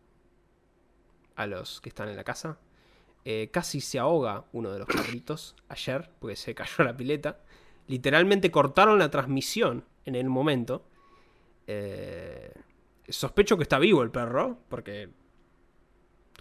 a 1.36 1.46
los 1.46 1.80
que 1.80 1.88
están 1.88 2.08
en 2.08 2.16
la 2.16 2.24
casa. 2.24 2.58
Eh, 3.24 3.50
casi 3.52 3.80
se 3.80 3.98
ahoga 3.98 4.44
uno 4.52 4.72
de 4.72 4.80
los 4.80 4.88
perritos 4.88 5.54
ayer 5.68 6.10
porque 6.18 6.36
se 6.36 6.54
cayó 6.54 6.84
la 6.84 6.96
pileta. 6.96 7.38
Literalmente 7.86 8.50
cortaron 8.50 8.98
la 8.98 9.10
transmisión 9.10 9.84
en 10.04 10.14
el 10.16 10.28
momento. 10.28 10.84
Eh, 11.66 12.52
sospecho 13.08 13.56
que 13.56 13.62
está 13.62 13.78
vivo 13.78 14.02
el 14.02 14.10
perro 14.10 14.58
porque 14.68 15.10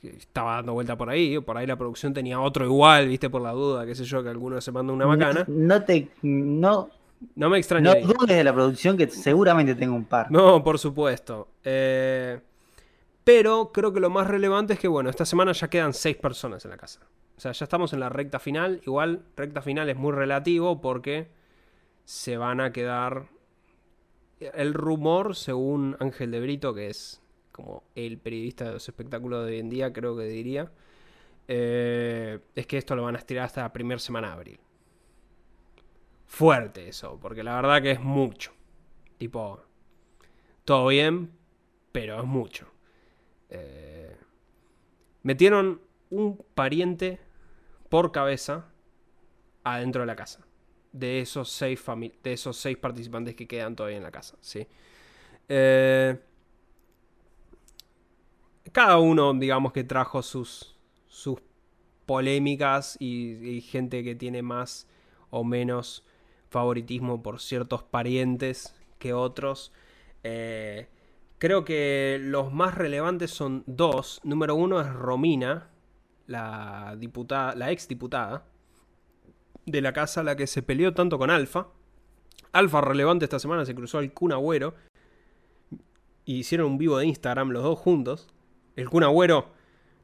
estaba 0.01 0.55
dando 0.55 0.73
vuelta 0.73 0.97
por 0.97 1.09
ahí. 1.09 1.39
Por 1.39 1.57
ahí 1.57 1.67
la 1.67 1.77
producción 1.77 2.13
tenía 2.13 2.39
otro 2.39 2.65
igual, 2.65 3.07
viste, 3.07 3.29
por 3.29 3.41
la 3.41 3.51
duda, 3.51 3.85
qué 3.85 3.93
sé 3.95 4.03
yo, 4.03 4.23
que 4.23 4.29
alguno 4.29 4.59
se 4.61 4.71
manda 4.71 4.93
una 4.93 5.05
macana. 5.05 5.45
No, 5.47 5.55
no 5.77 5.83
te. 5.83 6.09
No, 6.23 6.89
No 7.35 7.47
me 7.47 7.49
no 7.49 7.55
extrañaría. 7.57 8.05
dudes 8.07 8.35
de 8.37 8.43
la 8.43 8.53
producción 8.53 8.97
que 8.97 9.07
seguramente 9.07 9.75
tengo 9.75 9.95
un 9.95 10.05
par. 10.05 10.31
No, 10.31 10.63
por 10.63 10.79
supuesto. 10.79 11.49
Eh, 11.63 12.39
pero 13.23 13.71
creo 13.71 13.93
que 13.93 13.99
lo 13.99 14.09
más 14.09 14.27
relevante 14.27 14.73
es 14.73 14.79
que, 14.79 14.87
bueno, 14.87 15.09
esta 15.09 15.25
semana 15.25 15.51
ya 15.51 15.69
quedan 15.69 15.93
seis 15.93 16.17
personas 16.17 16.65
en 16.65 16.71
la 16.71 16.77
casa. 16.77 17.01
O 17.37 17.39
sea, 17.39 17.51
ya 17.51 17.63
estamos 17.63 17.93
en 17.93 17.99
la 17.99 18.09
recta 18.09 18.39
final. 18.39 18.81
Igual, 18.85 19.25
recta 19.35 19.61
final 19.61 19.89
es 19.89 19.95
muy 19.95 20.11
relativo 20.11 20.81
porque 20.81 21.29
se 22.05 22.37
van 22.37 22.61
a 22.61 22.71
quedar... 22.71 23.29
El 24.39 24.73
rumor, 24.73 25.35
según 25.35 25.95
Ángel 25.99 26.31
de 26.31 26.39
Brito, 26.39 26.73
que 26.73 26.89
es 26.89 27.21
como 27.51 27.83
el 27.93 28.17
periodista 28.17 28.65
de 28.65 28.73
los 28.73 28.87
espectáculos 28.87 29.45
de 29.45 29.51
hoy 29.51 29.59
en 29.59 29.69
día, 29.69 29.93
creo 29.93 30.17
que 30.17 30.23
diría, 30.23 30.71
eh, 31.47 32.39
es 32.55 32.65
que 32.65 32.79
esto 32.79 32.95
lo 32.95 33.03
van 33.03 33.15
a 33.15 33.19
estirar 33.19 33.45
hasta 33.45 33.61
la 33.61 33.71
primera 33.71 33.99
semana 33.99 34.29
de 34.29 34.33
abril. 34.33 34.59
Fuerte 36.25 36.87
eso, 36.87 37.19
porque 37.21 37.43
la 37.43 37.55
verdad 37.55 37.81
que 37.83 37.91
es 37.91 37.99
mucho. 38.01 38.51
Tipo, 39.17 39.61
todo 40.65 40.87
bien, 40.87 41.31
pero 41.91 42.19
es 42.19 42.25
mucho. 42.25 42.70
Eh, 43.51 44.15
metieron 45.23 45.81
un 46.09 46.43
pariente 46.55 47.19
por 47.89 48.11
cabeza 48.11 48.71
adentro 49.63 50.01
de 50.01 50.07
la 50.07 50.15
casa. 50.15 50.45
De 50.91 51.21
esos 51.21 51.49
seis, 51.49 51.81
de 52.23 52.33
esos 52.33 52.57
seis 52.57 52.77
participantes 52.77 53.35
que 53.35 53.47
quedan 53.47 53.75
todavía 53.75 53.97
en 53.97 54.03
la 54.03 54.11
casa. 54.11 54.37
¿sí? 54.41 54.67
Eh, 55.47 56.19
cada 58.71 58.97
uno, 58.97 59.33
digamos 59.33 59.73
que 59.73 59.83
trajo 59.83 60.21
sus, 60.21 60.75
sus 61.07 61.39
polémicas 62.05 62.97
y, 62.99 63.61
gente 63.61 64.03
que 64.03 64.15
tiene 64.15 64.41
más 64.41 64.87
o 65.29 65.43
menos 65.43 66.05
favoritismo 66.49 67.21
por 67.23 67.39
ciertos 67.39 67.83
parientes 67.83 68.75
que 68.99 69.13
otros. 69.13 69.71
Eh, 70.23 70.87
creo 71.41 71.65
que 71.65 72.19
los 72.21 72.53
más 72.53 72.75
relevantes 72.75 73.31
son 73.31 73.63
dos. 73.65 74.21
Número 74.23 74.53
uno 74.53 74.79
es 74.79 74.87
Romina, 74.93 75.71
la 76.27 76.95
diputada, 76.99 77.55
la 77.55 77.71
ex 77.71 77.87
diputada 77.87 78.45
de 79.65 79.81
la 79.81 79.91
casa, 79.91 80.21
la 80.21 80.35
que 80.35 80.45
se 80.45 80.61
peleó 80.61 80.93
tanto 80.93 81.17
con 81.17 81.31
Alfa. 81.31 81.69
Alfa 82.51 82.81
relevante 82.81 83.25
esta 83.25 83.39
semana 83.39 83.65
se 83.65 83.73
cruzó 83.73 83.97
al 83.97 84.13
Kun 84.13 84.33
Agüero. 84.33 84.75
Y 86.25 86.35
hicieron 86.35 86.73
un 86.73 86.77
vivo 86.77 86.99
de 86.99 87.07
Instagram 87.07 87.49
los 87.49 87.63
dos 87.63 87.79
juntos. 87.79 88.27
El 88.75 88.87
Kun 88.87 89.03
Agüero 89.03 89.47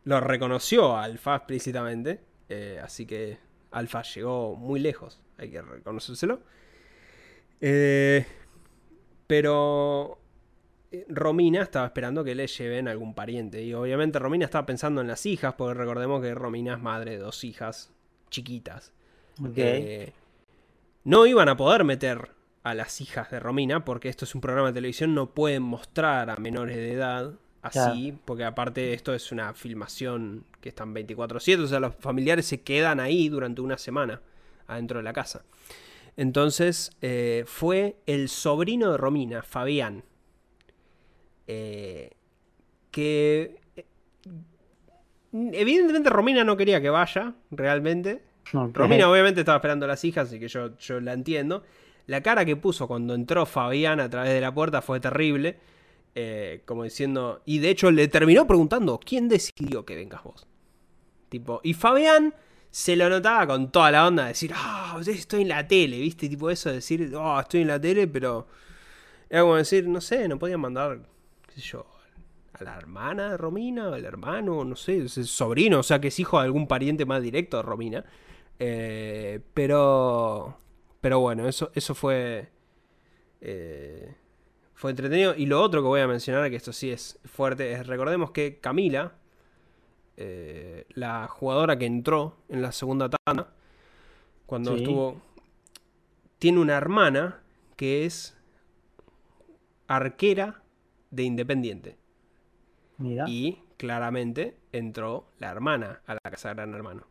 lo 0.06 0.20
reconoció 0.20 0.98
a 0.98 1.04
Alfa 1.04 1.36
explícitamente. 1.36 2.20
Eh, 2.50 2.82
así 2.84 3.06
que 3.06 3.38
Alfa 3.70 4.02
llegó 4.02 4.56
muy 4.56 4.80
lejos. 4.80 5.22
Hay 5.38 5.52
que 5.52 5.62
reconocérselo. 5.62 6.40
Eh, 7.62 8.26
pero 9.28 10.20
Romina 11.10 11.62
estaba 11.62 11.86
esperando 11.86 12.24
que 12.24 12.36
le 12.36 12.48
lleven 12.48 12.88
algún 12.88 13.14
pariente. 13.14 13.64
Y 13.64 13.74
obviamente 13.74 14.20
Romina 14.20 14.46
estaba 14.46 14.66
pensando 14.66 15.02
en 15.02 15.08
las 15.08 15.26
hijas, 15.26 15.54
porque 15.56 15.74
recordemos 15.74 16.22
que 16.22 16.34
Romina 16.34 16.76
es 16.76 16.82
madre 16.82 17.12
de 17.12 17.18
dos 17.18 17.44
hijas 17.44 17.92
chiquitas. 18.30 18.94
Eh, 19.56 20.14
no 21.04 21.26
iban 21.26 21.50
a 21.50 21.58
poder 21.58 21.84
meter 21.84 22.32
a 22.64 22.74
las 22.74 23.00
hijas 23.02 23.32
de 23.32 23.40
Romina, 23.40 23.86
porque 23.86 24.10
esto 24.10 24.26
es 24.26 24.36
un 24.36 24.42
programa 24.42 24.70
de 24.70 24.74
televisión, 24.74 25.14
no 25.14 25.32
pueden 25.34 25.64
mostrar 25.64 26.30
a 26.30 26.36
menores 26.38 26.76
de 26.76 26.94
edad 26.94 27.34
así, 27.62 28.18
porque 28.26 28.44
aparte 28.44 28.94
esto 28.94 29.14
es 29.14 29.32
una 29.32 29.54
filmación 29.54 30.46
que 30.62 30.70
están 30.70 30.94
24/7, 30.94 31.64
o 31.64 31.68
sea, 31.68 31.80
los 31.80 31.96
familiares 31.96 32.46
se 32.46 32.62
quedan 32.62 33.00
ahí 33.00 33.30
durante 33.30 33.62
una 33.62 33.78
semana 33.78 34.22
adentro 34.68 35.00
de 35.00 35.04
la 35.04 35.14
casa. 35.14 35.44
Entonces 36.18 36.92
eh, 37.02 37.44
fue 37.46 37.98
el 38.06 38.30
sobrino 38.30 38.92
de 38.92 38.98
Romina, 38.98 39.44
Fabián, 39.44 40.04
eh, 41.48 42.12
que 42.92 43.60
evidentemente 45.32 46.10
Romina 46.10 46.44
no 46.44 46.58
quería 46.58 46.82
que 46.82 46.90
vaya, 46.90 47.34
realmente. 47.52 48.24
Romina 48.52 49.10
obviamente 49.10 49.42
estaba 49.42 49.58
esperando 49.58 49.86
a 49.86 49.90
las 49.90 50.04
hijas, 50.06 50.28
así 50.28 50.40
que 50.40 50.48
yo, 50.48 50.78
yo 50.78 51.00
la 51.02 51.14
entiendo. 51.14 51.64
La 52.06 52.22
cara 52.22 52.46
que 52.46 52.56
puso 52.56 52.88
cuando 52.88 53.14
entró 53.14 53.46
Fabián 53.46 54.00
a 54.00 54.10
través 54.10 54.32
de 54.32 54.40
la 54.40 54.54
puerta 54.54 54.82
fue 54.82 55.00
terrible. 55.00 55.58
Eh, 56.20 56.64
como 56.66 56.84
diciendo. 56.84 57.44
Y 57.46 57.60
de 57.60 57.70
hecho 57.70 57.92
le 57.92 58.08
terminó 58.08 58.48
preguntando: 58.48 59.00
¿Quién 59.00 59.28
decidió 59.28 59.86
que 59.86 59.96
vengas 59.96 60.24
vos? 60.24 60.48
Tipo. 61.30 61.62
Y 61.64 61.74
Fabián 61.76 62.34
se 62.72 62.96
lo 62.96 63.08
notaba 63.10 63.46
con 63.46 63.72
toda 63.72 63.92
la 63.92 64.08
onda 64.08 64.24
de 64.24 64.30
decir: 64.30 64.52
Ah, 64.56 65.00
estoy 65.06 65.44
en 65.44 65.50
la 65.50 65.68
tele, 65.68 66.00
¿viste? 66.00 66.28
Tipo 66.28 66.50
eso 66.50 66.70
de 66.70 66.76
decir: 66.76 67.14
Oh, 67.16 67.40
estoy 67.40 67.62
en 67.62 67.68
la 67.68 67.80
tele, 67.80 68.08
pero. 68.08 68.48
Era 69.30 69.42
como 69.42 69.58
decir: 69.58 69.88
No 69.88 70.02
sé, 70.02 70.28
no 70.28 70.40
podían 70.40 70.62
mandar. 70.62 71.02
¿Qué 71.58 71.64
sé 71.64 71.70
yo? 71.70 71.88
A 72.54 72.64
la 72.64 72.78
hermana 72.78 73.32
de 73.32 73.38
Romina, 73.38 73.88
al 73.88 74.06
hermano, 74.06 74.64
no 74.64 74.76
sé, 74.76 75.06
es 75.06 75.14
sobrino, 75.28 75.80
o 75.80 75.84
sea 75.84 76.00
que 76.00 76.10
es 76.10 76.20
hijo 76.20 76.38
de 76.38 76.46
algún 76.46 76.68
pariente 76.68 77.04
más 77.04 77.24
directo 77.24 77.58
de 77.58 77.64
Romina. 77.64 78.06
Eh, 78.60 79.40
pero. 79.56 80.60
Pero 81.02 81.20
bueno, 81.20 81.48
eso, 81.48 81.72
eso 81.74 81.96
fue. 81.96 82.52
Eh, 83.42 84.14
fue 84.76 84.92
entretenido. 84.92 85.34
Y 85.36 85.48
lo 85.48 85.60
otro 85.60 85.82
que 85.82 85.88
voy 85.88 86.02
a 86.02 86.08
mencionar, 86.08 86.48
que 86.52 86.58
esto 86.58 86.72
sí 86.72 86.92
es 86.92 87.20
fuerte, 87.26 87.72
es 87.72 87.88
recordemos 87.88 88.30
que 88.30 88.60
Camila, 88.60 89.16
eh, 90.16 90.86
la 90.90 91.28
jugadora 91.28 91.76
que 91.80 91.88
entró 91.88 92.38
en 92.50 92.62
la 92.62 92.72
segunda 92.72 93.10
tanda, 93.10 93.52
cuando 94.46 94.76
estuvo. 94.76 95.20
Tiene 96.38 96.60
una 96.60 96.78
hermana 96.78 97.42
que 97.76 98.06
es 98.06 98.38
arquera 99.88 100.62
de 101.12 101.24
Independiente. 101.24 101.98
Y 103.28 103.60
claramente 103.78 104.58
entró 104.72 105.28
la 105.40 105.52
hermana 105.52 106.02
a 106.06 106.16
la 106.16 106.32
casa 106.32 106.50
de 106.50 106.56
Gran 106.56 106.74
Hermano. 106.74 107.08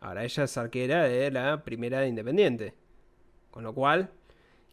Ahora 0.00 0.24
ella 0.24 0.44
es 0.44 0.56
arquera 0.56 1.04
de 1.04 1.30
la 1.30 1.64
primera 1.64 2.00
de 2.00 2.08
Independiente. 2.08 2.74
Con 3.50 3.64
lo 3.64 3.74
cual, 3.74 4.10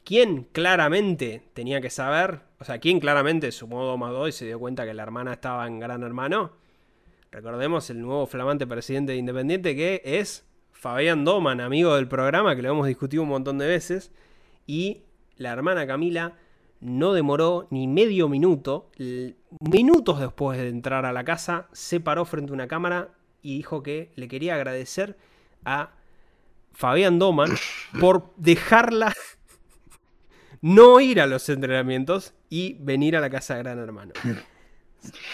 ¿quién 0.04 0.44
claramente 0.52 1.44
tenía 1.54 1.82
que 1.82 1.90
saber? 1.90 2.42
O 2.60 2.64
sea, 2.64 2.80
¿quién 2.80 3.00
claramente 3.00 3.52
sumó 3.52 3.84
2 3.84 4.00
más 4.00 4.12
2 4.12 4.30
y 4.30 4.32
se 4.32 4.46
dio 4.46 4.60
cuenta 4.60 4.86
que 4.86 4.94
la 4.94 5.04
hermana 5.04 5.34
estaba 5.34 5.68
en 5.68 5.80
Gran 5.80 6.04
Hermano? 6.04 6.54
Recordemos 7.32 7.90
el 7.90 8.02
nuevo 8.02 8.28
flamante 8.28 8.66
presidente 8.66 9.12
de 9.12 9.18
Independiente 9.18 9.76
que 9.76 10.02
es 10.06 10.46
Fabián 10.72 11.26
Doman, 11.26 11.60
amigo 11.60 11.96
del 11.96 12.08
programa, 12.08 12.56
que 12.56 12.62
lo 12.62 12.70
hemos 12.70 12.88
discutido 12.88 13.24
un 13.24 13.30
montón 13.30 13.58
de 13.58 13.68
veces. 13.68 14.14
Y 14.68 15.02
la 15.36 15.52
hermana 15.52 15.88
Camila 15.88 16.36
no 16.86 17.14
demoró 17.14 17.68
ni 17.72 17.88
medio 17.88 18.30
minuto. 18.30 18.92
Minutos 19.60 20.20
después 20.20 20.58
de 20.60 20.70
entrar 20.70 21.06
a 21.06 21.14
la 21.14 21.24
casa, 21.24 21.68
se 21.72 22.00
paró 22.00 22.26
frente 22.26 22.52
a 22.52 22.54
una 22.54 22.68
cámara 22.68 23.10
y 23.42 23.58
dijo 23.58 23.84
que 23.84 24.12
le 24.16 24.28
quería 24.28 24.56
agradecer 24.56 25.18
a 25.66 25.92
Fabián 26.74 27.20
Doman 27.20 27.52
por 28.00 28.34
dejarla 28.38 29.14
no 30.62 31.00
ir 31.00 31.22
a 31.22 31.28
los 31.28 31.48
entrenamientos 31.50 32.34
y 32.50 32.78
venir 32.80 33.16
a 33.16 33.22
la 33.22 33.30
casa 33.30 33.56
de 33.56 33.64
Gran 33.64 33.80
Hermano. 33.80 34.14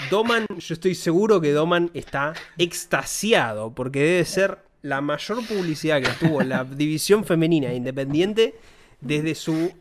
Doman, 0.10 0.46
yo 0.58 0.74
estoy 0.74 0.96
seguro 0.96 1.40
que 1.40 1.52
Doman 1.52 1.92
está 1.94 2.34
extasiado 2.58 3.74
porque 3.74 4.00
debe 4.00 4.26
ser 4.26 4.60
la 4.82 5.02
mayor 5.02 5.46
publicidad 5.46 6.02
que 6.02 6.10
tuvo 6.26 6.42
la 6.42 6.64
división 6.64 7.24
femenina 7.24 7.74
independiente 7.74 8.56
desde 9.00 9.36
su 9.36 9.72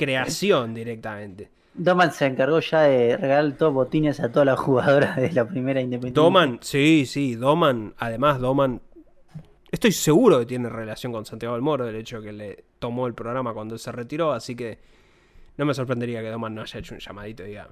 creación 0.00 0.72
directamente. 0.72 1.50
Doman 1.74 2.10
se 2.10 2.24
encargó 2.24 2.58
ya 2.60 2.80
de 2.82 3.18
regalar 3.18 3.52
todos 3.58 3.74
botines 3.74 4.18
a 4.20 4.32
todas 4.32 4.46
las 4.46 4.58
jugadoras 4.58 5.14
de 5.16 5.30
la 5.30 5.46
primera 5.46 5.82
independiente. 5.82 6.18
Doman, 6.18 6.58
sí, 6.62 7.04
sí, 7.04 7.34
Doman, 7.34 7.94
además 7.98 8.40
Doman, 8.40 8.80
estoy 9.70 9.92
seguro 9.92 10.38
que 10.38 10.46
tiene 10.46 10.70
relación 10.70 11.12
con 11.12 11.26
Santiago 11.26 11.54
del 11.54 11.62
Moro, 11.62 11.84
del 11.84 11.96
hecho 11.96 12.22
que 12.22 12.32
le 12.32 12.64
tomó 12.78 13.06
el 13.06 13.12
programa 13.12 13.52
cuando 13.52 13.76
se 13.76 13.92
retiró, 13.92 14.32
así 14.32 14.56
que 14.56 14.78
no 15.58 15.66
me 15.66 15.74
sorprendería 15.74 16.22
que 16.22 16.30
Doman 16.30 16.54
no 16.54 16.62
haya 16.62 16.80
hecho 16.80 16.94
un 16.94 17.00
llamadito 17.00 17.44
y 17.44 17.48
diga, 17.48 17.68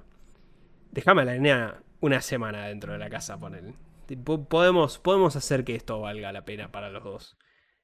déjame 0.91 1.25
la 1.25 1.33
línea 1.33 1.81
una 1.99 2.21
semana 2.21 2.67
dentro 2.67 2.93
de 2.93 2.99
la 2.99 3.09
casa, 3.09 3.39
él. 3.55 3.73
Podemos, 4.23 4.99
podemos 4.99 5.35
hacer 5.35 5.63
que 5.63 5.75
esto 5.75 5.99
valga 5.99 6.31
la 6.31 6.45
pena 6.45 6.71
para 6.71 6.91
los 6.91 7.03
dos. 7.03 7.37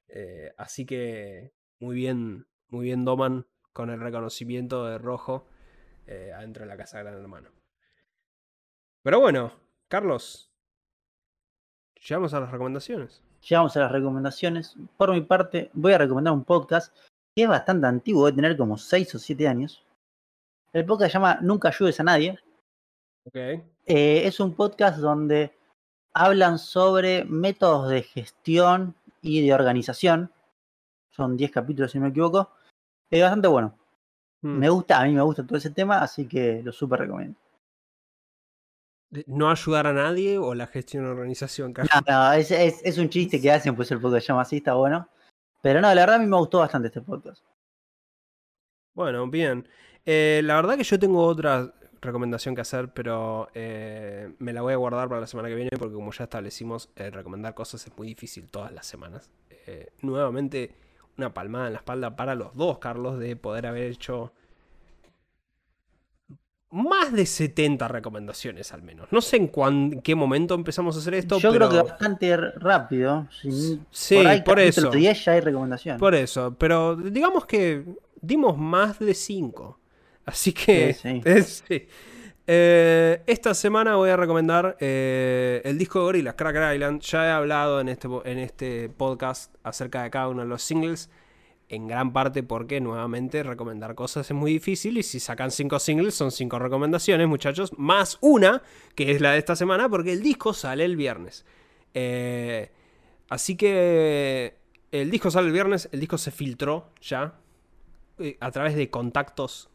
Eh, 0.06 0.52
así 0.56 0.86
que 0.86 1.52
muy 1.80 1.96
bien, 1.96 2.46
muy 2.68 2.84
bien 2.84 3.04
Doman 3.04 3.46
con 3.76 3.90
el 3.90 4.00
reconocimiento 4.00 4.86
de 4.86 4.96
Rojo 4.96 5.44
eh, 6.06 6.32
adentro 6.34 6.62
de 6.62 6.68
la 6.68 6.78
casa 6.78 6.96
de 6.96 7.04
Gran 7.04 7.20
Hermano. 7.20 7.50
Pero 9.02 9.20
bueno, 9.20 9.52
Carlos, 9.86 10.50
llegamos 12.00 12.32
a 12.32 12.40
las 12.40 12.50
recomendaciones. 12.50 13.22
Llegamos 13.46 13.76
a 13.76 13.80
las 13.80 13.92
recomendaciones. 13.92 14.76
Por 14.96 15.12
mi 15.12 15.20
parte, 15.20 15.70
voy 15.74 15.92
a 15.92 15.98
recomendar 15.98 16.32
un 16.32 16.44
podcast 16.44 16.96
que 17.34 17.42
es 17.42 17.48
bastante 17.50 17.86
antiguo, 17.86 18.24
debe 18.24 18.36
tener 18.36 18.56
como 18.56 18.78
6 18.78 19.14
o 19.14 19.18
7 19.18 19.46
años. 19.46 19.84
El 20.72 20.86
podcast 20.86 21.12
se 21.12 21.18
llama 21.18 21.38
Nunca 21.42 21.68
ayudes 21.68 22.00
a 22.00 22.04
nadie. 22.04 22.38
Okay. 23.26 23.62
Eh, 23.84 24.22
es 24.24 24.40
un 24.40 24.54
podcast 24.54 25.00
donde 25.00 25.54
hablan 26.14 26.58
sobre 26.58 27.26
métodos 27.26 27.90
de 27.90 28.04
gestión 28.04 28.94
y 29.20 29.46
de 29.46 29.52
organización. 29.52 30.32
Son 31.10 31.36
10 31.36 31.50
capítulos, 31.50 31.92
si 31.92 31.98
no 31.98 32.04
me 32.04 32.10
equivoco. 32.10 32.55
Es 33.10 33.22
bastante 33.22 33.48
bueno. 33.48 33.78
Mm. 34.42 34.58
Me 34.58 34.68
gusta, 34.68 35.00
a 35.00 35.04
mí 35.04 35.12
me 35.12 35.22
gusta 35.22 35.46
todo 35.46 35.58
ese 35.58 35.70
tema, 35.70 35.98
así 35.98 36.26
que 36.26 36.62
lo 36.62 36.72
súper 36.72 37.00
recomiendo. 37.00 37.38
¿No 39.26 39.50
ayudar 39.50 39.86
a 39.86 39.92
nadie 39.92 40.36
o 40.36 40.54
la 40.54 40.66
gestión 40.66 41.04
de 41.04 41.10
organización? 41.10 41.72
No, 41.72 42.00
no 42.06 42.32
es, 42.32 42.50
es, 42.50 42.98
un 42.98 43.08
chiste 43.08 43.40
que 43.40 43.52
hacen, 43.52 43.74
pues 43.76 43.90
el 43.90 44.00
podcast 44.00 44.26
llama 44.26 44.42
así, 44.42 44.56
está 44.56 44.74
bueno. 44.74 45.08
Pero 45.62 45.80
no, 45.80 45.88
la 45.94 46.02
verdad 46.02 46.16
a 46.16 46.18
mí 46.18 46.26
me 46.26 46.36
gustó 46.36 46.58
bastante 46.58 46.88
este 46.88 47.00
podcast. 47.00 47.42
Bueno, 48.94 49.28
bien. 49.28 49.68
Eh, 50.04 50.40
la 50.44 50.56
verdad 50.56 50.76
que 50.76 50.84
yo 50.84 50.98
tengo 50.98 51.24
otra 51.24 51.72
recomendación 52.00 52.54
que 52.54 52.60
hacer, 52.60 52.92
pero 52.92 53.48
eh, 53.54 54.32
me 54.38 54.52
la 54.52 54.62
voy 54.62 54.72
a 54.72 54.76
guardar 54.76 55.08
para 55.08 55.20
la 55.20 55.26
semana 55.26 55.48
que 55.48 55.54
viene 55.54 55.70
porque 55.78 55.94
como 55.94 56.12
ya 56.12 56.24
establecimos, 56.24 56.90
eh, 56.96 57.10
recomendar 57.10 57.54
cosas 57.54 57.86
es 57.86 57.96
muy 57.96 58.08
difícil 58.08 58.48
todas 58.48 58.72
las 58.72 58.86
semanas. 58.86 59.30
Nuevamente, 60.00 60.76
una 61.18 61.32
palmada 61.34 61.66
en 61.68 61.72
la 61.74 61.78
espalda 61.78 62.16
para 62.16 62.34
los 62.34 62.54
dos, 62.54 62.78
Carlos, 62.78 63.18
de 63.18 63.36
poder 63.36 63.66
haber 63.66 63.90
hecho 63.90 64.32
más 66.70 67.12
de 67.12 67.24
70 67.24 67.88
recomendaciones 67.88 68.72
al 68.72 68.82
menos. 68.82 69.08
No 69.12 69.20
sé 69.20 69.36
en 69.36 69.46
cuán- 69.46 70.00
qué 70.02 70.14
momento 70.14 70.54
empezamos 70.54 70.96
a 70.96 70.98
hacer 70.98 71.14
esto, 71.14 71.38
Yo 71.38 71.52
pero... 71.52 71.68
creo 71.68 71.84
que 71.84 71.90
bastante 71.90 72.36
rápido. 72.36 73.28
sin- 73.40 73.86
Sí, 73.90 74.16
por, 74.16 74.26
ahí, 74.26 74.42
por 74.42 74.60
eso. 74.60 74.90
10 74.90 75.24
ya 75.24 75.32
hay 75.32 75.40
recomendación. 75.40 75.98
Por 75.98 76.14
eso, 76.14 76.54
pero 76.58 76.96
digamos 76.96 77.46
que 77.46 77.84
dimos 78.20 78.58
más 78.58 78.98
de 78.98 79.14
5. 79.14 79.78
Así 80.26 80.52
que... 80.52 80.92
Sí, 80.92 81.22
sí. 81.24 81.42
sí. 81.68 81.88
Eh, 82.48 83.22
esta 83.26 83.54
semana 83.54 83.96
voy 83.96 84.10
a 84.10 84.16
recomendar 84.16 84.76
eh, 84.78 85.60
el 85.64 85.78
disco 85.78 85.98
de 85.98 86.04
Gorillaz, 86.04 86.34
Cracker 86.36 86.74
Island. 86.74 87.00
Ya 87.02 87.26
he 87.26 87.30
hablado 87.30 87.80
en 87.80 87.88
este, 87.88 88.08
en 88.24 88.38
este 88.38 88.88
podcast 88.88 89.54
acerca 89.64 90.04
de 90.04 90.10
cada 90.10 90.28
uno 90.28 90.42
de 90.42 90.48
los 90.48 90.62
singles. 90.62 91.10
En 91.68 91.88
gran 91.88 92.12
parte 92.12 92.44
porque 92.44 92.80
nuevamente 92.80 93.42
recomendar 93.42 93.96
cosas 93.96 94.30
es 94.30 94.36
muy 94.36 94.52
difícil 94.52 94.98
y 94.98 95.02
si 95.02 95.18
sacan 95.18 95.50
5 95.50 95.80
singles 95.80 96.14
son 96.14 96.30
5 96.30 96.60
recomendaciones 96.60 97.26
muchachos, 97.26 97.72
más 97.76 98.18
una 98.20 98.62
que 98.94 99.10
es 99.10 99.20
la 99.20 99.32
de 99.32 99.38
esta 99.38 99.56
semana 99.56 99.88
porque 99.88 100.12
el 100.12 100.22
disco 100.22 100.52
sale 100.54 100.84
el 100.84 100.94
viernes. 100.94 101.44
Eh, 101.92 102.70
así 103.28 103.56
que 103.56 104.54
el 104.92 105.10
disco 105.10 105.32
sale 105.32 105.48
el 105.48 105.52
viernes, 105.52 105.88
el 105.90 105.98
disco 105.98 106.18
se 106.18 106.30
filtró 106.30 106.92
ya 107.00 107.34
a 108.38 108.50
través 108.52 108.76
de 108.76 108.88
contactos 108.88 109.68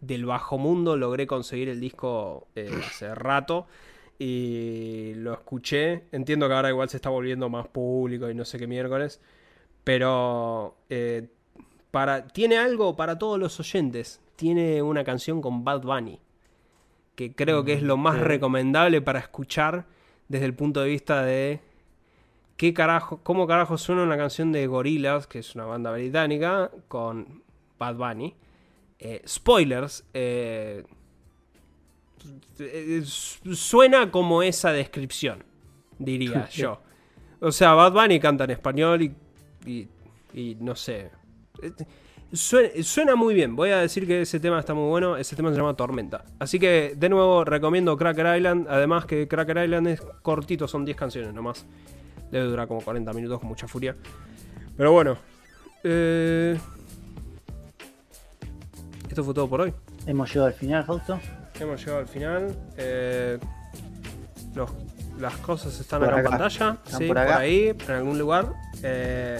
del 0.00 0.26
bajo 0.26 0.58
mundo. 0.58 0.96
Logré 0.96 1.26
conseguir 1.26 1.68
el 1.68 1.80
disco 1.80 2.48
eh, 2.54 2.70
hace 2.86 3.14
rato 3.14 3.66
y 4.18 5.12
lo 5.16 5.32
escuché. 5.34 6.04
Entiendo 6.12 6.48
que 6.48 6.54
ahora 6.54 6.70
igual 6.70 6.88
se 6.88 6.96
está 6.96 7.10
volviendo 7.10 7.48
más 7.48 7.68
público 7.68 8.28
y 8.30 8.34
no 8.34 8.44
sé 8.44 8.58
qué 8.58 8.66
miércoles, 8.66 9.20
pero 9.84 10.76
eh, 10.88 11.28
para, 11.90 12.26
tiene 12.28 12.58
algo 12.58 12.96
para 12.96 13.18
todos 13.18 13.38
los 13.38 13.58
oyentes. 13.60 14.20
Tiene 14.36 14.82
una 14.82 15.04
canción 15.04 15.40
con 15.40 15.64
Bad 15.64 15.82
Bunny 15.82 16.20
que 17.20 17.34
creo 17.34 17.64
que 17.64 17.74
es 17.74 17.82
lo 17.82 17.98
más 17.98 18.18
recomendable 18.18 19.02
para 19.02 19.18
escuchar 19.18 19.84
desde 20.28 20.46
el 20.46 20.54
punto 20.54 20.80
de 20.80 20.88
vista 20.88 21.22
de 21.22 21.60
qué 22.56 22.72
carajo, 22.72 23.20
cómo 23.22 23.46
carajo 23.46 23.76
suena 23.76 24.04
una 24.04 24.16
canción 24.16 24.52
de 24.52 24.66
Gorillaz, 24.66 25.26
que 25.26 25.40
es 25.40 25.54
una 25.54 25.66
banda 25.66 25.92
británica, 25.92 26.70
con 26.88 27.42
Bad 27.78 27.96
Bunny. 27.96 28.34
Eh, 29.00 29.22
spoilers, 29.26 30.04
eh, 30.12 30.84
eh, 32.58 33.02
su- 33.04 33.54
suena 33.56 34.10
como 34.10 34.42
esa 34.42 34.72
descripción, 34.72 35.42
diría 35.98 36.48
yo. 36.52 36.80
O 37.40 37.50
sea, 37.52 37.72
Bad 37.72 37.92
Bunny 37.92 38.20
canta 38.20 38.44
en 38.44 38.50
español 38.50 39.00
y, 39.02 39.14
y- 39.64 39.88
y 40.34 40.56
no 40.60 40.76
sé. 40.76 41.10
Suena, 42.32 42.68
suena 42.82 43.16
muy 43.16 43.34
bien. 43.34 43.56
Voy 43.56 43.70
a 43.70 43.78
decir 43.78 44.06
que 44.06 44.20
ese 44.22 44.38
tema 44.38 44.60
está 44.60 44.74
muy 44.74 44.88
bueno. 44.88 45.16
Ese 45.16 45.34
tema 45.34 45.50
se 45.50 45.56
llama 45.56 45.74
Tormenta. 45.74 46.24
Así 46.38 46.58
que, 46.60 46.94
de 46.96 47.08
nuevo, 47.08 47.44
recomiendo 47.44 47.96
Cracker 47.96 48.36
Island. 48.36 48.66
Además, 48.68 49.04
que 49.06 49.26
Cracker 49.26 49.64
Island 49.64 49.88
es 49.88 50.00
cortito, 50.22 50.68
son 50.68 50.84
10 50.84 50.96
canciones 50.96 51.32
nomás. 51.34 51.66
Debe 52.30 52.44
durar 52.46 52.68
como 52.68 52.82
40 52.82 53.12
minutos 53.14 53.40
con 53.40 53.48
mucha 53.48 53.66
furia. 53.66 53.96
Pero 54.76 54.92
bueno. 54.92 55.16
eh, 55.82 56.56
Esto 59.10 59.24
fue 59.24 59.34
todo 59.34 59.48
por 59.48 59.60
hoy. 59.62 59.74
Hemos 60.06 60.28
llegado 60.28 60.46
al 60.46 60.54
final, 60.54 60.84
Fausto. 60.84 61.18
Hemos 61.58 61.80
llegado 61.80 61.98
al 61.98 62.06
final. 62.08 62.56
Eh, 62.76 63.38
los- 64.54 64.70
las 65.18 65.36
cosas 65.38 65.78
están 65.80 66.00
Por 66.00 66.08
acá 66.10 66.20
en 66.20 66.26
pantalla. 66.26 66.78
Están 66.84 66.98
sí, 67.00 67.06
por 67.08 67.16
por, 67.16 67.18
acá. 67.18 67.38
ahí, 67.38 67.68
en 67.86 67.90
algún 67.90 68.18
lugar. 68.18 68.52
Eh, 68.82 69.38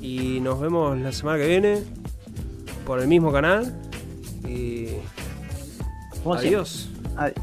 y 0.00 0.40
nos 0.40 0.60
vemos 0.60 0.98
la 0.98 1.12
semana 1.12 1.38
que 1.38 1.46
viene. 1.46 1.82
Por 2.84 3.00
el 3.00 3.06
mismo 3.08 3.32
canal. 3.32 3.72
Y. 4.46 4.88
Como 6.22 6.36
siempre. 6.36 6.48
Adiós. 6.48 6.88
Adiós. 7.16 7.34